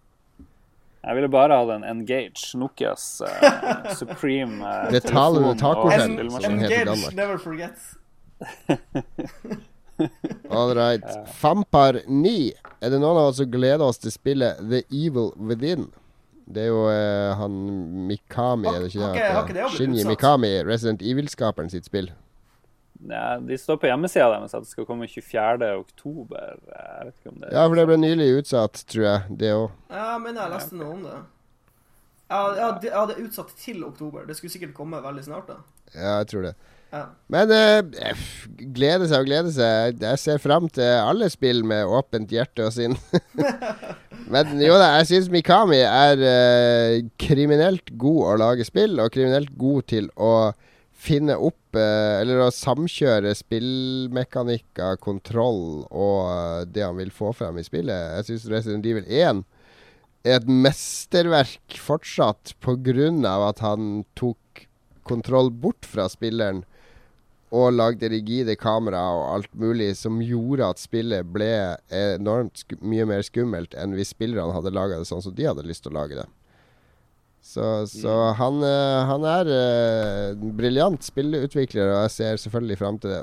[1.06, 6.59] Jeg ville bare ha den Engage, Nokias uh, supreme uh, Det taler du tacoskjell, som
[6.59, 7.14] heter engage, Danmark.
[7.14, 7.78] never forget.
[10.51, 11.06] All right.
[11.38, 12.32] Fampar 9.
[12.80, 15.86] Er det noen av oss som gleder oss til spillet The Evil Within?
[16.43, 17.55] Det er jo uh, han
[18.10, 19.70] Mikami, er det ikke det?
[19.78, 20.10] Shinji utsatt?
[20.10, 22.10] Mikami, Resident Evil-skaperen sitt spill.
[23.05, 25.70] Ja, de står på hjemmesida deres at det skal komme 24.
[25.77, 26.55] oktober.
[26.70, 29.39] Jeg vet ikke om det er Ja, for det ble nylig utsatt, tror jeg.
[29.43, 29.66] Det òg.
[29.93, 31.18] Ja, men jeg leste noe om det.
[32.27, 34.24] Ja, ja, det, er utsatt til oktober.
[34.27, 35.60] Det skulle sikkert komme veldig snart, da.
[35.94, 36.56] Ja, jeg tror det.
[36.94, 37.02] Ja.
[37.31, 38.24] Men eh,
[38.74, 40.01] glede seg og glede seg.
[40.02, 42.97] Jeg ser fram til alle spill med åpent hjerte og sinn.
[44.32, 49.52] Men jo da, jeg syns Mikami er eh, kriminelt god å lage spill, og kriminelt
[49.59, 50.32] god til å
[50.97, 57.60] finne opp eh, Eller å samkjøre spillmekanikker, kontroll og eh, det han vil få frem
[57.60, 58.16] i spillet.
[58.18, 59.44] Jeg syns Resident Evil 1
[60.27, 64.66] er et mesterverk fortsatt av at han tok
[65.06, 66.64] kontroll bort fra spilleren
[67.55, 73.23] og lagde rigide kamera og alt mulig som gjorde at spillet ble enormt mye mer
[73.23, 76.18] skummelt enn hvis spillerne hadde laga det sånn som de hadde lyst til å lage
[76.18, 76.27] det.
[77.47, 82.98] Så, så han, eh, han er eh, en briljant spilleutvikler, og jeg ser selvfølgelig fram
[83.01, 83.20] til det.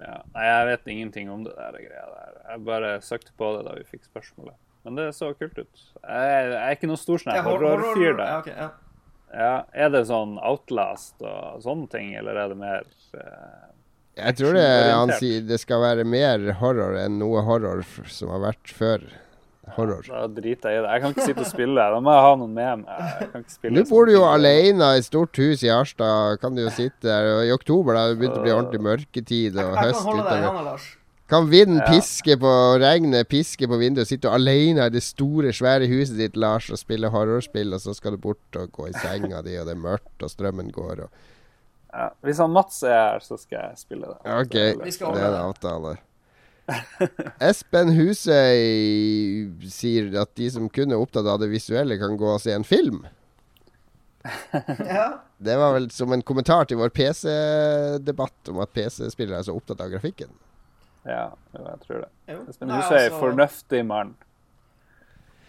[0.00, 0.18] Ja.
[0.34, 2.36] Nei, jeg vet ingenting om det der greia der.
[2.50, 4.56] Jeg bare søkte på det da vi fikk spørsmålet.
[4.84, 5.82] Men det så kult ut.
[6.04, 8.30] Jeg, jeg er ikke noe stor sånn horrorfyr horror- der.
[8.30, 8.70] Ja, okay, ja.
[9.30, 9.50] Ja,
[9.86, 13.66] er det sånn Outlast og sånne ting, eller er det mer eh,
[14.18, 18.42] Jeg tror det, han sier det skal være mer horror enn noe horror som har
[18.48, 19.04] vært før
[19.76, 20.02] horror.
[20.08, 20.90] Da driter jeg i det.
[20.94, 21.88] Jeg kan ikke sitte og spille.
[21.94, 23.74] Da må jeg ha noen med meg.
[23.76, 26.40] Nå bor du jo alene i et stort hus i Harstad.
[26.42, 27.28] Kan du jo sitte der.
[27.38, 30.24] Og I oktober da det begynte å bli ordentlig mørketid og Jeg kan høst holde
[30.26, 30.64] deg i utover.
[30.70, 30.88] Lars.
[31.30, 31.86] Kan vinden Ja.
[31.86, 36.70] piske på regnet, piske på vinduet, sitte alene i det store, svære huset ditt, Lars,
[36.74, 39.76] og spille horrorspill, og så skal du bort og gå i senga di, og det
[39.76, 41.08] er mørkt, og strømmen går, og
[41.94, 42.08] Ja.
[42.22, 44.18] Hvis han Mats er her, så skal jeg spille det.
[44.26, 45.96] OK, det er det en avtale.
[47.50, 52.42] Espen Husøy sier at de som kun er opptatt av det visuelle, kan gå og
[52.42, 53.02] se en film.
[54.84, 55.22] Ja.
[55.40, 59.80] Det var vel som en kommentar til vår PC-debatt om at PC-spillere er så opptatt
[59.80, 60.32] av grafikken.
[61.08, 62.10] Ja, jeg tror det.
[62.28, 62.42] Jo.
[62.52, 64.12] Espen Husøy er altså, fornuftig mann.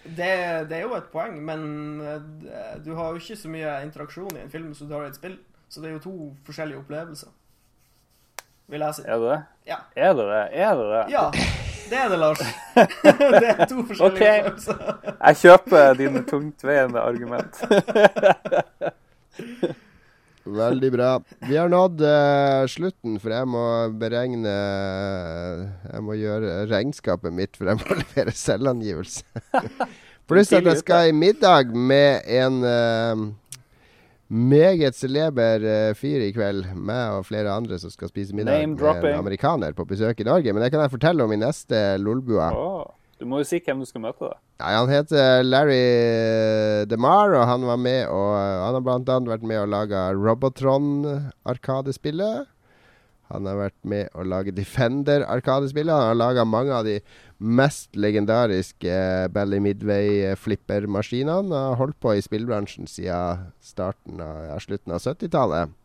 [0.03, 0.31] Det,
[0.69, 4.45] det er jo et poeng, men eh, du har jo ikke så mye interaksjon i
[4.45, 5.38] en film som du har i et spill.
[5.72, 6.15] Så det er jo to
[6.48, 7.30] forskjellige opplevelser.
[8.72, 9.03] Vil jeg si.
[9.03, 9.41] Er det det?
[9.68, 9.77] Ja.
[9.99, 10.43] Er det det?
[10.64, 11.03] Er det det?
[11.11, 11.23] Ja,
[11.91, 12.39] det er det, Lars.
[13.43, 14.43] det er to forskjellige okay.
[14.45, 14.77] følelser.
[15.11, 17.60] Jeg kjøper dine tungtveiende argument.
[20.61, 21.10] Veldig bra.
[21.49, 23.65] Vi har nådd uh, slutten, for jeg må
[23.99, 24.56] beregne
[25.91, 29.27] Jeg må gjøre regnskapet mitt, for jeg må levere selvangivelse.
[30.31, 33.23] Pluss at jeg skal i middag med en eh,
[34.32, 36.66] meget celeber eh, fyr i kveld.
[36.76, 39.14] Meg og flere andre som skal spise middag Name med dropping.
[39.14, 40.53] en amerikaner på besøk i Norge.
[40.53, 42.52] Men det kan jeg fortelle om i neste Lolbua.
[42.56, 42.86] Oh,
[43.20, 44.36] du må jo si hvem du skal møte, da.
[44.62, 45.86] Nei, han heter Larry
[46.90, 52.45] DeMar, og han var med og Han har annet vært med og laga Robotron-arkadespillet.
[53.32, 55.94] Han har vært med å lage Defender Arkadespillet.
[55.94, 56.99] Han har laga mange av de
[57.41, 58.93] mest legendariske
[59.34, 61.34] Bally Midway-flippermaskinene.
[61.41, 65.77] Han har holdt på i spillbransjen siden starten av, ja, slutten av 70-tallet.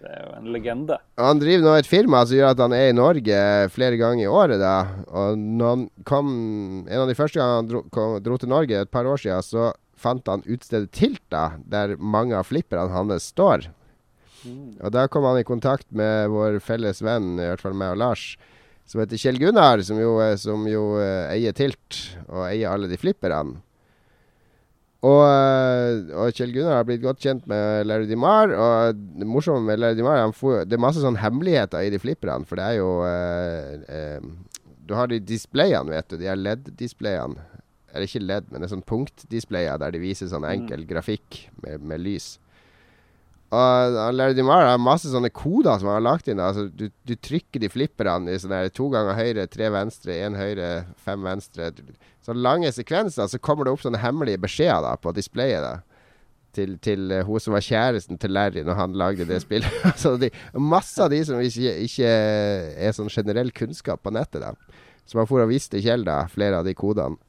[0.00, 0.96] Det er jo en legende.
[1.20, 3.40] Han driver nå et firma som gjør at han er i Norge
[3.74, 4.56] flere ganger i året.
[4.62, 6.30] da Og når han kom
[6.86, 9.44] En av de første gangene han dro, kom, dro til Norge, et par år siden,
[9.44, 13.68] så fant han utstedet Tilta, der mange av flipperne hans står.
[14.80, 18.00] Og da kom han i kontakt med vår felles venn, i hvert fall meg og
[18.00, 18.24] Lars,
[18.90, 22.90] som heter Kjell Gunnar, som jo, eh, som jo eh, eier Tilt, og eier alle
[22.90, 23.60] de flipperne.
[25.00, 28.52] Og, eh, og Kjell Gunnar har blitt godt kjent med Larry DiMar.
[28.52, 32.00] Og det morsomme med Larry DiMar han får, Det er masse sånn hemmeligheter i de
[32.02, 32.44] flipperne.
[32.48, 34.28] For det er jo eh, eh,
[34.84, 36.18] Du har de displayene, vet du.
[36.20, 37.46] De er LED-displayene.
[37.90, 41.80] Eller ikke LED, men det er sånn punktdisplayer der de viser sånn enkel grafikk med,
[41.82, 42.36] med lys.
[43.50, 46.38] Og Larry DiMar har masse sånne koder som han har lagt inn.
[46.38, 50.38] Altså, du, du trykker de flipperne i sånne her to ganger høyre, tre venstre, én
[50.38, 50.68] høyre,
[51.02, 51.72] fem venstre.
[52.22, 55.66] Så lange sekvenser, så kommer det opp sånne hemmelige beskjeder på displayet.
[55.66, 55.78] da
[56.56, 59.70] til, til uh, hun som var kjæresten til Larry når han lagde det spillet.
[59.92, 64.42] altså de, masse av de som ikke, ikke er sånn generell kunnskap på nettet.
[64.42, 64.54] da
[65.08, 67.20] Som han for og viste Kjell, da, flere av de kodene.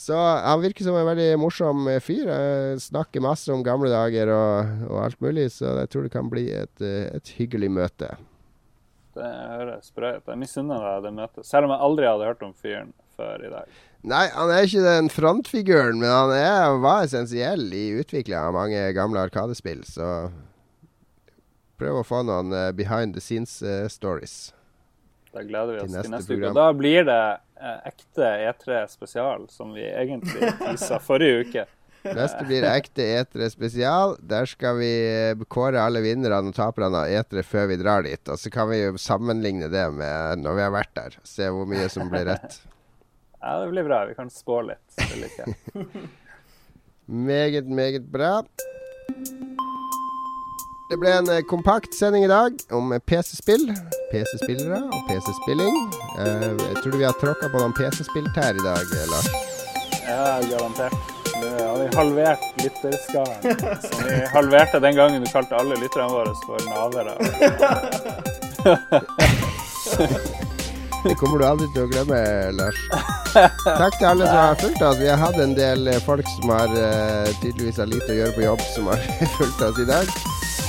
[0.00, 2.24] Så han virker som en veldig morsom eh, fyr.
[2.24, 6.30] Jeg snakker masse om gamle dager og, og alt mulig, så jeg tror det kan
[6.32, 8.08] bli et, eh, et hyggelig møte.
[9.18, 10.24] Det høres bra ut.
[10.24, 11.44] Jeg misunner deg det møtet.
[11.44, 13.74] Selv om jeg aldri hadde hørt om fyren før i dag.
[14.08, 18.86] Nei, han er ikke den frontfiguren, men han er, var essensiell i utviklinga av mange
[18.96, 19.82] gamle Arkadespill.
[19.84, 20.30] Så
[21.76, 23.58] prøv å få noen uh, behind the scenes
[23.92, 24.54] stories.
[25.30, 26.50] Da gleder vi oss Til neste neste uke.
[26.56, 27.38] Da blir det eh,
[27.88, 31.66] ekte E3 spesial, som vi egentlig tisa forrige uke.
[32.16, 34.14] Neste blir ekte E3 spesial.
[34.24, 38.22] Der skal vi eh, kåre alle vinnerne og taperne av E3 før vi drar dit.
[38.32, 41.18] Og så kan vi jo sammenligne det med når vi har vært der.
[41.28, 42.60] Se hvor mye som blir rett.
[43.40, 44.02] Ja, det blir bra.
[44.04, 44.82] Vi kan spå litt.
[44.98, 46.10] Det liker jeg.
[47.30, 48.44] Meget, meget bra.
[50.90, 53.74] Det ble en eh, kompakt sending i dag om eh, PC-spill.
[54.10, 55.76] PC-spillere og PC-spilling.
[56.18, 59.28] Jeg tror vi har tråkka på noen PC-spilltær i dag, Lars.
[60.08, 60.94] Ja, garantert.
[61.40, 63.40] Nå har vi halvert lytterskaren.
[63.84, 67.14] Som vi halverte den gangen du kalte alle lytterne våre for navere.
[71.00, 72.18] Det kommer du aldri til å glemme,
[72.58, 72.76] Lars.
[73.30, 74.98] Takk til alle som har fulgt oss.
[74.98, 76.68] Vi har hatt en del folk som har
[77.38, 78.98] tydeligvis har lite å gjøre på jobb, som har
[79.38, 80.06] fulgt oss i dag.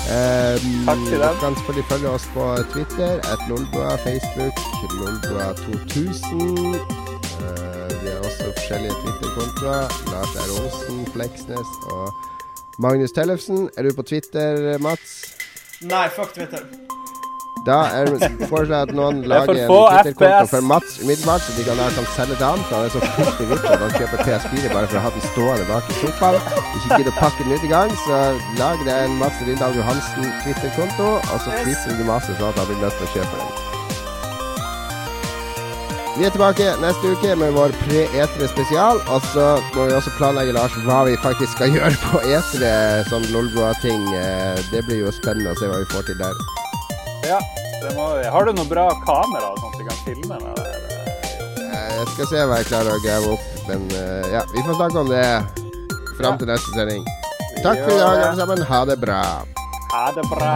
[0.10, 1.34] Um, Takk til dem.
[1.36, 4.56] Du kan selvfølgelig følge oss på Twitter, at Lolbua, Facebook,
[5.00, 6.42] Lolbua2000.
[7.46, 9.84] Uh, vi har også forskjellige Twitter-kontoer.
[10.12, 10.50] Lars R.
[10.60, 12.14] Olsen, Fleksnes og
[12.80, 13.70] Magnus Tellefsen.
[13.78, 15.36] Er du på Twitter, Mats?
[15.82, 16.91] Nei, fuck Twitter.
[17.62, 18.08] Da er
[18.50, 21.90] foreslår jeg at noen er lager en Twitter-konto for Mats umiddelbart, så de kan, da
[21.94, 22.64] kan selge til han.
[22.66, 25.26] For han er så fryktelig vittig at han kjøper PS4 bare for å ha den
[25.28, 26.40] stående bak i sofaen.
[26.80, 28.22] Ikke gidder å pakke den ut i gang, så
[28.58, 32.72] lag deg en Mats Rindal Johansen Twitter-konto, og så tweeter du masse sånn at han
[32.72, 33.70] blir nødt til å kjøpe den.
[36.18, 39.00] Vi er tilbake neste uke med vår pre-etere spesial.
[39.14, 39.46] Og så
[39.78, 42.74] må vi også planlegge, Lars, hva vi faktisk skal gjøre på etere,
[43.14, 44.04] sånn Lolbua-ting.
[44.18, 46.36] Eh, Det blir jo spennende å se hva vi får til der.
[47.28, 47.40] Ja,
[47.96, 48.06] må.
[48.34, 50.62] Har du noe bra kamera sånn at du kan filme med?
[51.62, 54.80] Eh, Jeg skal se hva jeg klarer å grave opp, men eh, ja, vi får
[54.80, 55.26] snakke om det
[56.18, 57.06] fram til neste sending.
[57.62, 58.66] Takk for i dag, alle sammen.
[58.72, 59.22] Ha det bra.
[59.94, 60.56] Ha det bra.